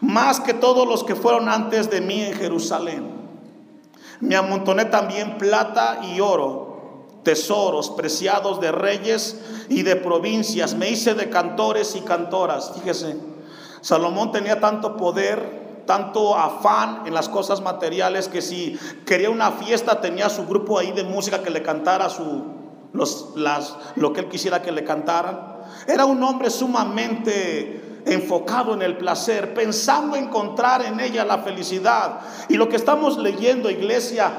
Más 0.00 0.40
que 0.40 0.54
todos 0.54 0.86
los 0.86 1.04
que 1.04 1.14
fueron 1.14 1.48
antes 1.48 1.90
de 1.90 2.00
mí 2.00 2.22
en 2.22 2.34
Jerusalén. 2.34 3.20
Me 4.20 4.36
amontoné 4.36 4.86
también 4.86 5.38
plata 5.38 6.00
y 6.02 6.20
oro, 6.20 7.06
tesoros 7.22 7.90
preciados 7.90 8.60
de 8.60 8.72
reyes 8.72 9.40
y 9.68 9.82
de 9.82 9.96
provincias. 9.96 10.74
Me 10.74 10.90
hice 10.90 11.14
de 11.14 11.30
cantores 11.30 11.96
y 11.96 12.00
cantoras. 12.00 12.72
Fíjese, 12.74 13.16
Salomón 13.80 14.32
tenía 14.32 14.60
tanto 14.60 14.96
poder 14.96 15.59
tanto 15.86 16.36
afán 16.36 17.02
en 17.06 17.14
las 17.14 17.28
cosas 17.28 17.60
materiales 17.60 18.28
que 18.28 18.42
si 18.42 18.78
quería 19.06 19.30
una 19.30 19.52
fiesta 19.52 20.00
tenía 20.00 20.28
su 20.28 20.46
grupo 20.46 20.78
ahí 20.78 20.92
de 20.92 21.04
música 21.04 21.42
que 21.42 21.50
le 21.50 21.62
cantara 21.62 22.08
su, 22.08 22.44
los, 22.92 23.32
las, 23.36 23.76
lo 23.96 24.12
que 24.12 24.20
él 24.20 24.28
quisiera 24.28 24.62
que 24.62 24.72
le 24.72 24.84
cantaran. 24.84 25.60
Era 25.86 26.04
un 26.04 26.22
hombre 26.22 26.50
sumamente 26.50 28.02
enfocado 28.06 28.74
en 28.74 28.82
el 28.82 28.96
placer, 28.96 29.54
pensando 29.54 30.16
encontrar 30.16 30.84
en 30.84 31.00
ella 31.00 31.24
la 31.24 31.38
felicidad. 31.38 32.20
Y 32.48 32.54
lo 32.54 32.68
que 32.68 32.76
estamos 32.76 33.18
leyendo, 33.18 33.70
iglesia, 33.70 34.32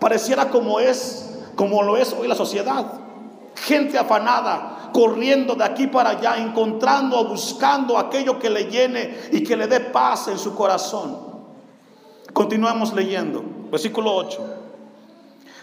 pareciera 0.00 0.50
como 0.50 0.80
es, 0.80 1.30
como 1.56 1.82
lo 1.82 1.96
es 1.96 2.12
hoy 2.12 2.28
la 2.28 2.34
sociedad. 2.34 2.86
Gente 3.56 3.98
afanada, 3.98 4.73
corriendo 4.94 5.56
de 5.56 5.64
aquí 5.64 5.88
para 5.88 6.10
allá, 6.10 6.36
encontrando 6.38 7.18
o 7.18 7.24
buscando 7.24 7.98
aquello 7.98 8.38
que 8.38 8.48
le 8.48 8.70
llene 8.70 9.22
y 9.32 9.42
que 9.42 9.56
le 9.56 9.66
dé 9.66 9.80
paz 9.80 10.28
en 10.28 10.38
su 10.38 10.54
corazón. 10.54 11.18
Continuamos 12.32 12.94
leyendo, 12.94 13.42
versículo 13.72 14.14
8. 14.14 14.40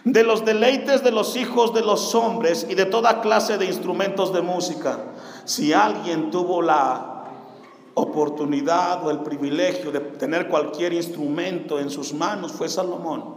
De 0.03 0.25
los 0.25 0.43
deleites 0.43 1.01
de 1.01 1.11
los 1.11 1.37
hijos 1.37 1.73
de 1.73 1.79
los 1.79 2.13
hombres 2.13 2.67
y 2.69 2.75
de 2.75 2.83
toda 2.85 3.21
clase 3.21 3.57
de 3.57 3.67
instrumentos 3.67 4.33
de 4.33 4.41
música. 4.41 4.99
Si 5.45 5.71
alguien 5.71 6.29
tuvo 6.29 6.61
la 6.61 7.23
oportunidad 7.93 9.05
o 9.05 9.11
el 9.11 9.19
privilegio 9.19 9.93
de 9.93 10.01
tener 10.01 10.49
cualquier 10.49 10.91
instrumento 10.91 11.79
en 11.79 11.89
sus 11.89 12.13
manos, 12.13 12.51
fue 12.51 12.67
Salomón. 12.67 13.35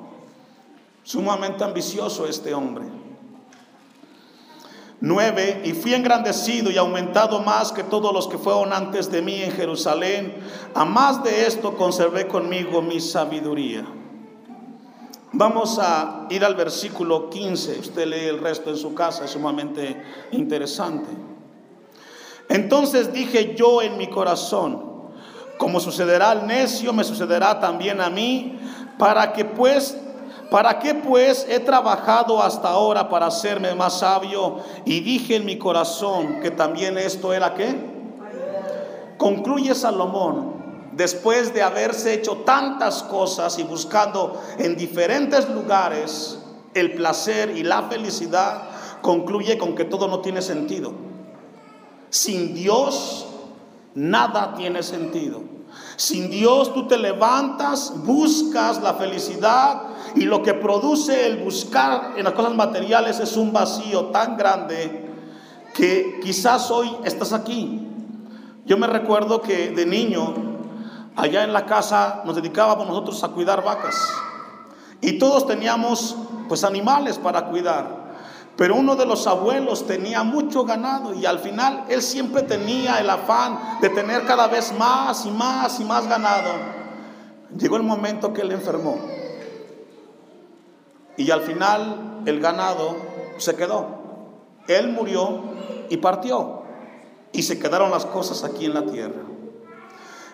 Sumamente 1.04 1.62
ambicioso 1.62 2.26
este 2.26 2.52
hombre. 2.52 3.03
9. 5.00 5.62
Y 5.64 5.72
fui 5.72 5.94
engrandecido 5.94 6.70
y 6.70 6.78
aumentado 6.78 7.40
más 7.40 7.72
que 7.72 7.82
todos 7.82 8.12
los 8.12 8.28
que 8.28 8.38
fueron 8.38 8.72
antes 8.72 9.10
de 9.10 9.22
mí 9.22 9.42
en 9.42 9.52
Jerusalén. 9.52 10.34
A 10.74 10.84
más 10.84 11.22
de 11.22 11.46
esto 11.46 11.76
conservé 11.76 12.26
conmigo 12.26 12.82
mi 12.82 13.00
sabiduría. 13.00 13.84
Vamos 15.32 15.80
a 15.82 16.26
ir 16.30 16.44
al 16.44 16.54
versículo 16.54 17.28
15. 17.28 17.80
Usted 17.80 18.06
lee 18.06 18.28
el 18.28 18.38
resto 18.38 18.70
en 18.70 18.76
su 18.76 18.94
casa, 18.94 19.24
es 19.24 19.32
sumamente 19.32 20.00
interesante. 20.30 21.10
Entonces 22.48 23.12
dije 23.12 23.54
yo 23.56 23.82
en 23.82 23.96
mi 23.96 24.08
corazón, 24.08 24.94
como 25.58 25.80
sucederá 25.80 26.30
al 26.30 26.46
necio, 26.46 26.92
me 26.92 27.04
sucederá 27.04 27.58
también 27.58 28.00
a 28.00 28.10
mí, 28.10 28.58
para 28.98 29.32
que 29.32 29.44
pues 29.44 29.96
¿Para 30.50 30.78
qué 30.78 30.94
pues 30.94 31.46
he 31.48 31.60
trabajado 31.60 32.42
hasta 32.42 32.68
ahora 32.68 33.08
para 33.08 33.26
hacerme 33.26 33.74
más 33.74 34.00
sabio? 34.00 34.60
Y 34.84 35.00
dije 35.00 35.36
en 35.36 35.44
mi 35.44 35.58
corazón 35.58 36.40
que 36.40 36.50
también 36.50 36.98
esto 36.98 37.32
era 37.32 37.54
qué? 37.54 37.74
Concluye 39.16 39.74
Salomón, 39.74 40.54
después 40.92 41.54
de 41.54 41.62
haberse 41.62 42.14
hecho 42.14 42.38
tantas 42.38 43.02
cosas 43.02 43.58
y 43.58 43.62
buscando 43.62 44.40
en 44.58 44.76
diferentes 44.76 45.48
lugares 45.48 46.38
el 46.74 46.94
placer 46.94 47.56
y 47.56 47.62
la 47.62 47.84
felicidad, 47.84 48.62
concluye 49.00 49.56
con 49.58 49.74
que 49.74 49.84
todo 49.84 50.08
no 50.08 50.20
tiene 50.20 50.42
sentido. 50.42 50.92
Sin 52.10 52.54
Dios, 52.54 53.26
nada 53.94 54.54
tiene 54.56 54.82
sentido. 54.82 55.42
Sin 55.96 56.30
Dios 56.30 56.72
tú 56.74 56.86
te 56.88 56.98
levantas, 56.98 57.92
buscas 58.04 58.82
la 58.82 58.94
felicidad 58.94 59.93
y 60.16 60.22
lo 60.22 60.42
que 60.42 60.54
produce 60.54 61.26
el 61.26 61.42
buscar 61.42 62.12
en 62.16 62.24
las 62.24 62.34
cosas 62.34 62.54
materiales 62.54 63.18
es 63.18 63.36
un 63.36 63.52
vacío 63.52 64.06
tan 64.06 64.36
grande 64.36 65.10
que 65.74 66.20
quizás 66.22 66.70
hoy 66.70 66.96
estás 67.04 67.32
aquí. 67.32 67.88
Yo 68.64 68.78
me 68.78 68.86
recuerdo 68.86 69.42
que 69.42 69.70
de 69.70 69.84
niño, 69.84 70.34
allá 71.16 71.42
en 71.42 71.52
la 71.52 71.66
casa, 71.66 72.22
nos 72.24 72.36
dedicábamos 72.36 72.86
nosotros 72.86 73.22
a 73.24 73.28
cuidar 73.28 73.64
vacas. 73.64 73.96
Y 75.00 75.18
todos 75.18 75.46
teníamos 75.46 76.16
pues 76.48 76.62
animales 76.62 77.18
para 77.18 77.46
cuidar. 77.46 78.04
Pero 78.56 78.76
uno 78.76 78.94
de 78.94 79.04
los 79.04 79.26
abuelos 79.26 79.84
tenía 79.84 80.22
mucho 80.22 80.64
ganado 80.64 81.12
y 81.12 81.26
al 81.26 81.40
final 81.40 81.86
él 81.88 82.00
siempre 82.00 82.42
tenía 82.42 83.00
el 83.00 83.10
afán 83.10 83.58
de 83.80 83.88
tener 83.88 84.24
cada 84.26 84.46
vez 84.46 84.72
más 84.78 85.26
y 85.26 85.30
más 85.32 85.80
y 85.80 85.84
más 85.84 86.06
ganado. 86.06 86.52
Llegó 87.58 87.76
el 87.76 87.82
momento 87.82 88.32
que 88.32 88.42
él 88.42 88.52
enfermó. 88.52 88.96
Y 91.16 91.30
al 91.30 91.42
final 91.42 92.22
el 92.26 92.40
ganado 92.40 92.96
se 93.38 93.54
quedó. 93.54 93.86
Él 94.68 94.88
murió 94.88 95.42
y 95.88 95.96
partió. 95.98 96.62
Y 97.32 97.42
se 97.42 97.58
quedaron 97.58 97.90
las 97.90 98.06
cosas 98.06 98.44
aquí 98.44 98.66
en 98.66 98.74
la 98.74 98.86
tierra. 98.86 99.22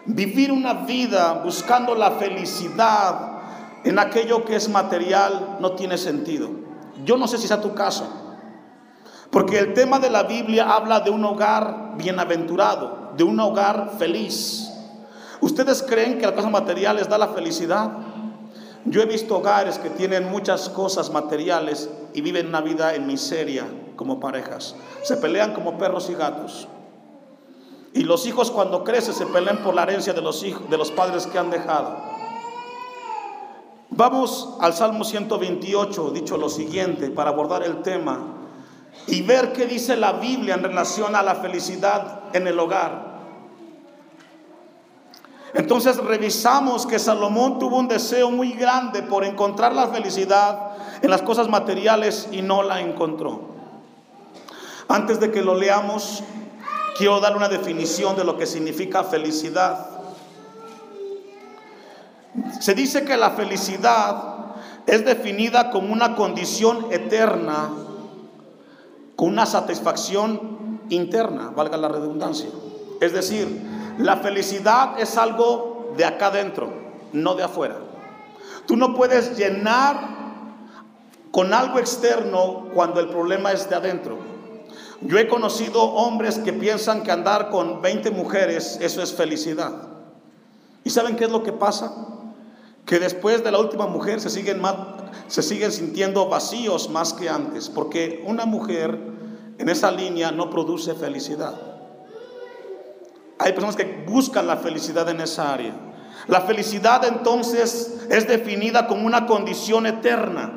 Vivir 0.06 0.50
una 0.52 0.72
vida 0.72 1.42
buscando 1.44 1.94
la 1.94 2.12
felicidad 2.12 3.30
en 3.84 3.98
aquello 3.98 4.44
que 4.44 4.56
es 4.56 4.68
material 4.68 5.58
no 5.60 5.72
tiene 5.72 5.98
sentido. 5.98 6.50
Yo 7.04 7.16
no 7.16 7.26
sé 7.28 7.38
si 7.38 7.46
sea 7.46 7.60
tu 7.60 7.74
caso, 7.74 8.06
porque 9.30 9.58
el 9.58 9.72
tema 9.74 9.98
de 9.98 10.10
la 10.10 10.24
Biblia 10.24 10.70
habla 10.70 11.00
de 11.00 11.10
un 11.10 11.24
hogar 11.24 11.94
bienaventurado, 11.96 13.12
de 13.16 13.24
un 13.24 13.38
hogar 13.40 13.92
feliz. 13.98 14.70
¿Ustedes 15.40 15.82
creen 15.82 16.18
que 16.18 16.26
las 16.26 16.34
cosas 16.34 16.50
materiales 16.50 17.08
da 17.08 17.16
la 17.16 17.28
felicidad? 17.28 17.90
Yo 18.86 19.02
he 19.02 19.06
visto 19.06 19.36
hogares 19.36 19.78
que 19.78 19.90
tienen 19.90 20.30
muchas 20.30 20.68
cosas 20.68 21.10
materiales 21.10 21.90
y 22.14 22.22
viven 22.22 22.48
una 22.48 22.60
vida 22.60 22.94
en 22.94 23.06
miseria 23.06 23.66
como 23.96 24.20
parejas. 24.20 24.74
Se 25.02 25.16
pelean 25.16 25.52
como 25.52 25.76
perros 25.76 26.08
y 26.08 26.14
gatos. 26.14 26.66
Y 27.92 28.04
los 28.04 28.26
hijos 28.26 28.50
cuando 28.50 28.84
crecen 28.84 29.14
se 29.14 29.26
pelean 29.26 29.58
por 29.58 29.74
la 29.74 29.82
herencia 29.82 30.12
de 30.12 30.22
los 30.22 30.42
hijos, 30.44 30.70
de 30.70 30.78
los 30.78 30.90
padres 30.90 31.26
que 31.26 31.38
han 31.38 31.50
dejado. 31.50 31.96
Vamos 33.90 34.56
al 34.60 34.72
Salmo 34.72 35.04
128, 35.04 36.10
dicho 36.12 36.36
lo 36.36 36.48
siguiente, 36.48 37.10
para 37.10 37.30
abordar 37.30 37.64
el 37.64 37.82
tema 37.82 38.36
y 39.06 39.22
ver 39.22 39.52
qué 39.52 39.66
dice 39.66 39.96
la 39.96 40.12
Biblia 40.12 40.54
en 40.54 40.62
relación 40.62 41.16
a 41.16 41.22
la 41.22 41.34
felicidad 41.34 42.20
en 42.32 42.46
el 42.46 42.58
hogar. 42.58 43.09
Entonces 45.54 45.96
revisamos 45.96 46.86
que 46.86 46.98
Salomón 46.98 47.58
tuvo 47.58 47.78
un 47.78 47.88
deseo 47.88 48.30
muy 48.30 48.52
grande 48.52 49.02
por 49.02 49.24
encontrar 49.24 49.74
la 49.74 49.88
felicidad 49.88 50.72
en 51.02 51.10
las 51.10 51.22
cosas 51.22 51.48
materiales 51.48 52.28
y 52.30 52.42
no 52.42 52.62
la 52.62 52.80
encontró. 52.80 53.50
Antes 54.88 55.18
de 55.18 55.30
que 55.30 55.42
lo 55.42 55.54
leamos, 55.54 56.22
quiero 56.96 57.20
dar 57.20 57.36
una 57.36 57.48
definición 57.48 58.16
de 58.16 58.24
lo 58.24 58.36
que 58.36 58.46
significa 58.46 59.04
felicidad. 59.04 59.88
Se 62.60 62.74
dice 62.74 63.04
que 63.04 63.16
la 63.16 63.30
felicidad 63.30 64.54
es 64.86 65.04
definida 65.04 65.70
como 65.70 65.92
una 65.92 66.14
condición 66.14 66.86
eterna, 66.90 67.70
con 69.16 69.28
una 69.28 69.46
satisfacción 69.46 70.80
interna, 70.90 71.50
valga 71.54 71.76
la 71.76 71.88
redundancia. 71.88 72.50
Es 73.00 73.12
decir, 73.12 73.79
la 73.98 74.16
felicidad 74.16 74.98
es 74.98 75.16
algo 75.16 75.92
de 75.96 76.04
acá 76.04 76.26
adentro, 76.26 76.72
no 77.12 77.34
de 77.34 77.44
afuera. 77.44 77.76
Tú 78.66 78.76
no 78.76 78.94
puedes 78.94 79.36
llenar 79.36 80.20
con 81.30 81.54
algo 81.54 81.78
externo 81.78 82.68
cuando 82.74 83.00
el 83.00 83.08
problema 83.08 83.52
es 83.52 83.68
de 83.68 83.76
adentro. 83.76 84.18
Yo 85.00 85.18
he 85.18 85.28
conocido 85.28 85.82
hombres 85.82 86.38
que 86.38 86.52
piensan 86.52 87.02
que 87.02 87.10
andar 87.10 87.50
con 87.50 87.80
20 87.80 88.10
mujeres, 88.10 88.78
eso 88.80 89.02
es 89.02 89.14
felicidad. 89.14 89.72
¿Y 90.84 90.90
saben 90.90 91.16
qué 91.16 91.24
es 91.24 91.30
lo 91.30 91.42
que 91.42 91.52
pasa? 91.52 91.92
Que 92.84 92.98
después 92.98 93.42
de 93.42 93.50
la 93.50 93.58
última 93.58 93.86
mujer 93.86 94.20
se 94.20 94.30
siguen, 94.30 94.60
se 95.26 95.42
siguen 95.42 95.72
sintiendo 95.72 96.28
vacíos 96.28 96.90
más 96.90 97.12
que 97.12 97.28
antes, 97.28 97.68
porque 97.68 98.22
una 98.26 98.44
mujer 98.44 98.98
en 99.58 99.68
esa 99.68 99.90
línea 99.90 100.32
no 100.32 100.50
produce 100.50 100.94
felicidad. 100.94 101.69
Hay 103.40 103.54
personas 103.54 103.74
que 103.74 104.04
buscan 104.06 104.46
la 104.46 104.58
felicidad 104.58 105.08
en 105.08 105.22
esa 105.22 105.54
área. 105.54 105.72
La 106.26 106.42
felicidad 106.42 107.06
entonces 107.06 108.06
es 108.10 108.28
definida 108.28 108.86
como 108.86 109.06
una 109.06 109.26
condición 109.26 109.86
eterna, 109.86 110.52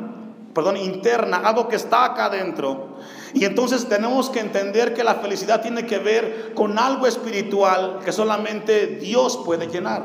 perdón, 0.53 0.75
interna, 0.75 1.38
algo 1.38 1.69
que 1.69 1.77
está 1.77 2.03
acá 2.03 2.25
adentro. 2.25 2.97
Y 3.34 3.45
entonces 3.45 3.88
tenemos 3.88 4.29
que 4.29 4.41
entender 4.41 4.93
que 4.93 5.05
la 5.05 5.15
felicidad 5.15 5.61
tiene 5.61 5.86
que 5.86 5.97
ver 5.97 6.53
con 6.53 6.77
algo 6.77 7.07
espiritual 7.07 7.99
que 8.03 8.11
solamente 8.11 8.88
Dios 8.88 9.39
puede 9.45 9.67
llenar. 9.67 10.03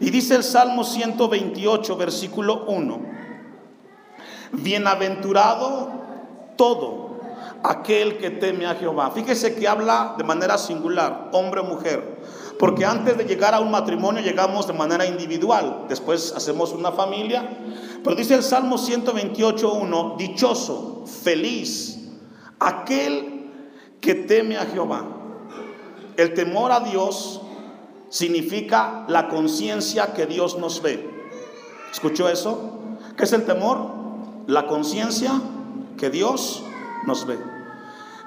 Y 0.00 0.10
dice 0.10 0.36
el 0.36 0.44
Salmo 0.44 0.84
128, 0.84 1.96
versículo 1.96 2.66
1, 2.66 3.00
bienaventurado 4.52 5.90
todo 6.56 7.09
aquel 7.62 8.18
que 8.18 8.30
teme 8.30 8.66
a 8.66 8.74
Jehová. 8.74 9.10
Fíjese 9.10 9.54
que 9.54 9.68
habla 9.68 10.14
de 10.16 10.24
manera 10.24 10.58
singular, 10.58 11.30
hombre 11.32 11.60
o 11.60 11.64
mujer, 11.64 12.20
porque 12.58 12.84
antes 12.84 13.16
de 13.16 13.24
llegar 13.24 13.54
a 13.54 13.60
un 13.60 13.70
matrimonio 13.70 14.22
llegamos 14.22 14.66
de 14.66 14.72
manera 14.72 15.06
individual, 15.06 15.86
después 15.88 16.32
hacemos 16.36 16.72
una 16.72 16.92
familia, 16.92 17.58
pero 18.02 18.16
dice 18.16 18.34
el 18.34 18.42
Salmo 18.42 18.76
128.1, 18.76 20.16
dichoso, 20.16 21.04
feliz, 21.06 21.98
aquel 22.58 23.50
que 24.00 24.14
teme 24.14 24.56
a 24.56 24.66
Jehová. 24.66 25.04
El 26.16 26.34
temor 26.34 26.72
a 26.72 26.80
Dios 26.80 27.40
significa 28.08 29.04
la 29.08 29.28
conciencia 29.28 30.12
que 30.12 30.26
Dios 30.26 30.58
nos 30.58 30.82
ve. 30.82 31.08
¿Escuchó 31.90 32.28
eso? 32.28 32.72
¿Qué 33.16 33.24
es 33.24 33.32
el 33.32 33.44
temor? 33.44 33.90
La 34.46 34.66
conciencia 34.66 35.32
que 35.96 36.10
Dios 36.10 36.62
nos 37.06 37.26
ve. 37.26 37.38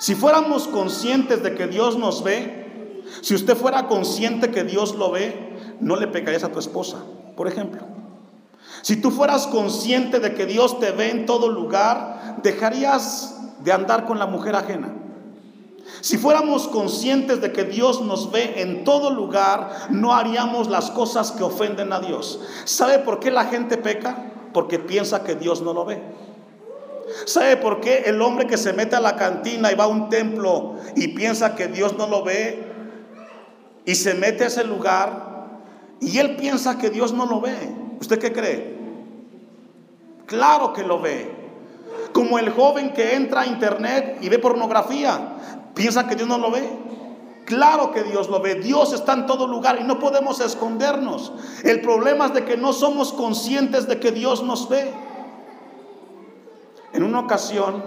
Si 0.04 0.16
fuéramos 0.16 0.68
conscientes 0.68 1.44
de 1.44 1.56
que 1.56 1.66
Dios 1.68 1.98
nos 1.98 2.26
ve, 2.26 3.02
si 3.22 3.36
usted 3.36 3.56
fuera 3.56 3.88
consciente 3.88 4.52
que 4.52 4.66
Dios 4.66 4.96
lo 4.96 5.12
ve, 5.12 5.78
no 5.80 5.96
le 5.96 6.08
pegarías 6.08 6.44
a 6.44 6.52
tu 6.52 6.60
esposa, 6.60 6.98
por 7.38 7.48
ejemplo. 7.48 7.84
Si 8.82 8.98
tú 8.98 9.12
fueras 9.12 9.48
consciente 9.48 10.20
de 10.20 10.34
que 10.34 10.46
Dios 10.46 10.78
te 10.82 10.92
ve 10.92 11.10
en 11.10 11.26
todo 11.26 11.48
lugar, 11.48 12.40
dejarías 12.44 13.40
de 13.64 13.72
andar 13.72 14.06
con 14.06 14.20
la 14.20 14.26
mujer 14.26 14.58
ajena. 14.58 14.94
Si 16.02 16.18
fuéramos 16.18 16.68
conscientes 16.68 17.40
de 17.40 17.54
que 17.54 17.64
Dios 17.64 18.02
nos 18.02 18.30
ve 18.30 18.62
en 18.62 18.84
todo 18.84 19.10
lugar, 19.10 19.88
no 19.90 20.14
haríamos 20.14 20.68
las 20.70 20.92
cosas 20.92 21.32
que 21.32 21.44
ofenden 21.44 21.94
a 21.94 22.02
Dios. 22.02 22.42
¿Sabe 22.66 23.00
por 23.00 23.22
qué 23.22 23.32
la 23.32 23.46
gente 23.46 23.78
peca? 23.78 24.34
Porque 24.52 24.80
piensa 24.80 25.24
que 25.24 25.36
Dios 25.36 25.62
no 25.62 25.74
lo 25.74 25.86
ve. 25.86 26.04
¿Sabe 27.26 27.58
por 27.58 27.80
qué 27.80 28.04
el 28.06 28.22
hombre 28.22 28.48
que 28.48 28.58
se 28.58 28.74
mete 28.74 28.96
a 28.96 29.00
la 29.00 29.16
cantina 29.16 29.72
y 29.72 29.76
va 29.76 29.86
a 29.86 29.88
un 29.88 30.10
templo 30.10 30.76
y 30.96 31.10
piensa 31.10 31.56
que 31.56 31.68
Dios 31.68 31.98
no 31.98 32.08
lo 32.08 32.24
ve 32.24 32.72
y 33.86 33.96
se 33.96 34.14
mete 34.14 34.44
a 34.44 34.48
ese 34.48 34.64
lugar 34.64 35.34
y 36.00 36.18
él 36.18 36.36
piensa 36.36 36.78
que 36.78 36.90
Dios 36.90 37.14
no 37.14 37.26
lo 37.26 37.42
ve? 37.42 37.56
¿Usted 38.00 38.20
qué 38.20 38.34
cree? 38.34 38.78
Claro 40.26 40.74
que 40.74 40.84
lo 40.84 41.00
ve. 41.00 41.32
Como 42.12 42.38
el 42.40 42.50
joven 42.52 42.94
que 42.94 43.16
entra 43.16 43.42
a 43.42 43.46
internet 43.46 44.18
y 44.22 44.30
ve 44.30 44.40
pornografía, 44.40 45.38
piensa 45.74 46.08
que 46.08 46.16
Dios 46.16 46.28
no 46.28 46.38
lo 46.38 46.52
ve. 46.52 46.68
Claro 47.46 47.92
que 47.92 48.04
Dios 48.04 48.30
lo 48.30 48.40
ve. 48.40 48.56
Dios 48.56 48.94
está 48.94 49.14
en 49.14 49.26
todo 49.26 49.48
lugar 49.48 49.80
y 49.82 49.84
no 49.84 50.00
podemos 50.00 50.40
escondernos. 50.40 51.34
El 51.64 51.82
problema 51.82 52.28
es 52.28 52.34
de 52.34 52.46
que 52.46 52.58
no 52.58 52.74
somos 52.74 53.12
conscientes 53.14 53.88
de 53.88 54.00
que 54.00 54.12
Dios 54.12 54.44
nos 54.44 54.70
ve. 54.70 54.92
En 56.94 57.04
una 57.04 57.20
ocasión, 57.20 57.84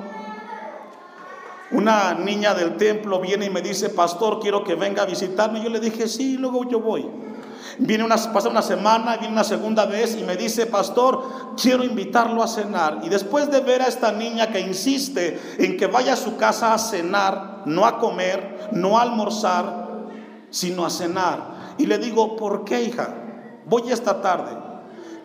una 1.70 2.14
niña 2.14 2.54
del 2.54 2.76
templo 2.76 3.20
viene 3.20 3.46
y 3.46 3.50
me 3.50 3.62
dice, 3.62 3.88
pastor, 3.88 4.40
quiero 4.40 4.64
que 4.64 4.74
venga 4.74 5.02
a 5.02 5.06
visitarme. 5.06 5.62
Yo 5.62 5.70
le 5.70 5.80
dije, 5.80 6.08
sí, 6.08 6.36
luego 6.36 6.64
yo 6.68 6.80
voy. 6.80 7.08
Viene 7.78 8.04
una, 8.04 8.16
pasa 8.16 8.48
una 8.48 8.62
semana, 8.62 9.16
viene 9.16 9.32
una 9.32 9.44
segunda 9.44 9.84
vez 9.84 10.16
y 10.16 10.24
me 10.24 10.36
dice, 10.36 10.66
pastor, 10.66 11.54
quiero 11.60 11.84
invitarlo 11.84 12.42
a 12.42 12.48
cenar. 12.48 13.00
Y 13.02 13.08
después 13.08 13.50
de 13.50 13.60
ver 13.60 13.82
a 13.82 13.86
esta 13.86 14.12
niña 14.12 14.50
que 14.50 14.60
insiste 14.60 15.40
en 15.58 15.76
que 15.76 15.86
vaya 15.86 16.14
a 16.14 16.16
su 16.16 16.36
casa 16.36 16.72
a 16.72 16.78
cenar, 16.78 17.62
no 17.66 17.84
a 17.84 17.98
comer, 17.98 18.70
no 18.72 18.98
a 18.98 19.02
almorzar, 19.02 20.08
sino 20.50 20.86
a 20.86 20.90
cenar. 20.90 21.74
Y 21.78 21.86
le 21.86 21.98
digo, 21.98 22.36
¿por 22.36 22.64
qué, 22.64 22.82
hija? 22.82 23.14
Voy 23.66 23.90
esta 23.90 24.20
tarde. 24.20 24.56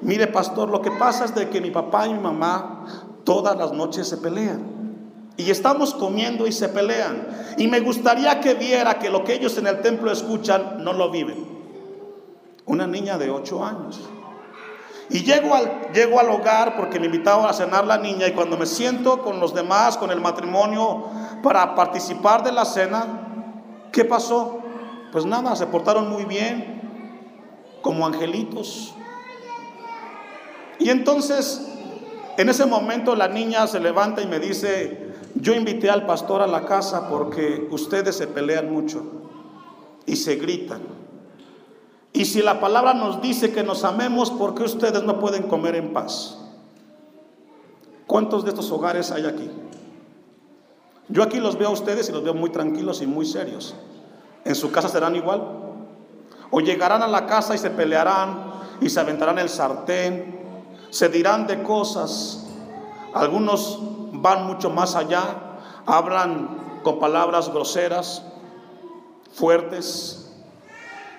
Mire, 0.02 0.28
pastor, 0.28 0.70
lo 0.70 0.82
que 0.82 0.92
pasa 0.92 1.26
es 1.26 1.36
de 1.36 1.50
que 1.50 1.62
mi 1.62 1.72
papá 1.72 2.08
y 2.08 2.14
mi 2.14 2.20
mamá 2.20 2.86
todas 3.24 3.58
las 3.58 3.72
noches 3.72 4.08
se 4.08 4.18
pelean. 4.18 4.82
Y 5.38 5.50
estamos 5.50 5.94
comiendo 5.94 6.46
y 6.46 6.52
se 6.52 6.70
pelean. 6.70 7.28
Y 7.58 7.68
me 7.68 7.80
gustaría 7.80 8.40
que 8.42 8.54
viera 8.54 9.00
que 9.00 9.10
lo 9.10 9.24
que 9.24 9.34
ellos 9.34 9.58
en 9.58 9.68
el 9.68 9.82
templo 9.82 10.12
escuchan 10.12 10.84
no 10.84 10.94
lo 10.94 11.10
viven. 11.10 11.46
Una 12.66 12.86
niña 12.86 13.18
de 13.18 13.32
8 13.32 13.66
años. 13.66 14.00
Y 15.10 15.24
llego 15.24 15.56
al, 15.56 15.92
llego 15.94 16.20
al 16.20 16.30
hogar 16.30 16.78
porque 16.78 17.00
me 17.00 17.08
invitaron 17.08 17.46
a 17.46 17.54
cenar 17.54 17.86
la 17.86 17.98
niña 17.98 18.28
y 18.28 18.32
cuando 18.32 18.58
me 18.58 18.66
siento 18.66 19.22
con 19.22 19.40
los 19.40 19.54
demás, 19.54 19.98
con 19.98 20.10
el 20.12 20.22
matrimonio, 20.22 21.06
para 21.44 21.76
participar 21.76 22.44
de 22.44 22.52
la 22.54 22.64
cena, 22.64 23.06
¿qué 23.92 24.06
pasó? 24.06 24.60
Pues 25.12 25.26
nada, 25.26 25.56
se 25.58 25.66
portaron 25.68 26.10
muy 26.10 26.24
bien, 26.24 26.82
como 27.82 28.06
angelitos. 28.06 28.94
Y 30.80 30.90
entonces 30.90 31.71
en 32.42 32.50
ese 32.50 32.66
momento 32.66 33.16
la 33.16 33.28
niña 33.28 33.68
se 33.68 33.80
levanta 33.80 34.22
y 34.22 34.26
me 34.26 34.40
dice, 34.40 35.14
yo 35.36 35.54
invité 35.54 35.92
al 35.92 36.08
pastor 36.08 36.42
a 36.42 36.48
la 36.48 36.66
casa 36.66 37.08
porque 37.08 37.68
ustedes 37.70 38.16
se 38.16 38.26
pelean 38.26 38.74
mucho 38.74 39.04
y 40.08 40.16
se 40.16 40.38
gritan. 40.38 40.82
Y 42.14 42.26
si 42.26 42.42
la 42.42 42.60
palabra 42.60 42.96
nos 42.96 43.22
dice 43.22 43.52
que 43.52 43.62
nos 43.62 43.84
amemos, 43.84 44.32
¿por 44.32 44.56
qué 44.56 44.64
ustedes 44.64 45.04
no 45.04 45.20
pueden 45.20 45.44
comer 45.44 45.76
en 45.76 45.94
paz? 45.94 46.40
¿Cuántos 48.08 48.44
de 48.44 48.50
estos 48.50 48.72
hogares 48.72 49.12
hay 49.12 49.28
aquí? 49.28 49.50
Yo 51.10 51.22
aquí 51.22 51.40
los 51.40 51.60
veo 51.60 51.68
a 51.70 51.74
ustedes 51.74 52.10
y 52.10 52.12
los 52.12 52.24
veo 52.24 52.34
muy 52.34 52.50
tranquilos 52.50 53.04
y 53.04 53.06
muy 53.06 53.28
serios. 53.28 53.76
¿En 54.46 54.56
su 54.56 54.72
casa 54.72 54.90
serán 54.90 55.16
igual? 55.16 55.44
¿O 56.50 56.60
llegarán 56.60 57.04
a 57.04 57.08
la 57.08 57.28
casa 57.28 57.54
y 57.54 57.60
se 57.60 57.70
pelearán 57.70 58.52
y 58.82 58.90
se 58.90 59.00
aventarán 59.00 59.38
el 59.38 59.48
sartén 59.48 60.42
se 60.92 61.10
dirán 61.10 61.48
de 61.48 61.64
cosas. 61.64 62.46
Algunos 63.14 63.80
van 64.12 64.46
mucho 64.46 64.70
más 64.70 64.96
allá, 64.96 65.58
hablan 65.86 66.80
con 66.84 67.00
palabras 67.00 67.50
groseras, 67.50 68.24
fuertes. 69.34 70.32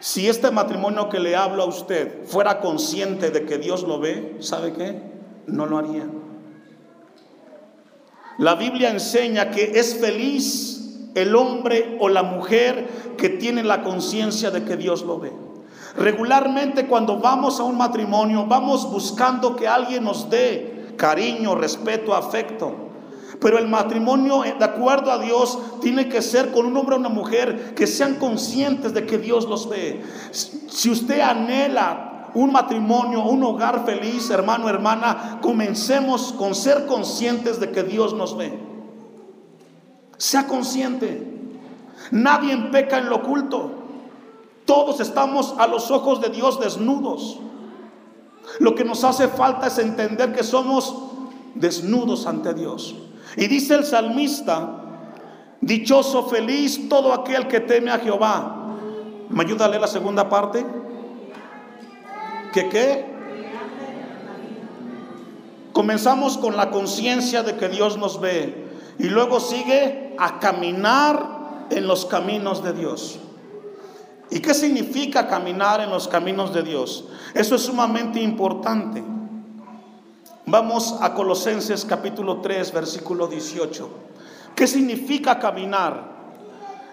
Si 0.00 0.28
este 0.28 0.50
matrimonio 0.50 1.08
que 1.08 1.18
le 1.18 1.34
hablo 1.36 1.62
a 1.62 1.66
usted 1.66 2.24
fuera 2.26 2.60
consciente 2.60 3.30
de 3.30 3.44
que 3.44 3.58
Dios 3.58 3.82
lo 3.82 3.98
ve, 3.98 4.36
¿sabe 4.40 4.72
qué? 4.72 5.02
No 5.46 5.66
lo 5.66 5.78
haría. 5.78 6.06
La 8.38 8.54
Biblia 8.54 8.90
enseña 8.90 9.50
que 9.50 9.78
es 9.78 9.96
feliz 9.96 11.10
el 11.14 11.36
hombre 11.36 11.96
o 12.00 12.08
la 12.08 12.22
mujer 12.22 12.88
que 13.16 13.28
tiene 13.28 13.62
la 13.62 13.82
conciencia 13.82 14.50
de 14.50 14.64
que 14.64 14.76
Dios 14.76 15.02
lo 15.02 15.18
ve. 15.18 15.32
Regularmente 15.96 16.86
cuando 16.86 17.18
vamos 17.18 17.60
a 17.60 17.64
un 17.64 17.76
matrimonio 17.76 18.46
vamos 18.46 18.90
buscando 18.90 19.56
que 19.56 19.68
alguien 19.68 20.04
nos 20.04 20.30
dé 20.30 20.94
cariño, 20.96 21.54
respeto, 21.54 22.14
afecto. 22.14 22.72
Pero 23.40 23.58
el 23.58 23.66
matrimonio, 23.66 24.42
de 24.42 24.64
acuerdo 24.64 25.10
a 25.10 25.18
Dios, 25.18 25.58
tiene 25.80 26.08
que 26.08 26.22
ser 26.22 26.52
con 26.52 26.64
un 26.64 26.76
hombre 26.76 26.94
o 26.94 26.98
una 26.98 27.08
mujer 27.08 27.74
que 27.74 27.88
sean 27.88 28.14
conscientes 28.14 28.94
de 28.94 29.04
que 29.04 29.18
Dios 29.18 29.46
los 29.46 29.68
ve. 29.68 30.00
Si 30.30 30.88
usted 30.88 31.20
anhela 31.20 32.30
un 32.34 32.52
matrimonio, 32.52 33.24
un 33.24 33.42
hogar 33.42 33.84
feliz, 33.84 34.30
hermano, 34.30 34.68
hermana, 34.68 35.38
comencemos 35.42 36.32
con 36.32 36.54
ser 36.54 36.86
conscientes 36.86 37.58
de 37.58 37.70
que 37.72 37.82
Dios 37.82 38.14
nos 38.14 38.36
ve. 38.36 38.56
Sea 40.16 40.46
consciente. 40.46 41.28
Nadie 42.12 42.56
peca 42.70 42.98
en 42.98 43.08
lo 43.08 43.16
oculto. 43.16 43.81
Todos 44.64 45.00
estamos 45.00 45.54
a 45.58 45.66
los 45.66 45.90
ojos 45.90 46.20
de 46.20 46.28
Dios 46.28 46.60
desnudos. 46.60 47.38
Lo 48.58 48.74
que 48.74 48.84
nos 48.84 49.04
hace 49.04 49.28
falta 49.28 49.66
es 49.66 49.78
entender 49.78 50.32
que 50.32 50.42
somos 50.42 50.94
desnudos 51.54 52.26
ante 52.26 52.54
Dios. 52.54 52.94
Y 53.36 53.46
dice 53.46 53.74
el 53.74 53.84
salmista, 53.84 54.82
dichoso, 55.60 56.28
feliz 56.28 56.88
todo 56.88 57.12
aquel 57.12 57.48
que 57.48 57.60
teme 57.60 57.90
a 57.90 57.98
Jehová. 57.98 58.76
¿Me 59.30 59.44
ayuda 59.44 59.64
a 59.64 59.68
leer 59.68 59.80
la 59.80 59.88
segunda 59.88 60.28
parte? 60.28 60.64
¿Que 62.52 62.68
qué? 62.68 63.12
Comenzamos 65.72 66.36
con 66.36 66.56
la 66.56 66.70
conciencia 66.70 67.42
de 67.42 67.56
que 67.56 67.68
Dios 67.68 67.96
nos 67.96 68.20
ve 68.20 68.68
y 68.98 69.04
luego 69.04 69.40
sigue 69.40 70.14
a 70.18 70.38
caminar 70.38 71.66
en 71.70 71.86
los 71.86 72.04
caminos 72.04 72.62
de 72.62 72.74
Dios. 72.74 73.18
¿Y 74.32 74.40
qué 74.40 74.54
significa 74.54 75.28
caminar 75.28 75.82
en 75.82 75.90
los 75.90 76.08
caminos 76.08 76.54
de 76.54 76.62
Dios? 76.62 77.04
Eso 77.34 77.54
es 77.54 77.62
sumamente 77.62 78.18
importante. 78.18 79.04
Vamos 80.46 80.96
a 81.02 81.12
Colosenses 81.12 81.84
capítulo 81.84 82.40
3, 82.40 82.72
versículo 82.72 83.26
18. 83.26 83.90
¿Qué 84.56 84.66
significa 84.66 85.38
caminar 85.38 86.11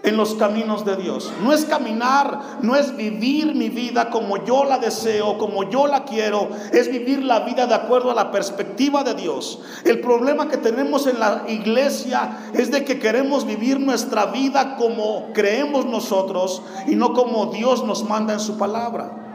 en 0.04 0.18
los 0.18 0.36
caminos 0.36 0.86
de 0.86 0.96
Dios? 0.96 1.32
No 1.44 1.52
es 1.54 1.66
caminar, 1.66 2.60
no 2.62 2.76
es 2.76 2.96
vivir 2.96 3.56
mi 3.56 3.70
vida 3.70 4.10
como 4.10 4.44
yo 4.46 4.64
la 4.64 4.78
deseo, 4.78 5.38
como 5.38 5.70
yo 5.70 5.88
la 5.88 6.06
quiero, 6.06 6.50
es 6.72 6.90
vivir 6.90 7.24
la 7.24 7.42
vida 7.42 7.68
de 7.68 7.76
acuerdo 7.76 8.12
a 8.12 8.16
la 8.16 8.32
perspectiva 8.32 9.04
de 9.04 9.16
Dios. 9.16 9.62
El 9.86 10.02
problema 10.02 10.48
que 10.48 10.58
tenemos 10.58 11.08
en 11.08 11.20
la 11.20 11.44
iglesia 11.48 12.52
es 12.54 12.72
de 12.72 12.86
que 12.86 13.00
queremos 13.00 13.46
vivir 13.46 13.80
nuestra 13.80 14.28
vida 14.28 14.76
como 14.78 15.34
creemos 15.34 15.86
nosotros 15.86 16.62
y 16.88 16.96
no 16.96 17.14
como 17.14 17.48
Dios 17.48 17.84
nos 17.84 18.04
manda 18.04 18.34
en 18.34 18.40
su 18.40 18.58
palabra. 18.58 19.26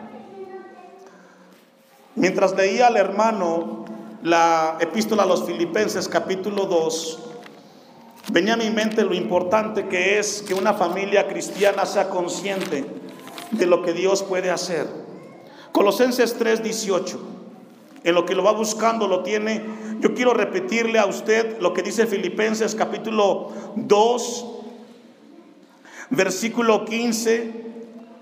Mientras 2.16 2.54
leía 2.54 2.86
al 2.86 2.96
hermano 2.96 3.84
la 4.22 4.76
epístola 4.80 5.24
a 5.24 5.26
los 5.26 5.44
filipenses 5.44 6.08
capítulo 6.08 6.66
2, 6.66 7.18
venía 8.32 8.54
a 8.54 8.56
mi 8.56 8.70
mente 8.70 9.04
lo 9.04 9.14
importante 9.14 9.86
que 9.88 10.18
es 10.18 10.42
que 10.42 10.54
una 10.54 10.74
familia 10.74 11.28
cristiana 11.28 11.84
sea 11.86 12.08
consciente 12.08 12.84
de 13.50 13.66
lo 13.66 13.82
que 13.82 13.92
Dios 13.92 14.22
puede 14.22 14.50
hacer. 14.50 14.88
Colosenses 15.72 16.36
3, 16.38 16.62
18. 16.62 17.20
En 18.04 18.14
lo 18.14 18.26
que 18.26 18.34
lo 18.34 18.42
va 18.42 18.52
buscando 18.52 19.08
lo 19.08 19.22
tiene. 19.22 19.62
Yo 20.00 20.14
quiero 20.14 20.34
repetirle 20.34 20.98
a 20.98 21.06
usted 21.06 21.58
lo 21.60 21.72
que 21.72 21.82
dice 21.82 22.06
Filipenses 22.06 22.74
capítulo 22.74 23.50
2, 23.76 24.46
versículo 26.10 26.84
15. 26.84 27.64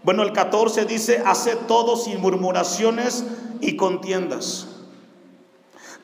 Bueno, 0.04 0.22
el 0.22 0.32
14 0.32 0.84
dice, 0.84 1.22
hace 1.24 1.56
todo 1.56 1.96
sin 1.96 2.20
murmuraciones 2.20 3.24
y 3.60 3.76
contiendas 3.76 4.71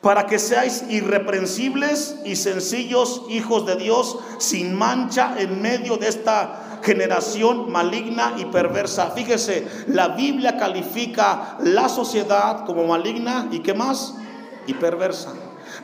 para 0.01 0.27
que 0.27 0.39
seáis 0.39 0.85
irreprensibles 0.89 2.15
y 2.25 2.35
sencillos 2.35 3.23
hijos 3.29 3.65
de 3.65 3.75
Dios, 3.75 4.17
sin 4.37 4.75
mancha 4.75 5.35
en 5.37 5.61
medio 5.61 5.97
de 5.97 6.07
esta 6.07 6.79
generación 6.83 7.69
maligna 7.69 8.35
y 8.37 8.45
perversa. 8.45 9.11
Fíjese, 9.11 9.67
la 9.87 10.09
Biblia 10.09 10.57
califica 10.57 11.57
la 11.61 11.89
sociedad 11.89 12.65
como 12.65 12.87
maligna 12.87 13.49
y 13.51 13.59
qué 13.59 13.73
más? 13.73 14.15
Y 14.67 14.73
perversa. 14.75 15.33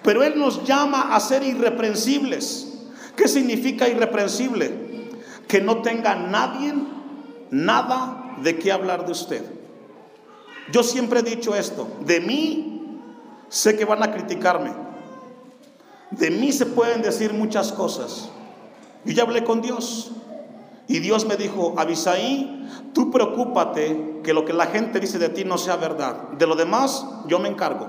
Pero 0.02 0.24
Él 0.24 0.40
nos 0.40 0.64
llama 0.64 1.14
a 1.14 1.20
ser 1.20 1.44
irreprensibles. 1.44 2.74
¿Qué 3.18 3.28
significa 3.28 3.88
irreprensible? 3.90 5.10
Que 5.48 5.62
no 5.62 5.82
tenga 5.82 6.16
nadie 6.16 6.74
nada 7.52 8.36
de 8.42 8.58
qué 8.58 8.72
hablar 8.72 9.06
de 9.06 9.12
usted. 9.12 9.44
Yo 10.72 10.84
siempre 10.84 11.20
he 11.20 11.24
dicho 11.24 11.56
esto, 11.56 11.88
de 12.02 12.20
mí 12.22 12.75
Sé 13.56 13.78
que 13.78 13.86
van 13.86 14.04
a 14.04 14.12
criticarme. 14.12 14.74
De 16.12 16.30
mí 16.30 16.52
se 16.52 16.66
pueden 16.66 17.02
decir 17.02 17.32
muchas 17.32 17.72
cosas. 17.72 18.28
Yo 19.06 19.14
ya 19.14 19.24
hablé 19.24 19.46
con 19.46 19.62
Dios. 19.62 20.12
Y 20.90 21.00
Dios 21.00 21.26
me 21.26 21.38
dijo, 21.38 21.74
Abisaí, 21.78 22.68
tú 22.94 23.12
preocúpate 23.12 24.20
que 24.26 24.34
lo 24.34 24.44
que 24.44 24.52
la 24.52 24.66
gente 24.66 25.00
dice 25.00 25.20
de 25.20 25.30
ti 25.30 25.46
no 25.46 25.58
sea 25.58 25.78
verdad. 25.78 26.32
De 26.38 26.46
lo 26.46 26.56
demás, 26.56 27.08
yo 27.28 27.40
me 27.40 27.48
encargo. 27.48 27.88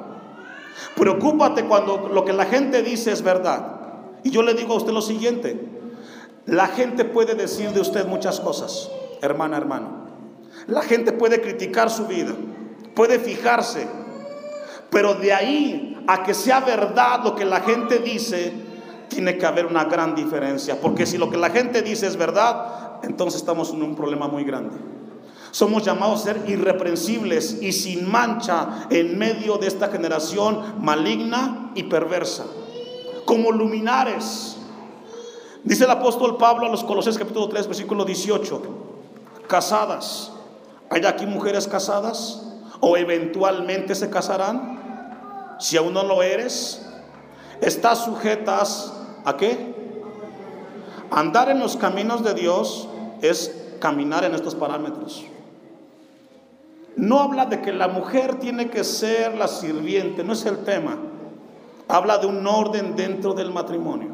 Preocúpate 0.95 1.65
cuando 1.65 2.11
lo 2.13 2.25
que 2.25 2.33
la 2.33 2.45
gente 2.45 2.85
dice 2.85 3.11
es 3.11 3.23
verdad. 3.23 3.81
Y 4.23 4.31
yo 4.31 4.43
le 4.43 4.55
digo 4.55 4.75
a 4.75 4.77
usted 4.77 4.93
lo 4.93 5.03
siguiente. 5.03 5.69
La 6.45 6.69
gente 6.69 7.05
puede 7.05 7.35
decir 7.35 7.71
de 7.71 7.81
usted 7.81 8.07
muchas 8.07 8.39
cosas, 8.39 8.89
hermana, 9.21 9.57
hermano. 9.57 10.07
La 10.69 10.83
gente 10.83 11.11
puede 11.11 11.41
criticar 11.41 11.91
su 11.91 12.07
vida, 12.07 12.35
puede 12.95 13.19
fijarse 13.19 14.06
pero 14.91 15.15
de 15.15 15.33
ahí 15.33 16.05
a 16.07 16.23
que 16.23 16.35
sea 16.35 16.61
verdad 16.61 17.21
lo 17.25 17.35
que 17.35 17.45
la 17.45 17.61
gente 17.61 17.99
dice, 17.99 18.53
tiene 19.09 19.39
que 19.39 19.47
haber 19.47 19.67
una 19.67 19.85
gran 19.85 20.15
diferencia. 20.15 20.81
Porque 20.81 21.07
si 21.07 21.19
lo 21.19 21.31
que 21.31 21.37
la 21.37 21.51
gente 21.51 21.83
dice 21.83 22.07
es 22.07 22.17
verdad, 22.17 23.01
entonces 23.03 23.41
estamos 23.41 23.71
en 23.71 23.83
un 23.83 23.95
problema 23.95 24.29
muy 24.29 24.45
grande. 24.45 24.77
Somos 25.51 25.85
llamados 25.85 26.21
a 26.21 26.25
ser 26.25 26.43
irreprensibles 26.49 27.63
y 27.63 27.73
sin 27.73 28.11
mancha 28.11 28.87
en 28.91 29.17
medio 29.17 29.57
de 29.57 29.69
esta 29.69 29.89
generación 29.89 30.75
maligna 30.81 31.71
y 31.75 31.85
perversa. 31.85 32.45
Como 33.25 33.51
luminares. 33.53 34.59
Dice 35.65 35.85
el 35.85 35.91
apóstol 35.91 36.37
Pablo 36.37 36.67
a 36.67 36.69
los 36.69 36.85
Colosenses 36.85 37.19
capítulo 37.19 37.49
3, 37.49 37.67
versículo 37.67 38.05
18. 38.05 38.63
Casadas. 39.49 40.31
¿Hay 40.91 41.05
aquí 41.05 41.27
mujeres 41.27 41.67
casadas? 41.67 42.43
¿O 42.81 42.97
eventualmente 42.97 43.95
se 43.95 44.11
casarán? 44.11 45.57
Si 45.59 45.77
aún 45.77 45.95
no 45.95 46.03
lo 46.03 46.23
eres, 46.23 46.87
estás 47.61 48.05
sujetas 48.05 48.93
a 49.25 49.37
qué? 49.37 49.75
Andar 51.11 51.49
en 51.51 51.61
los 51.61 51.77
caminos 51.77 52.23
de 52.23 52.35
Dios 52.35 52.89
es 53.23 53.75
caminar 53.81 54.25
en 54.25 54.35
estos 54.35 54.55
parámetros. 54.55 55.25
No 56.97 57.21
habla 57.21 57.47
de 57.47 57.61
que 57.61 57.73
la 57.73 57.89
mujer 57.89 58.37
tiene 58.39 58.71
que 58.71 58.83
ser 58.83 59.37
la 59.37 59.49
sirviente, 59.49 60.25
no 60.25 60.33
es 60.33 60.47
el 60.47 60.65
tema. 60.65 60.97
Habla 61.89 62.19
de 62.19 62.27
un 62.27 62.47
orden 62.47 62.97
dentro 62.97 63.35
del 63.35 63.53
matrimonio. 63.53 64.09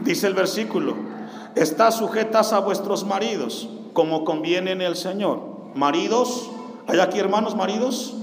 Dice 0.00 0.26
el 0.26 0.34
versículo, 0.34 0.94
está 1.54 1.92
sujetas 1.92 2.52
a 2.52 2.60
vuestros 2.60 3.04
maridos, 3.04 3.68
como 3.92 4.24
conviene 4.24 4.72
en 4.72 4.80
el 4.80 4.96
Señor. 4.96 5.40
Maridos, 5.74 6.50
¿hay 6.86 7.00
aquí 7.00 7.18
hermanos 7.18 7.54
maridos? 7.56 8.14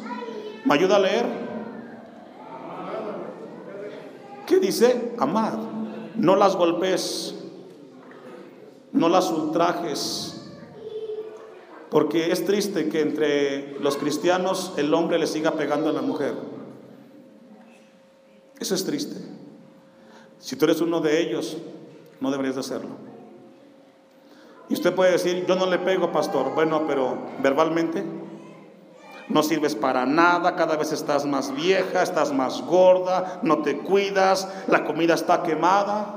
¿Me 0.65 0.73
ayuda 0.73 0.97
a 0.97 0.99
leer? 0.99 1.25
¿Qué 4.45 4.59
dice? 4.59 5.13
Amad. 5.19 5.59
No 6.15 6.35
las 6.35 6.55
golpes, 6.55 7.35
no 8.91 9.07
las 9.07 9.29
ultrajes. 9.31 10.51
Porque 11.89 12.31
es 12.31 12.45
triste 12.45 12.89
que 12.89 13.01
entre 13.01 13.79
los 13.79 13.97
cristianos 13.97 14.73
el 14.77 14.93
hombre 14.93 15.17
le 15.17 15.27
siga 15.27 15.51
pegando 15.51 15.89
a 15.89 15.93
la 15.93 16.01
mujer. 16.01 16.33
Eso 18.59 18.75
es 18.75 18.85
triste. 18.85 19.15
Si 20.39 20.55
tú 20.55 20.65
eres 20.65 20.81
uno 20.81 20.99
de 20.99 21.21
ellos, 21.21 21.57
no 22.19 22.31
deberías 22.31 22.55
de 22.55 22.61
hacerlo. 22.61 22.91
Y 24.69 24.73
usted 24.73 24.93
puede 24.93 25.11
decir, 25.11 25.45
yo 25.47 25.55
no 25.55 25.65
le 25.65 25.79
pego, 25.79 26.11
pastor. 26.11 26.53
Bueno, 26.53 26.85
pero 26.87 27.17
verbalmente 27.41 28.03
no 29.29 29.43
sirves 29.43 29.75
para 29.75 30.05
nada, 30.05 30.55
cada 30.55 30.75
vez 30.75 30.91
estás 30.91 31.25
más 31.25 31.53
vieja, 31.53 32.01
estás 32.01 32.33
más 32.33 32.61
gorda, 32.63 33.39
no 33.43 33.59
te 33.59 33.77
cuidas, 33.77 34.47
la 34.67 34.83
comida 34.85 35.13
está 35.13 35.43
quemada. 35.43 36.15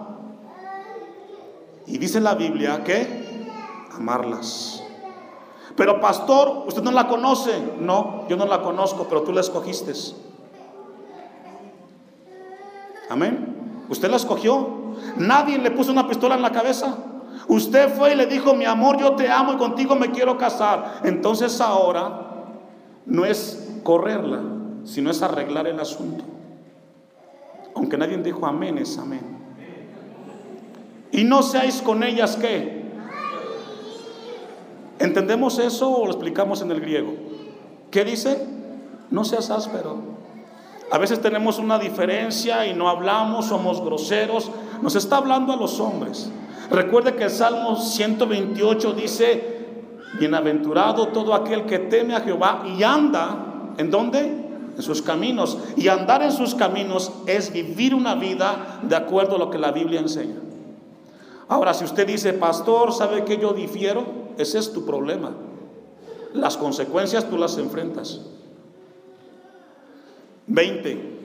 Y 1.86 1.98
dice 1.98 2.20
la 2.20 2.34
Biblia 2.34 2.82
que 2.84 3.50
amarlas. 3.94 4.82
Pero 5.76 6.00
pastor, 6.00 6.64
usted 6.66 6.82
no 6.82 6.90
la 6.90 7.06
conoce. 7.06 7.52
No, 7.78 8.26
yo 8.28 8.36
no 8.36 8.46
la 8.46 8.62
conozco, 8.62 9.06
pero 9.08 9.22
tú 9.22 9.32
la 9.32 9.40
escogiste. 9.42 9.92
Amén. 13.10 13.84
Usted 13.90 14.10
la 14.10 14.16
escogió. 14.16 14.94
Nadie 15.16 15.58
le 15.58 15.70
puso 15.70 15.92
una 15.92 16.08
pistola 16.08 16.34
en 16.34 16.42
la 16.42 16.52
cabeza. 16.52 16.96
Usted 17.48 17.94
fue 17.94 18.12
y 18.12 18.16
le 18.16 18.26
dijo, 18.26 18.54
mi 18.54 18.64
amor, 18.64 18.98
yo 18.98 19.14
te 19.16 19.30
amo 19.30 19.54
y 19.54 19.56
contigo 19.56 19.96
me 19.96 20.10
quiero 20.10 20.38
casar. 20.38 21.00
Entonces 21.04 21.60
ahora 21.60 22.31
no 23.06 23.24
es 23.24 23.78
correrla, 23.82 24.42
sino 24.84 25.10
es 25.10 25.22
arreglar 25.22 25.66
el 25.66 25.80
asunto. 25.80 26.24
Aunque 27.74 27.96
nadie 27.96 28.16
dijo 28.18 28.46
amén, 28.46 28.78
es 28.78 28.98
amén. 28.98 29.42
Y 31.10 31.24
no 31.24 31.42
seáis 31.42 31.82
con 31.82 32.02
ellas 32.02 32.36
que. 32.36 32.82
¿Entendemos 34.98 35.58
eso 35.58 35.90
o 35.90 36.06
lo 36.06 36.12
explicamos 36.12 36.62
en 36.62 36.70
el 36.70 36.80
griego? 36.80 37.14
¿Qué 37.90 38.04
dice? 38.04 38.46
No 39.10 39.24
seas 39.24 39.50
áspero. 39.50 40.12
A 40.90 40.98
veces 40.98 41.20
tenemos 41.20 41.58
una 41.58 41.78
diferencia 41.78 42.66
y 42.66 42.74
no 42.74 42.88
hablamos, 42.88 43.46
somos 43.46 43.82
groseros. 43.82 44.50
Nos 44.80 44.94
está 44.94 45.16
hablando 45.16 45.52
a 45.52 45.56
los 45.56 45.80
hombres. 45.80 46.30
Recuerde 46.70 47.14
que 47.14 47.24
el 47.24 47.30
Salmo 47.30 47.76
128 47.76 48.92
dice, 48.92 49.61
bienaventurado 50.18 51.08
todo 51.08 51.34
aquel 51.34 51.66
que 51.66 51.78
teme 51.78 52.14
a 52.14 52.20
Jehová 52.20 52.64
y 52.66 52.82
anda, 52.82 53.74
¿en 53.78 53.90
dónde? 53.90 54.20
En 54.76 54.82
sus 54.82 55.02
caminos. 55.02 55.58
Y 55.76 55.88
andar 55.88 56.22
en 56.22 56.32
sus 56.32 56.54
caminos 56.54 57.12
es 57.26 57.52
vivir 57.52 57.94
una 57.94 58.14
vida 58.14 58.80
de 58.82 58.96
acuerdo 58.96 59.36
a 59.36 59.38
lo 59.38 59.50
que 59.50 59.58
la 59.58 59.72
Biblia 59.72 60.00
enseña. 60.00 60.36
Ahora, 61.48 61.74
si 61.74 61.84
usted 61.84 62.06
dice, 62.06 62.32
pastor, 62.32 62.92
¿sabe 62.92 63.24
que 63.24 63.38
yo 63.38 63.52
difiero? 63.52 64.04
Ese 64.38 64.58
es 64.58 64.72
tu 64.72 64.86
problema. 64.86 65.32
Las 66.32 66.56
consecuencias 66.56 67.28
tú 67.28 67.36
las 67.36 67.58
enfrentas. 67.58 68.20
20. 70.46 71.18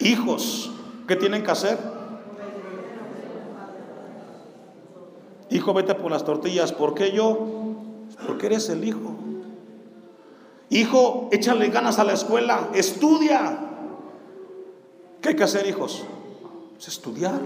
Hijos, 0.00 0.70
¿qué 1.06 1.16
tienen 1.16 1.44
que 1.44 1.50
hacer? 1.50 1.78
Hijo, 5.50 5.72
vete 5.72 5.94
por 5.94 6.10
las 6.10 6.24
tortillas. 6.24 6.72
¿Por 6.72 6.94
qué 6.94 7.12
yo? 7.12 7.75
Porque 8.26 8.46
eres 8.46 8.68
el 8.68 8.84
hijo. 8.84 9.14
Hijo, 10.70 11.28
échale 11.30 11.68
ganas 11.68 11.98
a 11.98 12.04
la 12.04 12.12
escuela, 12.12 12.70
estudia. 12.74 13.58
¿Qué 15.20 15.30
hay 15.30 15.36
que 15.36 15.44
hacer, 15.44 15.66
hijos? 15.66 16.04
Es 16.78 16.88
estudiar. 16.88 17.40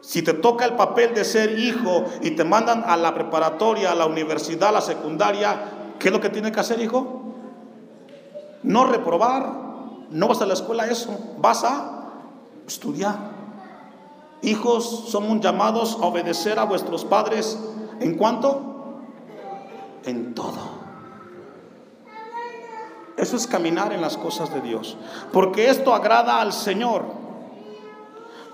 Si 0.00 0.22
te 0.22 0.34
toca 0.34 0.64
el 0.64 0.76
papel 0.76 1.14
de 1.14 1.24
ser 1.24 1.58
hijo 1.58 2.04
y 2.22 2.32
te 2.32 2.44
mandan 2.44 2.84
a 2.86 2.96
la 2.96 3.14
preparatoria, 3.14 3.92
a 3.92 3.94
la 3.94 4.06
universidad, 4.06 4.70
a 4.70 4.72
la 4.72 4.80
secundaria, 4.80 5.94
¿qué 5.98 6.08
es 6.08 6.12
lo 6.12 6.20
que 6.20 6.28
tiene 6.28 6.52
que 6.52 6.60
hacer, 6.60 6.80
hijo? 6.80 7.22
No 8.62 8.84
reprobar. 8.84 9.68
No 10.10 10.28
vas 10.28 10.40
a 10.40 10.46
la 10.46 10.54
escuela 10.54 10.86
eso, 10.86 11.18
vas 11.38 11.64
a 11.64 12.04
estudiar. 12.66 13.16
Hijos, 14.42 15.04
somos 15.08 15.40
llamados 15.40 15.98
a 16.00 16.06
obedecer 16.06 16.58
a 16.58 16.64
vuestros 16.64 17.04
padres 17.04 17.58
en 18.00 18.16
cuanto? 18.16 18.67
En 20.08 20.32
todo. 20.32 20.56
Eso 23.18 23.36
es 23.36 23.46
caminar 23.46 23.92
en 23.92 24.00
las 24.00 24.16
cosas 24.16 24.54
de 24.54 24.62
Dios. 24.62 24.96
Porque 25.34 25.68
esto 25.68 25.94
agrada 25.94 26.40
al 26.40 26.54
Señor. 26.54 27.04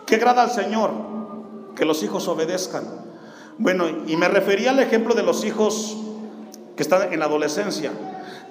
¿Qué 0.04 0.16
agrada 0.16 0.42
al 0.42 0.50
Señor? 0.50 0.90
Que 1.76 1.84
los 1.84 2.02
hijos 2.02 2.26
obedezcan. 2.26 2.82
Bueno, 3.58 3.84
y 4.04 4.16
me 4.16 4.26
refería 4.26 4.70
al 4.70 4.80
ejemplo 4.80 5.14
de 5.14 5.22
los 5.22 5.44
hijos 5.44 5.96
que 6.74 6.82
están 6.82 7.12
en 7.12 7.20
la 7.20 7.26
adolescencia. 7.26 7.92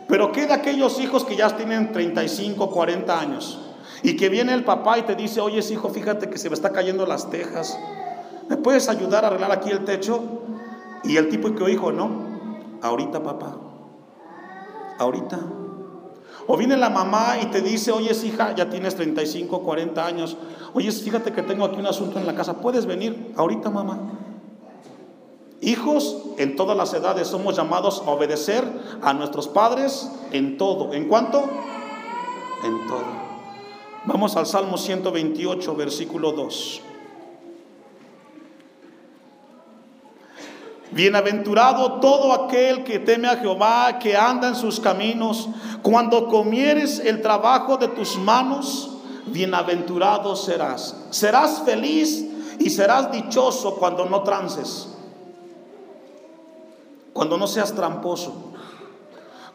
Pero 0.08 0.32
¿qué 0.32 0.46
de 0.46 0.54
aquellos 0.54 0.98
hijos 1.02 1.26
que 1.26 1.36
ya 1.36 1.54
tienen 1.58 1.92
35, 1.92 2.70
40 2.70 3.20
años? 3.20 3.60
Y 4.02 4.16
que 4.16 4.30
viene 4.30 4.54
el 4.54 4.64
papá 4.64 4.98
y 4.98 5.02
te 5.02 5.16
dice, 5.16 5.42
oye 5.42 5.60
hijo, 5.60 5.90
fíjate 5.90 6.30
que 6.30 6.38
se 6.38 6.50
me 6.50 6.56
está 6.56 6.72
cayendo 6.72 7.06
las 7.06 7.30
tejas. 7.30 7.78
¿Me 8.48 8.56
puedes 8.56 8.88
ayudar 8.88 9.26
a 9.26 9.28
arreglar 9.28 9.52
aquí 9.52 9.72
el 9.72 9.84
techo? 9.84 10.24
Y 11.04 11.18
el 11.18 11.28
tipo 11.28 11.54
que 11.54 11.70
hijo, 11.70 11.92
no, 11.92 12.23
ahorita 12.84 13.24
papá, 13.24 13.56
ahorita. 15.00 15.40
O 16.46 16.58
viene 16.58 16.76
la 16.76 16.90
mamá 16.90 17.38
y 17.42 17.46
te 17.46 17.62
dice, 17.62 17.92
oye 17.92 18.12
hija, 18.12 18.54
ya 18.54 18.70
tienes 18.70 18.96
35, 18.96 19.64
40 19.64 20.06
años. 20.06 20.38
Oye, 20.74 20.92
fíjate 20.92 21.32
que 21.32 21.42
tengo 21.42 21.66
aquí 21.66 21.80
un 21.80 21.88
asunto 21.88 22.20
en 22.20 22.28
la 22.28 22.36
casa. 22.36 22.58
¿Puedes 22.58 22.86
venir 22.86 23.34
ahorita, 23.38 23.70
mamá? 23.70 23.98
Hijos 25.62 26.18
en 26.38 26.58
todas 26.58 26.76
las 26.76 26.94
edades 26.94 27.30
somos 27.30 27.56
llamados 27.56 28.04
a 28.06 28.10
obedecer 28.10 28.66
a 29.02 29.14
nuestros 29.14 29.48
padres 29.48 30.12
en 30.34 30.58
todo. 30.58 30.94
¿En 30.94 31.08
cuánto? 31.08 31.42
En 32.66 32.88
todo. 32.88 33.24
Vamos 34.06 34.36
al 34.36 34.46
Salmo 34.46 34.78
128, 34.78 35.76
versículo 35.76 36.34
2. 36.34 36.82
Bienaventurado 40.94 42.00
todo 42.00 42.34
aquel 42.34 42.84
que 42.84 43.00
teme 43.00 43.28
a 43.28 43.38
Jehová, 43.38 44.00
que 44.00 44.16
anda 44.16 44.48
en 44.48 44.56
sus 44.56 44.80
caminos. 44.80 45.50
Cuando 45.82 46.28
comieres 46.28 47.00
el 47.00 47.22
trabajo 47.22 47.78
de 47.78 47.88
tus 47.88 48.18
manos, 48.18 48.92
bienaventurado 49.26 50.36
serás. 50.36 50.96
Serás 51.10 51.64
feliz 51.66 52.26
y 52.60 52.70
serás 52.70 53.12
dichoso 53.12 53.76
cuando 53.76 54.06
no 54.06 54.24
trances. 54.24 54.88
Cuando 57.12 57.38
no 57.38 57.48
seas 57.48 57.74
tramposo. 57.74 58.54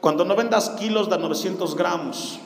Cuando 0.00 0.24
no 0.24 0.36
vendas 0.36 0.70
kilos 0.70 1.08
de 1.08 1.18
900 1.18 1.74
gramos 1.76 2.40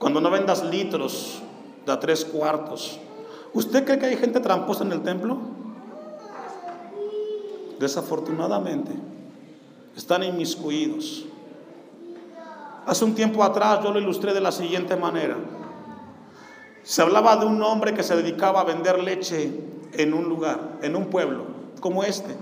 cuando 0.00 0.22
no 0.22 0.30
vendas 0.30 0.64
litros 0.64 1.42
de 1.86 1.96
tres 1.98 2.24
cuartos. 2.24 2.98
¿Usted 3.52 3.84
cree 3.84 3.98
que 3.98 4.06
hay 4.06 4.16
gente 4.16 4.40
tramposa 4.40 4.82
en 4.82 4.92
el 4.92 5.02
templo? 5.02 5.38
Desafortunadamente, 7.80 8.92
están 9.96 10.22
inmiscuidos. 10.22 11.24
Hace 12.84 13.06
un 13.06 13.14
tiempo 13.14 13.42
atrás 13.42 13.82
yo 13.82 13.90
lo 13.90 13.98
ilustré 13.98 14.34
de 14.34 14.40
la 14.42 14.52
siguiente 14.52 14.96
manera. 14.96 15.38
Se 16.82 17.00
hablaba 17.00 17.36
de 17.36 17.46
un 17.46 17.62
hombre 17.62 17.94
que 17.94 18.02
se 18.02 18.14
dedicaba 18.14 18.60
a 18.60 18.64
vender 18.64 18.98
leche 18.98 19.50
en 19.94 20.12
un 20.12 20.28
lugar, 20.28 20.78
en 20.82 20.94
un 20.94 21.06
pueblo 21.06 21.44
como 21.80 22.04
este. 22.04 22.36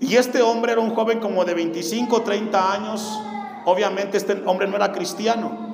Y 0.00 0.16
este 0.16 0.42
hombre 0.42 0.72
era 0.72 0.80
un 0.80 0.92
joven 0.92 1.20
como 1.20 1.44
de 1.44 1.54
25, 1.54 2.22
30 2.22 2.72
años. 2.72 3.20
Obviamente 3.64 4.16
este 4.16 4.42
hombre 4.44 4.66
no 4.66 4.74
era 4.74 4.90
cristiano. 4.90 5.69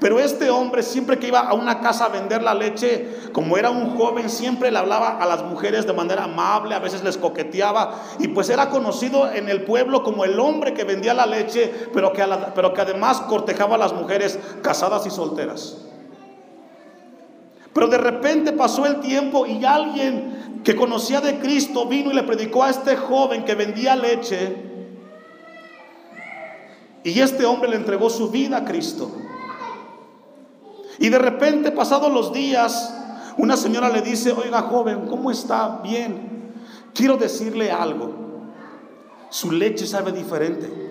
Pero 0.00 0.20
este 0.20 0.48
hombre 0.48 0.84
siempre 0.84 1.18
que 1.18 1.26
iba 1.26 1.40
a 1.40 1.54
una 1.54 1.80
casa 1.80 2.04
a 2.04 2.08
vender 2.08 2.42
la 2.42 2.54
leche, 2.54 3.08
como 3.32 3.56
era 3.56 3.70
un 3.70 3.96
joven, 3.96 4.30
siempre 4.30 4.70
le 4.70 4.78
hablaba 4.78 5.18
a 5.18 5.26
las 5.26 5.42
mujeres 5.42 5.86
de 5.86 5.92
manera 5.92 6.24
amable, 6.24 6.74
a 6.74 6.78
veces 6.78 7.02
les 7.02 7.16
coqueteaba 7.16 7.96
y 8.20 8.28
pues 8.28 8.48
era 8.48 8.70
conocido 8.70 9.30
en 9.32 9.48
el 9.48 9.64
pueblo 9.64 10.04
como 10.04 10.24
el 10.24 10.38
hombre 10.38 10.72
que 10.72 10.84
vendía 10.84 11.14
la 11.14 11.26
leche, 11.26 11.72
pero 11.92 12.12
que, 12.12 12.22
además 12.22 13.22
cortejaba 13.22 13.74
a 13.74 13.78
las 13.78 13.92
mujeres 13.92 14.38
casadas 14.62 15.04
y 15.06 15.10
solteras. 15.10 15.78
Pero 17.72 17.88
de 17.88 17.98
repente 17.98 18.52
pasó 18.52 18.86
el 18.86 19.00
tiempo 19.00 19.46
y 19.46 19.64
alguien 19.64 20.62
que 20.62 20.76
conocía 20.76 21.20
de 21.20 21.38
Cristo 21.38 21.86
vino 21.86 22.12
y 22.12 22.14
le 22.14 22.22
predicó 22.22 22.62
a 22.62 22.70
este 22.70 22.96
joven 22.96 23.44
que 23.44 23.56
vendía 23.56 23.96
leche. 23.96 24.64
Y 27.02 27.20
este 27.20 27.44
hombre 27.46 27.70
le 27.70 27.76
entregó 27.76 28.10
su 28.10 28.30
vida 28.30 28.58
a 28.58 28.64
Cristo. 28.64 29.10
Y 30.98 31.08
de 31.08 31.18
repente, 31.18 31.70
pasados 31.70 32.12
los 32.12 32.32
días, 32.32 32.94
una 33.36 33.56
señora 33.56 33.88
le 33.88 34.02
dice, 34.02 34.32
oiga 34.32 34.62
joven, 34.62 35.06
¿cómo 35.06 35.30
está? 35.30 35.80
Bien. 35.82 36.52
Quiero 36.92 37.16
decirle 37.16 37.70
algo. 37.70 38.12
Su 39.30 39.52
leche 39.52 39.86
sabe 39.86 40.10
diferente. 40.10 40.88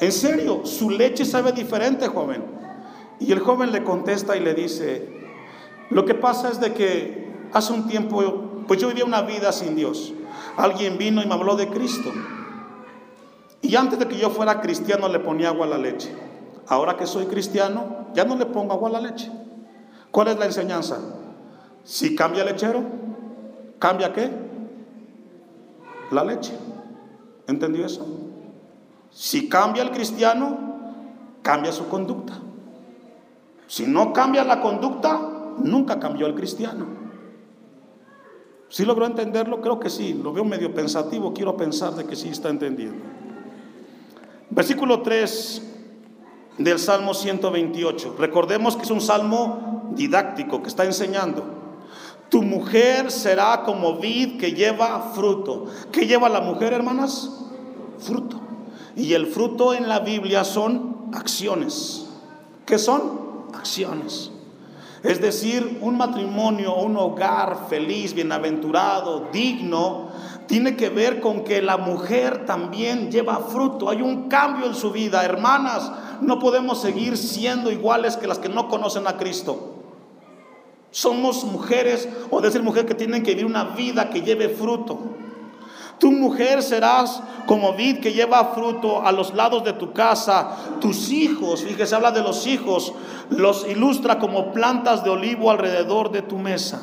En 0.00 0.12
serio, 0.12 0.64
su 0.64 0.90
leche 0.90 1.24
sabe 1.24 1.52
diferente, 1.52 2.06
joven. 2.08 2.42
Y 3.20 3.32
el 3.32 3.40
joven 3.40 3.72
le 3.72 3.82
contesta 3.82 4.36
y 4.36 4.40
le 4.40 4.54
dice, 4.54 5.08
lo 5.90 6.04
que 6.04 6.14
pasa 6.14 6.50
es 6.50 6.60
de 6.60 6.72
que 6.72 7.28
hace 7.52 7.72
un 7.72 7.88
tiempo, 7.88 8.64
pues 8.66 8.80
yo 8.80 8.88
vivía 8.88 9.04
una 9.04 9.22
vida 9.22 9.52
sin 9.52 9.74
Dios. 9.74 10.14
Alguien 10.56 10.98
vino 10.98 11.22
y 11.22 11.26
me 11.26 11.34
habló 11.34 11.56
de 11.56 11.68
Cristo. 11.68 12.10
Y 13.60 13.74
antes 13.74 13.98
de 13.98 14.06
que 14.06 14.16
yo 14.16 14.30
fuera 14.30 14.60
cristiano 14.60 15.08
le 15.08 15.18
ponía 15.18 15.48
agua 15.48 15.66
a 15.66 15.70
la 15.70 15.78
leche. 15.78 16.10
Ahora 16.68 16.96
que 16.96 17.06
soy 17.06 17.26
cristiano, 17.26 18.08
ya 18.14 18.24
no 18.24 18.36
le 18.36 18.46
pongo 18.46 18.72
agua 18.72 18.90
a 18.90 18.92
la 18.92 19.00
leche. 19.00 19.30
¿Cuál 20.10 20.28
es 20.28 20.38
la 20.38 20.44
enseñanza? 20.44 20.98
Si 21.82 22.14
cambia 22.14 22.44
lechero, 22.44 22.82
¿cambia 23.78 24.12
qué? 24.12 24.30
La 26.10 26.24
leche. 26.24 26.52
¿Entendió 27.46 27.86
eso? 27.86 28.06
Si 29.10 29.48
cambia 29.48 29.82
el 29.82 29.90
cristiano, 29.90 30.58
cambia 31.42 31.72
su 31.72 31.88
conducta. 31.88 32.34
Si 33.66 33.86
no 33.86 34.12
cambia 34.12 34.44
la 34.44 34.60
conducta, 34.60 35.18
nunca 35.58 35.98
cambió 35.98 36.26
el 36.26 36.34
cristiano. 36.34 36.86
¿Sí 38.68 38.84
logró 38.84 39.06
entenderlo? 39.06 39.62
Creo 39.62 39.80
que 39.80 39.88
sí. 39.88 40.12
Lo 40.12 40.34
veo 40.34 40.44
medio 40.44 40.74
pensativo. 40.74 41.32
Quiero 41.32 41.56
pensar 41.56 41.94
de 41.94 42.04
que 42.04 42.16
sí 42.16 42.28
está 42.28 42.50
entendiendo. 42.50 43.02
Versículo 44.50 45.00
3 45.00 45.77
del 46.58 46.78
Salmo 46.78 47.14
128. 47.14 48.16
Recordemos 48.18 48.76
que 48.76 48.82
es 48.82 48.90
un 48.90 49.00
salmo 49.00 49.90
didáctico 49.94 50.62
que 50.62 50.68
está 50.68 50.84
enseñando. 50.84 51.44
Tu 52.28 52.42
mujer 52.42 53.10
será 53.10 53.62
como 53.62 53.96
vid 53.96 54.38
que 54.38 54.52
lleva 54.52 55.12
fruto. 55.14 55.66
¿Qué 55.90 56.06
lleva 56.06 56.28
la 56.28 56.40
mujer, 56.40 56.72
hermanas? 56.72 57.30
Fruto. 57.98 58.38
Y 58.96 59.14
el 59.14 59.26
fruto 59.28 59.72
en 59.72 59.88
la 59.88 60.00
Biblia 60.00 60.44
son 60.44 61.08
acciones. 61.14 62.06
¿Qué 62.66 62.78
son? 62.78 63.46
Acciones. 63.54 64.30
Es 65.02 65.20
decir, 65.20 65.78
un 65.80 65.96
matrimonio, 65.96 66.74
un 66.74 66.96
hogar 66.96 67.66
feliz, 67.68 68.14
bienaventurado, 68.14 69.28
digno, 69.32 70.08
tiene 70.46 70.76
que 70.76 70.88
ver 70.88 71.20
con 71.20 71.44
que 71.44 71.62
la 71.62 71.76
mujer 71.76 72.44
también 72.44 73.10
lleva 73.10 73.38
fruto. 73.38 73.88
Hay 73.88 74.02
un 74.02 74.28
cambio 74.28 74.66
en 74.66 74.74
su 74.74 74.90
vida. 74.90 75.24
Hermanas, 75.24 75.92
no 76.20 76.38
podemos 76.38 76.80
seguir 76.80 77.16
siendo 77.16 77.70
iguales 77.70 78.16
que 78.16 78.26
las 78.26 78.38
que 78.38 78.48
no 78.48 78.68
conocen 78.68 79.06
a 79.06 79.16
Cristo. 79.16 79.74
Somos 80.90 81.44
mujeres, 81.44 82.08
o 82.30 82.40
decir 82.40 82.62
mujer, 82.62 82.86
que 82.86 82.94
tienen 82.94 83.22
que 83.22 83.32
vivir 83.32 83.46
una 83.46 83.64
vida 83.64 84.10
que 84.10 84.22
lleve 84.22 84.48
fruto. 84.48 84.98
Tu 85.98 86.12
mujer 86.12 86.62
serás 86.62 87.22
como 87.46 87.74
vid 87.74 87.98
que 87.98 88.12
lleva 88.12 88.52
fruto 88.54 89.04
a 89.04 89.10
los 89.10 89.34
lados 89.34 89.64
de 89.64 89.72
tu 89.72 89.92
casa. 89.92 90.56
Tus 90.80 91.10
hijos, 91.10 91.64
fíjese, 91.64 91.94
habla 91.94 92.12
de 92.12 92.22
los 92.22 92.46
hijos, 92.46 92.92
los 93.30 93.68
ilustra 93.68 94.18
como 94.18 94.52
plantas 94.52 95.02
de 95.02 95.10
olivo 95.10 95.50
alrededor 95.50 96.10
de 96.10 96.22
tu 96.22 96.38
mesa. 96.38 96.82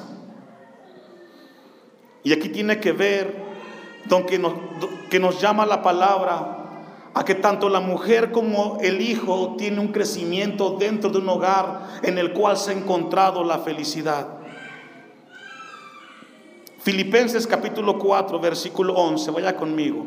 Y 2.24 2.34
aquí 2.34 2.50
tiene 2.50 2.80
que 2.80 2.92
ver, 2.92 3.46
don 4.06 4.26
que 4.26 4.38
nos, 4.38 4.54
que 5.10 5.20
nos 5.20 5.40
llama 5.40 5.66
la 5.66 5.82
palabra, 5.82 6.55
a 7.16 7.24
que 7.24 7.34
tanto 7.34 7.70
la 7.70 7.80
mujer 7.80 8.34
como 8.34 8.78
el 8.82 9.01
hijo 9.01 9.55
tiene 9.57 9.80
un 9.80 9.93
crecimiento 9.93 10.76
dentro 10.78 11.09
de 11.09 11.20
un 11.20 11.30
hogar 11.30 11.99
en 12.03 12.18
el 12.18 12.34
cual 12.34 12.57
se 12.57 12.72
ha 12.72 12.74
encontrado 12.74 13.41
la 13.45 13.59
felicidad. 13.59 14.28
Filipenses 16.80 17.47
capítulo 17.47 17.97
4, 17.97 18.38
versículo 18.41 18.93
11, 18.95 19.32
vaya 19.32 19.55
conmigo. 19.55 20.05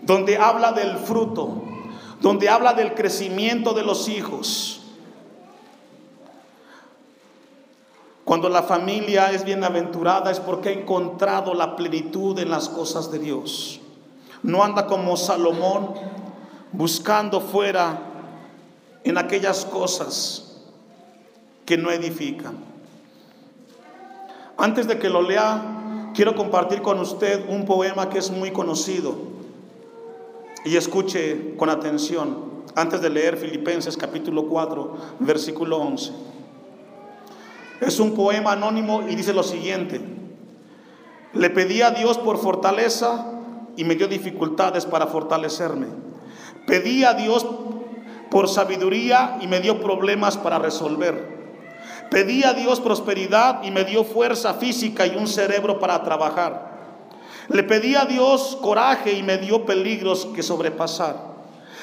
Donde 0.00 0.38
habla 0.38 0.70
del 0.70 0.96
fruto, 0.98 1.64
donde 2.20 2.48
habla 2.48 2.74
del 2.74 2.94
crecimiento 2.94 3.74
de 3.74 3.82
los 3.82 4.08
hijos. 4.08 4.81
Cuando 8.24 8.48
la 8.48 8.62
familia 8.62 9.32
es 9.32 9.44
bienaventurada 9.44 10.30
es 10.30 10.38
porque 10.38 10.68
ha 10.68 10.72
encontrado 10.72 11.54
la 11.54 11.74
plenitud 11.74 12.38
en 12.38 12.50
las 12.50 12.68
cosas 12.68 13.10
de 13.10 13.18
Dios. 13.18 13.80
No 14.42 14.62
anda 14.62 14.86
como 14.86 15.16
Salomón 15.16 15.94
buscando 16.72 17.40
fuera 17.40 18.00
en 19.04 19.18
aquellas 19.18 19.64
cosas 19.64 20.60
que 21.66 21.76
no 21.76 21.90
edifican. 21.90 22.56
Antes 24.56 24.86
de 24.86 24.98
que 24.98 25.10
lo 25.10 25.22
lea, 25.22 26.10
quiero 26.14 26.36
compartir 26.36 26.82
con 26.82 27.00
usted 27.00 27.48
un 27.48 27.64
poema 27.64 28.08
que 28.08 28.18
es 28.18 28.30
muy 28.30 28.52
conocido. 28.52 29.16
Y 30.64 30.76
escuche 30.76 31.56
con 31.56 31.68
atención, 31.70 32.62
antes 32.76 33.00
de 33.00 33.10
leer 33.10 33.36
Filipenses 33.36 33.96
capítulo 33.96 34.46
4, 34.46 34.96
versículo 35.18 35.78
11. 35.78 36.12
Es 37.82 37.98
un 37.98 38.14
poema 38.14 38.52
anónimo 38.52 39.02
y 39.08 39.16
dice 39.16 39.32
lo 39.32 39.42
siguiente. 39.42 40.00
Le 41.32 41.50
pedí 41.50 41.82
a 41.82 41.90
Dios 41.90 42.16
por 42.16 42.38
fortaleza 42.38 43.26
y 43.76 43.82
me 43.82 43.96
dio 43.96 44.06
dificultades 44.06 44.86
para 44.86 45.08
fortalecerme. 45.08 45.88
Pedí 46.64 47.02
a 47.02 47.14
Dios 47.14 47.44
por 48.30 48.48
sabiduría 48.48 49.36
y 49.40 49.48
me 49.48 49.58
dio 49.58 49.80
problemas 49.80 50.36
para 50.36 50.60
resolver. 50.60 51.42
Pedí 52.08 52.44
a 52.44 52.52
Dios 52.52 52.80
prosperidad 52.80 53.64
y 53.64 53.72
me 53.72 53.84
dio 53.84 54.04
fuerza 54.04 54.54
física 54.54 55.04
y 55.06 55.16
un 55.16 55.26
cerebro 55.26 55.80
para 55.80 56.04
trabajar. 56.04 56.70
Le 57.48 57.64
pedí 57.64 57.96
a 57.96 58.04
Dios 58.04 58.56
coraje 58.62 59.14
y 59.14 59.24
me 59.24 59.38
dio 59.38 59.66
peligros 59.66 60.26
que 60.26 60.44
sobrepasar. 60.44 61.31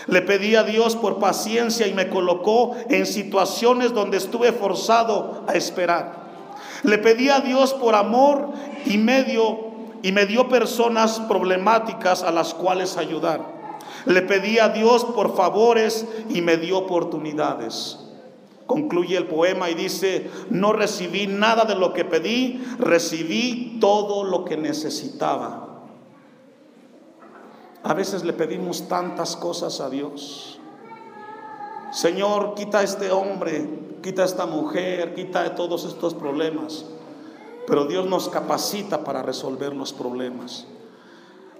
Le 0.09 0.21
pedí 0.21 0.55
a 0.55 0.63
Dios 0.63 0.95
por 0.95 1.19
paciencia 1.19 1.87
y 1.87 1.93
me 1.93 2.09
colocó 2.09 2.75
en 2.89 3.05
situaciones 3.05 3.93
donde 3.93 4.17
estuve 4.17 4.51
forzado 4.51 5.43
a 5.47 5.53
esperar. 5.53 6.29
Le 6.83 6.97
pedí 6.97 7.29
a 7.29 7.41
Dios 7.41 7.73
por 7.73 7.95
amor 7.95 8.49
y 8.85 8.97
medio 8.97 9.69
y 10.01 10.11
me 10.11 10.25
dio 10.25 10.47
personas 10.49 11.19
problemáticas 11.21 12.23
a 12.23 12.31
las 12.31 12.53
cuales 12.53 12.97
ayudar. 12.97 13.59
Le 14.05 14.21
pedí 14.21 14.59
a 14.59 14.69
Dios 14.69 15.05
por 15.05 15.35
favores 15.35 16.05
y 16.29 16.41
me 16.41 16.57
dio 16.57 16.77
oportunidades 16.77 17.99
concluye 18.69 19.17
el 19.17 19.25
poema 19.25 19.71
y 19.71 19.73
dice, 19.73 20.29
no 20.51 20.73
recibí 20.73 21.25
nada 21.25 21.65
de 21.65 21.73
lo 21.73 21.91
que 21.91 22.05
pedí, 22.05 22.63
recibí 22.77 23.79
todo 23.81 24.23
lo 24.23 24.45
que 24.45 24.57
necesitaba. 24.57 25.68
A 27.83 27.93
veces 27.93 28.23
le 28.23 28.33
pedimos 28.33 28.87
tantas 28.87 29.35
cosas 29.35 29.79
a 29.79 29.89
Dios. 29.89 30.59
Señor, 31.91 32.53
quita 32.55 32.79
a 32.79 32.83
este 32.83 33.09
hombre, 33.11 33.67
quita 34.03 34.23
a 34.23 34.25
esta 34.25 34.45
mujer, 34.45 35.15
quita 35.15 35.55
todos 35.55 35.85
estos 35.85 36.13
problemas. 36.13 36.85
Pero 37.65 37.85
Dios 37.85 38.07
nos 38.07 38.29
capacita 38.29 39.03
para 39.03 39.21
resolver 39.21 39.73
los 39.73 39.93
problemas. 39.93 40.67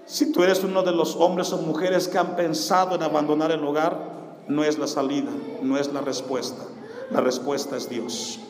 Si 0.04 0.32
tú 0.32 0.42
eres 0.42 0.62
uno 0.62 0.82
de 0.82 0.92
los 0.92 1.16
hombres 1.16 1.52
o 1.52 1.58
mujeres 1.58 2.08
que 2.08 2.18
han 2.18 2.36
pensado 2.36 2.96
en 2.96 3.02
abandonar 3.02 3.50
el 3.52 3.64
hogar, 3.64 4.42
no 4.48 4.64
es 4.64 4.78
la 4.78 4.88
salida, 4.88 5.30
no 5.62 5.78
es 5.78 5.92
la 5.92 6.00
respuesta. 6.00 6.64
La 7.10 7.20
respuesta 7.20 7.76
es 7.76 7.88
Dios. 7.88 8.40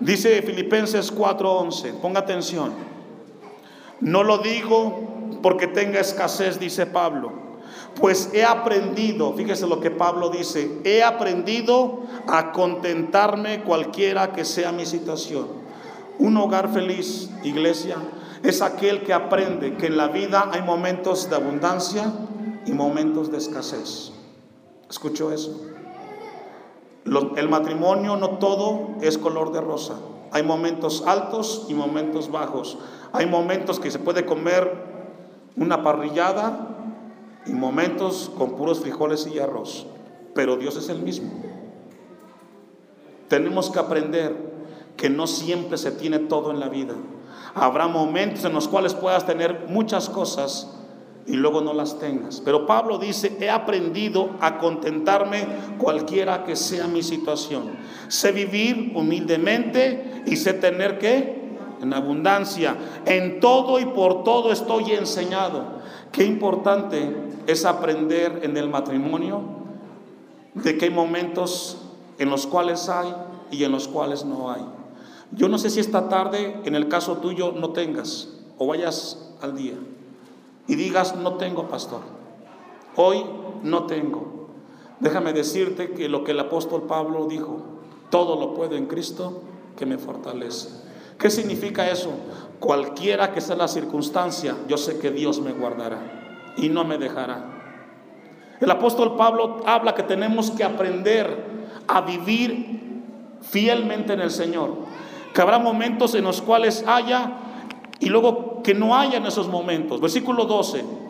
Dice 0.00 0.40
Filipenses 0.42 1.12
4:11, 1.12 1.94
ponga 2.00 2.20
atención. 2.20 2.72
No 4.00 4.22
lo 4.22 4.38
digo 4.38 5.15
porque 5.42 5.66
tenga 5.66 6.00
escasez, 6.00 6.58
dice 6.58 6.86
Pablo, 6.86 7.32
pues 8.00 8.30
he 8.34 8.44
aprendido, 8.44 9.32
fíjese 9.32 9.66
lo 9.66 9.80
que 9.80 9.90
Pablo 9.90 10.30
dice, 10.30 10.80
he 10.84 11.02
aprendido 11.02 12.00
a 12.28 12.52
contentarme 12.52 13.62
cualquiera 13.62 14.32
que 14.32 14.44
sea 14.44 14.72
mi 14.72 14.86
situación. 14.86 15.46
Un 16.18 16.36
hogar 16.36 16.72
feliz, 16.72 17.30
iglesia, 17.42 17.96
es 18.42 18.62
aquel 18.62 19.02
que 19.02 19.12
aprende 19.12 19.76
que 19.76 19.86
en 19.86 19.96
la 19.96 20.08
vida 20.08 20.50
hay 20.52 20.62
momentos 20.62 21.28
de 21.28 21.36
abundancia 21.36 22.12
y 22.66 22.72
momentos 22.72 23.30
de 23.30 23.38
escasez. 23.38 24.12
¿Escuchó 24.88 25.32
eso? 25.32 25.62
el 27.36 27.48
matrimonio 27.48 28.16
no 28.16 28.30
todo 28.38 28.96
es 29.00 29.16
color 29.16 29.52
de 29.52 29.60
rosa. 29.60 29.94
Hay 30.32 30.42
momentos 30.42 31.04
altos 31.06 31.66
y 31.68 31.74
momentos 31.74 32.30
bajos. 32.30 32.78
Hay 33.12 33.26
momentos 33.26 33.78
que 33.78 33.92
se 33.92 34.00
puede 34.00 34.26
comer 34.26 34.85
una 35.56 35.82
parrillada 35.82 36.68
y 37.46 37.52
momentos 37.52 38.30
con 38.36 38.56
puros 38.56 38.80
frijoles 38.80 39.26
y 39.32 39.38
arroz. 39.38 39.86
Pero 40.34 40.56
Dios 40.56 40.76
es 40.76 40.88
el 40.88 41.02
mismo. 41.02 41.30
Tenemos 43.28 43.70
que 43.70 43.78
aprender 43.78 44.36
que 44.96 45.10
no 45.10 45.26
siempre 45.26 45.78
se 45.78 45.90
tiene 45.92 46.18
todo 46.18 46.50
en 46.50 46.60
la 46.60 46.68
vida. 46.68 46.94
Habrá 47.54 47.88
momentos 47.88 48.44
en 48.44 48.52
los 48.52 48.68
cuales 48.68 48.94
puedas 48.94 49.26
tener 49.26 49.66
muchas 49.68 50.08
cosas 50.08 50.76
y 51.26 51.34
luego 51.34 51.60
no 51.60 51.74
las 51.74 51.98
tengas. 51.98 52.40
Pero 52.40 52.66
Pablo 52.66 52.98
dice, 52.98 53.36
he 53.40 53.50
aprendido 53.50 54.30
a 54.40 54.58
contentarme 54.58 55.46
cualquiera 55.78 56.44
que 56.44 56.54
sea 56.54 56.86
mi 56.86 57.02
situación. 57.02 57.76
Sé 58.08 58.32
vivir 58.32 58.92
humildemente 58.94 60.22
y 60.26 60.36
sé 60.36 60.54
tener 60.54 60.98
que 60.98 61.35
en 61.80 61.92
abundancia. 61.92 62.76
En 63.04 63.40
todo 63.40 63.78
y 63.78 63.86
por 63.86 64.24
todo 64.24 64.52
estoy 64.52 64.92
enseñado. 64.92 65.64
Qué 66.12 66.24
importante 66.24 67.14
es 67.46 67.64
aprender 67.64 68.40
en 68.42 68.56
el 68.56 68.68
matrimonio 68.68 69.42
de 70.54 70.78
hay 70.80 70.90
momentos 70.90 71.78
en 72.18 72.30
los 72.30 72.46
cuales 72.46 72.88
hay 72.88 73.14
y 73.50 73.64
en 73.64 73.72
los 73.72 73.88
cuales 73.88 74.24
no 74.24 74.50
hay. 74.50 74.64
Yo 75.32 75.48
no 75.48 75.58
sé 75.58 75.70
si 75.70 75.80
esta 75.80 76.08
tarde, 76.08 76.60
en 76.64 76.74
el 76.74 76.88
caso 76.88 77.18
tuyo, 77.18 77.52
no 77.52 77.70
tengas 77.70 78.28
o 78.58 78.66
vayas 78.66 79.32
al 79.42 79.56
día 79.56 79.74
y 80.66 80.74
digas, 80.76 81.16
no 81.16 81.34
tengo 81.34 81.68
pastor, 81.68 82.00
hoy 82.96 83.24
no 83.62 83.84
tengo. 83.84 84.48
Déjame 85.00 85.32
decirte 85.32 85.90
que 85.90 86.08
lo 86.08 86.24
que 86.24 86.32
el 86.32 86.40
apóstol 86.40 86.84
Pablo 86.84 87.26
dijo, 87.26 87.60
todo 88.10 88.40
lo 88.40 88.54
puedo 88.54 88.76
en 88.76 88.86
Cristo 88.86 89.42
que 89.76 89.84
me 89.84 89.98
fortalece. 89.98 90.85
¿Qué 91.18 91.30
significa 91.30 91.90
eso? 91.90 92.10
Cualquiera 92.60 93.32
que 93.32 93.40
sea 93.40 93.56
la 93.56 93.68
circunstancia, 93.68 94.54
yo 94.68 94.76
sé 94.76 94.98
que 94.98 95.10
Dios 95.10 95.40
me 95.40 95.52
guardará 95.52 96.52
y 96.56 96.68
no 96.68 96.84
me 96.84 96.98
dejará. 96.98 97.56
El 98.60 98.70
apóstol 98.70 99.16
Pablo 99.16 99.62
habla 99.66 99.94
que 99.94 100.02
tenemos 100.02 100.50
que 100.50 100.64
aprender 100.64 101.44
a 101.86 102.00
vivir 102.00 103.02
fielmente 103.42 104.14
en 104.14 104.20
el 104.20 104.30
Señor. 104.30 104.74
Que 105.34 105.42
habrá 105.42 105.58
momentos 105.58 106.14
en 106.14 106.24
los 106.24 106.40
cuales 106.40 106.84
haya 106.86 107.32
y 108.00 108.08
luego 108.08 108.62
que 108.62 108.74
no 108.74 108.96
haya 108.96 109.18
en 109.18 109.26
esos 109.26 109.48
momentos. 109.48 110.00
Versículo 110.00 110.46
12. 110.46 111.05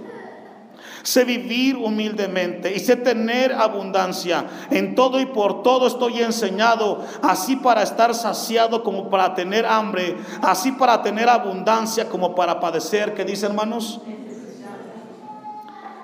Sé 1.07 1.25
vivir 1.25 1.77
humildemente 1.77 2.75
y 2.75 2.81
sé 2.81 2.97
tener 2.97 3.53
abundancia. 3.53 4.45
En 4.73 4.97
todo 4.97 5.21
y 5.21 5.27
por 5.27 5.63
todo 5.63 5.87
estoy 5.87 6.21
enseñado, 6.21 6.99
así 7.23 7.55
para 7.55 7.85
estar 7.85 8.13
saciado 8.13 8.83
como 8.83 9.09
para 9.09 9.33
tener 9.33 9.67
hambre, 9.67 10.17
así 10.43 10.73
para 10.73 11.05
tener 11.05 11.29
abundancia 11.29 12.09
como 12.09 12.35
para 12.35 12.59
padecer. 12.59 13.15
¿Qué 13.15 13.25
dice 13.25 13.47
hermanos? 13.47 14.01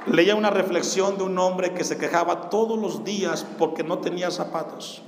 Leía 0.07 0.37
una 0.37 0.51
reflexión 0.51 1.19
de 1.19 1.25
un 1.25 1.37
hombre 1.37 1.75
que 1.75 1.83
se 1.83 1.99
quejaba 1.99 2.49
todos 2.49 2.79
los 2.79 3.03
días 3.03 3.45
porque 3.59 3.83
no 3.83 3.99
tenía 3.99 4.31
zapatos. 4.31 5.03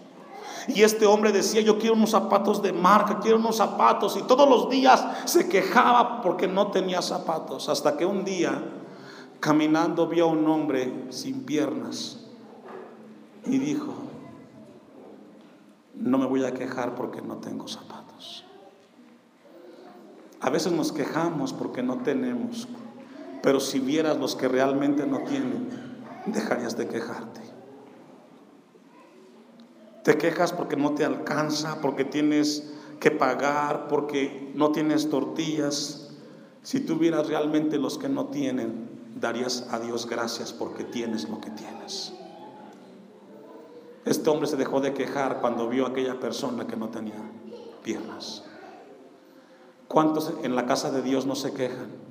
Y 0.66 0.82
este 0.82 1.06
hombre 1.06 1.30
decía, 1.30 1.60
yo 1.60 1.78
quiero 1.78 1.94
unos 1.94 2.10
zapatos 2.10 2.60
de 2.62 2.72
marca, 2.72 3.20
quiero 3.20 3.38
unos 3.38 3.58
zapatos. 3.58 4.16
Y 4.16 4.22
todos 4.22 4.48
los 4.48 4.68
días 4.68 5.06
se 5.24 5.48
quejaba 5.48 6.20
porque 6.20 6.48
no 6.48 6.72
tenía 6.72 7.00
zapatos. 7.00 7.68
Hasta 7.68 7.96
que 7.96 8.04
un 8.04 8.24
día, 8.24 8.60
caminando, 9.44 10.08
vio 10.08 10.24
a 10.24 10.28
un 10.28 10.46
hombre 10.46 10.90
sin 11.10 11.44
piernas. 11.44 12.18
Y 13.44 13.58
dijo, 13.58 13.92
no 15.94 16.16
me 16.16 16.24
voy 16.24 16.46
a 16.46 16.54
quejar 16.54 16.94
porque 16.94 17.20
no 17.20 17.36
tengo 17.36 17.68
zapatos. 17.68 18.46
A 20.40 20.48
veces 20.48 20.72
nos 20.72 20.92
quejamos 20.92 21.52
porque 21.52 21.82
no 21.82 21.98
tenemos. 21.98 22.66
Pero 23.42 23.60
si 23.60 23.80
vieras 23.80 24.16
los 24.16 24.34
que 24.34 24.48
realmente 24.48 25.06
no 25.06 25.18
tienen, 25.24 25.68
dejarías 26.24 26.78
de 26.78 26.88
quejarte. 26.88 27.42
Te 30.04 30.16
quejas 30.16 30.54
porque 30.54 30.76
no 30.76 30.94
te 30.94 31.04
alcanza, 31.04 31.82
porque 31.82 32.06
tienes 32.06 32.72
que 32.98 33.10
pagar, 33.10 33.88
porque 33.88 34.50
no 34.54 34.72
tienes 34.72 35.10
tortillas. 35.10 36.14
Si 36.62 36.80
tú 36.80 36.96
vieras 36.96 37.28
realmente 37.28 37.76
los 37.76 37.98
que 37.98 38.08
no 38.08 38.28
tienen, 38.28 38.83
darías 39.14 39.68
a 39.70 39.78
Dios 39.78 40.06
gracias 40.08 40.52
porque 40.52 40.84
tienes 40.84 41.28
lo 41.28 41.40
que 41.40 41.50
tienes. 41.50 42.12
Este 44.04 44.28
hombre 44.28 44.46
se 44.46 44.56
dejó 44.56 44.80
de 44.80 44.92
quejar 44.92 45.40
cuando 45.40 45.68
vio 45.68 45.86
a 45.86 45.90
aquella 45.90 46.20
persona 46.20 46.66
que 46.66 46.76
no 46.76 46.88
tenía 46.88 47.22
piernas. 47.82 48.44
¿Cuántos 49.88 50.32
en 50.42 50.56
la 50.56 50.66
casa 50.66 50.90
de 50.90 51.02
Dios 51.02 51.24
no 51.24 51.34
se 51.34 51.54
quejan? 51.54 52.04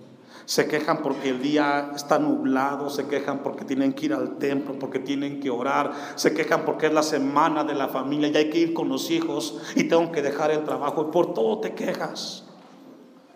Se 0.45 0.67
quejan 0.67 1.01
porque 1.01 1.29
el 1.29 1.41
día 1.41 1.91
está 1.95 2.19
nublado, 2.19 2.89
se 2.89 3.07
quejan 3.07 3.43
porque 3.43 3.63
tienen 3.63 3.93
que 3.93 4.07
ir 4.07 4.13
al 4.13 4.37
templo, 4.37 4.77
porque 4.77 4.99
tienen 4.99 5.39
que 5.39 5.49
orar, 5.49 5.93
se 6.15 6.33
quejan 6.33 6.65
porque 6.65 6.87
es 6.87 6.93
la 6.93 7.03
semana 7.03 7.63
de 7.63 7.75
la 7.75 7.87
familia 7.87 8.27
y 8.27 8.35
hay 8.35 8.49
que 8.49 8.59
ir 8.59 8.73
con 8.73 8.89
los 8.89 9.09
hijos 9.09 9.61
y 9.75 9.85
tengo 9.85 10.11
que 10.11 10.21
dejar 10.21 10.51
el 10.51 10.63
trabajo 10.63 11.07
y 11.07 11.11
por 11.11 11.33
todo 11.33 11.59
te 11.59 11.73
quejas. 11.75 12.45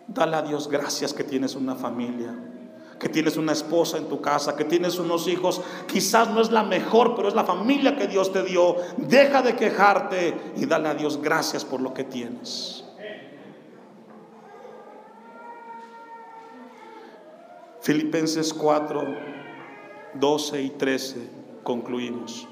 Dale 0.08 0.36
a 0.36 0.42
Dios 0.42 0.68
gracias 0.68 1.14
que 1.14 1.24
tienes 1.24 1.56
una 1.56 1.76
familia, 1.76 2.34
que 3.00 3.10
tienes 3.10 3.38
una 3.38 3.52
esposa 3.52 3.98
en 3.98 4.06
tu 4.06 4.22
casa, 4.22 4.56
que 4.56 4.66
tienes 4.66 4.98
unos 4.98 5.28
hijos. 5.28 5.62
Quizás 5.88 6.30
no 6.30 6.42
es 6.42 6.52
la 6.52 6.64
mejor, 6.64 7.16
pero 7.16 7.28
es 7.28 7.36
la 7.36 7.44
familia 7.44 7.96
que 7.96 8.08
Dios 8.08 8.32
te 8.32 8.44
dio. 8.44 8.78
Deja 8.98 9.42
de 9.42 9.56
quejarte 9.56 10.54
y 10.56 10.66
dale 10.66 10.90
a 10.90 10.96
Dios 10.96 11.22
gracias 11.22 11.64
por 11.64 11.82
lo 11.82 11.94
que 11.94 12.04
tienes. 12.04 12.84
Filipenses 17.82 18.54
4, 18.54 19.02
12 20.16 20.62
y 20.62 20.70
13 20.72 21.30
concluimos. 21.64 22.48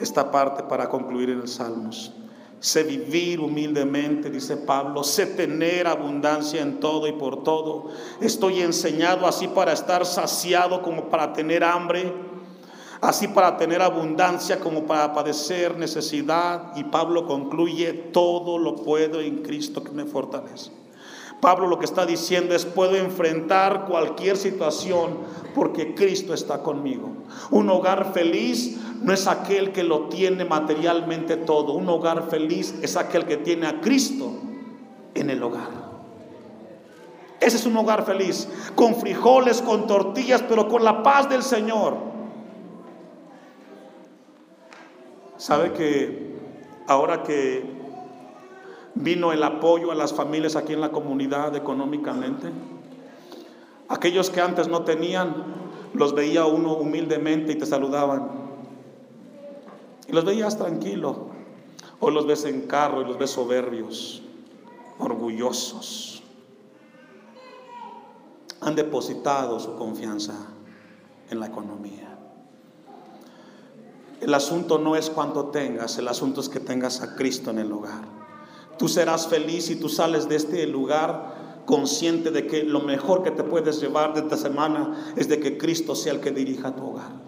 Esta 0.00 0.30
parte 0.30 0.62
para 0.64 0.88
concluir 0.88 1.30
en 1.30 1.40
el 1.42 1.48
Salmos. 1.48 2.12
Sé 2.60 2.82
vivir 2.82 3.38
humildemente, 3.38 4.30
dice 4.30 4.56
Pablo, 4.56 5.04
sé 5.04 5.26
tener 5.26 5.86
abundancia 5.86 6.60
en 6.60 6.80
todo 6.80 7.06
y 7.06 7.12
por 7.12 7.44
todo. 7.44 7.90
Estoy 8.20 8.62
enseñado 8.62 9.26
así 9.26 9.46
para 9.46 9.72
estar 9.72 10.04
saciado 10.04 10.82
como 10.82 11.08
para 11.08 11.32
tener 11.32 11.62
hambre, 11.62 12.12
así 13.00 13.28
para 13.28 13.56
tener 13.56 13.80
abundancia 13.80 14.58
como 14.58 14.86
para 14.86 15.12
padecer 15.12 15.76
necesidad. 15.76 16.72
Y 16.74 16.82
Pablo 16.84 17.26
concluye, 17.26 17.92
todo 17.92 18.58
lo 18.58 18.74
puedo 18.74 19.20
en 19.20 19.42
Cristo 19.42 19.84
que 19.84 19.92
me 19.92 20.04
fortalece. 20.04 20.72
Pablo 21.40 21.68
lo 21.68 21.78
que 21.78 21.84
está 21.84 22.04
diciendo 22.04 22.54
es, 22.54 22.64
puedo 22.64 22.96
enfrentar 22.96 23.86
cualquier 23.86 24.36
situación 24.36 25.18
porque 25.54 25.94
Cristo 25.94 26.34
está 26.34 26.62
conmigo. 26.62 27.12
Un 27.50 27.70
hogar 27.70 28.12
feliz 28.12 28.76
no 29.02 29.12
es 29.12 29.26
aquel 29.26 29.72
que 29.72 29.82
lo 29.82 30.08
tiene 30.08 30.44
materialmente 30.44 31.36
todo. 31.36 31.72
Un 31.72 31.88
hogar 31.88 32.28
feliz 32.28 32.74
es 32.82 32.96
aquel 32.96 33.26
que 33.26 33.36
tiene 33.36 33.66
a 33.66 33.80
Cristo 33.80 34.32
en 35.14 35.30
el 35.30 35.42
hogar. 35.42 35.88
Ese 37.40 37.56
es 37.56 37.66
un 37.66 37.76
hogar 37.76 38.04
feliz, 38.04 38.48
con 38.74 38.96
frijoles, 38.96 39.62
con 39.62 39.86
tortillas, 39.86 40.42
pero 40.48 40.68
con 40.68 40.84
la 40.84 41.02
paz 41.02 41.28
del 41.28 41.42
Señor. 41.42 41.96
¿Sabe 45.36 45.72
que 45.72 46.36
ahora 46.88 47.22
que 47.22 47.78
vino 49.00 49.32
el 49.32 49.42
apoyo 49.42 49.92
a 49.92 49.94
las 49.94 50.12
familias 50.12 50.56
aquí 50.56 50.72
en 50.72 50.80
la 50.80 50.90
comunidad 50.90 51.54
económicamente. 51.54 52.48
Aquellos 53.88 54.30
que 54.30 54.40
antes 54.40 54.68
no 54.68 54.82
tenían, 54.82 55.34
los 55.94 56.14
veía 56.14 56.44
uno 56.46 56.74
humildemente 56.74 57.52
y 57.52 57.54
te 57.56 57.66
saludaban. 57.66 58.47
Y 60.08 60.12
los 60.12 60.24
veías 60.24 60.56
tranquilo. 60.56 61.28
Hoy 62.00 62.14
los 62.14 62.26
ves 62.26 62.44
en 62.46 62.62
carro 62.62 63.02
y 63.02 63.04
los 63.04 63.18
ves 63.18 63.30
soberbios, 63.30 64.22
orgullosos. 64.98 66.22
Han 68.60 68.74
depositado 68.74 69.60
su 69.60 69.76
confianza 69.76 70.34
en 71.30 71.40
la 71.40 71.46
economía. 71.46 72.18
El 74.20 74.34
asunto 74.34 74.78
no 74.78 74.96
es 74.96 75.10
cuánto 75.10 75.46
tengas, 75.46 75.98
el 75.98 76.08
asunto 76.08 76.40
es 76.40 76.48
que 76.48 76.58
tengas 76.58 77.02
a 77.02 77.14
Cristo 77.14 77.50
en 77.50 77.58
el 77.58 77.70
hogar. 77.70 78.02
Tú 78.78 78.88
serás 78.88 79.28
feliz 79.28 79.66
si 79.66 79.76
tú 79.76 79.88
sales 79.88 80.28
de 80.28 80.36
este 80.36 80.66
lugar 80.66 81.62
consciente 81.66 82.30
de 82.30 82.46
que 82.46 82.62
lo 82.62 82.80
mejor 82.80 83.22
que 83.22 83.30
te 83.30 83.44
puedes 83.44 83.80
llevar 83.80 84.14
de 84.14 84.20
esta 84.20 84.36
semana 84.36 85.12
es 85.16 85.28
de 85.28 85.38
que 85.38 85.58
Cristo 85.58 85.94
sea 85.94 86.14
el 86.14 86.20
que 86.20 86.30
dirija 86.30 86.74
tu 86.74 86.90
hogar. 86.90 87.27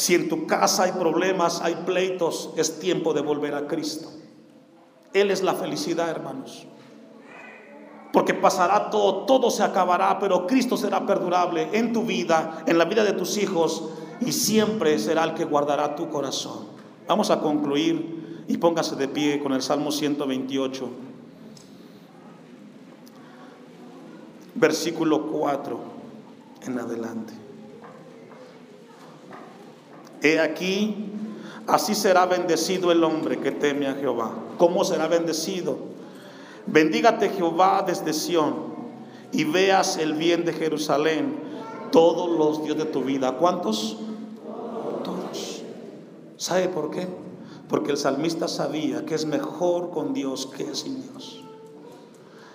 Si 0.00 0.14
en 0.14 0.30
tu 0.30 0.46
casa 0.46 0.84
hay 0.84 0.92
problemas, 0.92 1.60
hay 1.60 1.74
pleitos, 1.84 2.54
es 2.56 2.80
tiempo 2.80 3.12
de 3.12 3.20
volver 3.20 3.54
a 3.54 3.66
Cristo. 3.66 4.08
Él 5.12 5.30
es 5.30 5.42
la 5.42 5.52
felicidad, 5.52 6.08
hermanos. 6.08 6.66
Porque 8.10 8.32
pasará 8.32 8.88
todo, 8.88 9.26
todo 9.26 9.50
se 9.50 9.62
acabará, 9.62 10.18
pero 10.18 10.46
Cristo 10.46 10.78
será 10.78 11.04
perdurable 11.04 11.68
en 11.74 11.92
tu 11.92 12.04
vida, 12.04 12.64
en 12.66 12.78
la 12.78 12.86
vida 12.86 13.04
de 13.04 13.12
tus 13.12 13.36
hijos, 13.36 13.90
y 14.22 14.32
siempre 14.32 14.98
será 14.98 15.22
el 15.24 15.34
que 15.34 15.44
guardará 15.44 15.94
tu 15.96 16.08
corazón. 16.08 16.68
Vamos 17.06 17.30
a 17.30 17.40
concluir 17.40 18.46
y 18.48 18.56
póngase 18.56 18.96
de 18.96 19.06
pie 19.06 19.38
con 19.38 19.52
el 19.52 19.60
Salmo 19.60 19.92
128, 19.92 20.88
versículo 24.54 25.26
4 25.26 25.78
en 26.62 26.78
adelante. 26.78 27.39
He 30.22 30.38
aquí, 30.38 31.12
así 31.66 31.94
será 31.94 32.26
bendecido 32.26 32.92
el 32.92 33.02
hombre 33.04 33.38
que 33.38 33.50
teme 33.50 33.86
a 33.86 33.94
Jehová. 33.94 34.32
¿Cómo 34.58 34.84
será 34.84 35.08
bendecido? 35.08 35.78
Bendígate 36.66 37.30
Jehová 37.30 37.84
desde 37.86 38.12
Sión 38.12 38.54
y 39.32 39.44
veas 39.44 39.96
el 39.96 40.14
bien 40.14 40.44
de 40.44 40.52
Jerusalén 40.52 41.36
todos 41.90 42.30
los 42.30 42.64
días 42.64 42.76
de 42.76 42.84
tu 42.84 43.02
vida. 43.02 43.36
¿Cuántos? 43.38 43.96
Todos. 45.04 45.62
¿Sabe 46.36 46.68
por 46.68 46.90
qué? 46.90 47.08
Porque 47.68 47.92
el 47.92 47.96
salmista 47.96 48.48
sabía 48.48 49.04
que 49.06 49.14
es 49.14 49.26
mejor 49.26 49.90
con 49.90 50.12
Dios 50.12 50.46
que 50.46 50.74
sin 50.74 51.02
Dios. 51.02 51.42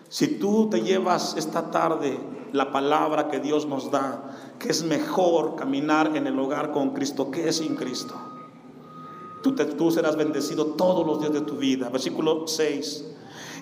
Si 0.10 0.28
tú 0.40 0.70
te 0.70 0.82
llevas 0.82 1.36
esta 1.38 1.72
tarde 1.72 2.20
la 2.54 2.72
palabra 2.72 3.28
que 3.28 3.40
Dios 3.40 3.66
nos 3.66 3.92
da, 3.92 4.45
que 4.60 4.70
es 4.70 4.84
mejor 4.84 5.56
caminar 5.56 6.16
en 6.16 6.28
el 6.28 6.38
hogar 6.40 6.72
con 6.72 6.92
Cristo 6.92 7.32
que 7.32 7.52
sin 7.52 7.76
Cristo, 7.76 8.16
tú, 9.42 9.54
tú 9.54 9.92
serás 9.92 10.16
bendecido 10.16 10.68
todos 10.68 11.06
los 11.06 11.20
días 11.20 11.34
de 11.34 11.42
tu 11.42 11.58
vida. 11.58 11.90
Versículo 11.90 12.48
6. 12.48 13.06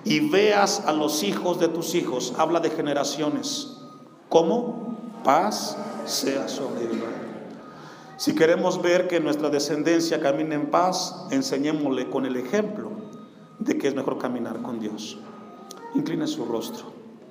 Y 0.05 0.29
veas 0.29 0.81
a 0.85 0.93
los 0.93 1.23
hijos 1.23 1.59
de 1.59 1.69
tus 1.69 1.95
hijos, 1.95 2.33
habla 2.37 2.59
de 2.59 2.69
generaciones. 2.69 3.77
¿Cómo? 4.29 4.97
Paz 5.23 5.77
sea 6.05 6.47
sobre 6.47 6.83
ellos. 6.83 7.03
Si 8.17 8.35
queremos 8.35 8.81
ver 8.81 9.07
que 9.07 9.19
nuestra 9.19 9.49
descendencia 9.49 10.19
camine 10.19 10.55
en 10.55 10.71
paz, 10.71 11.27
enseñémosle 11.31 12.09
con 12.09 12.25
el 12.25 12.37
ejemplo 12.37 12.91
de 13.59 13.77
que 13.77 13.87
es 13.87 13.95
mejor 13.95 14.17
caminar 14.17 14.61
con 14.61 14.79
Dios. 14.79 15.17
Incline 15.95 16.27
su 16.27 16.45
rostro. 16.45 17.02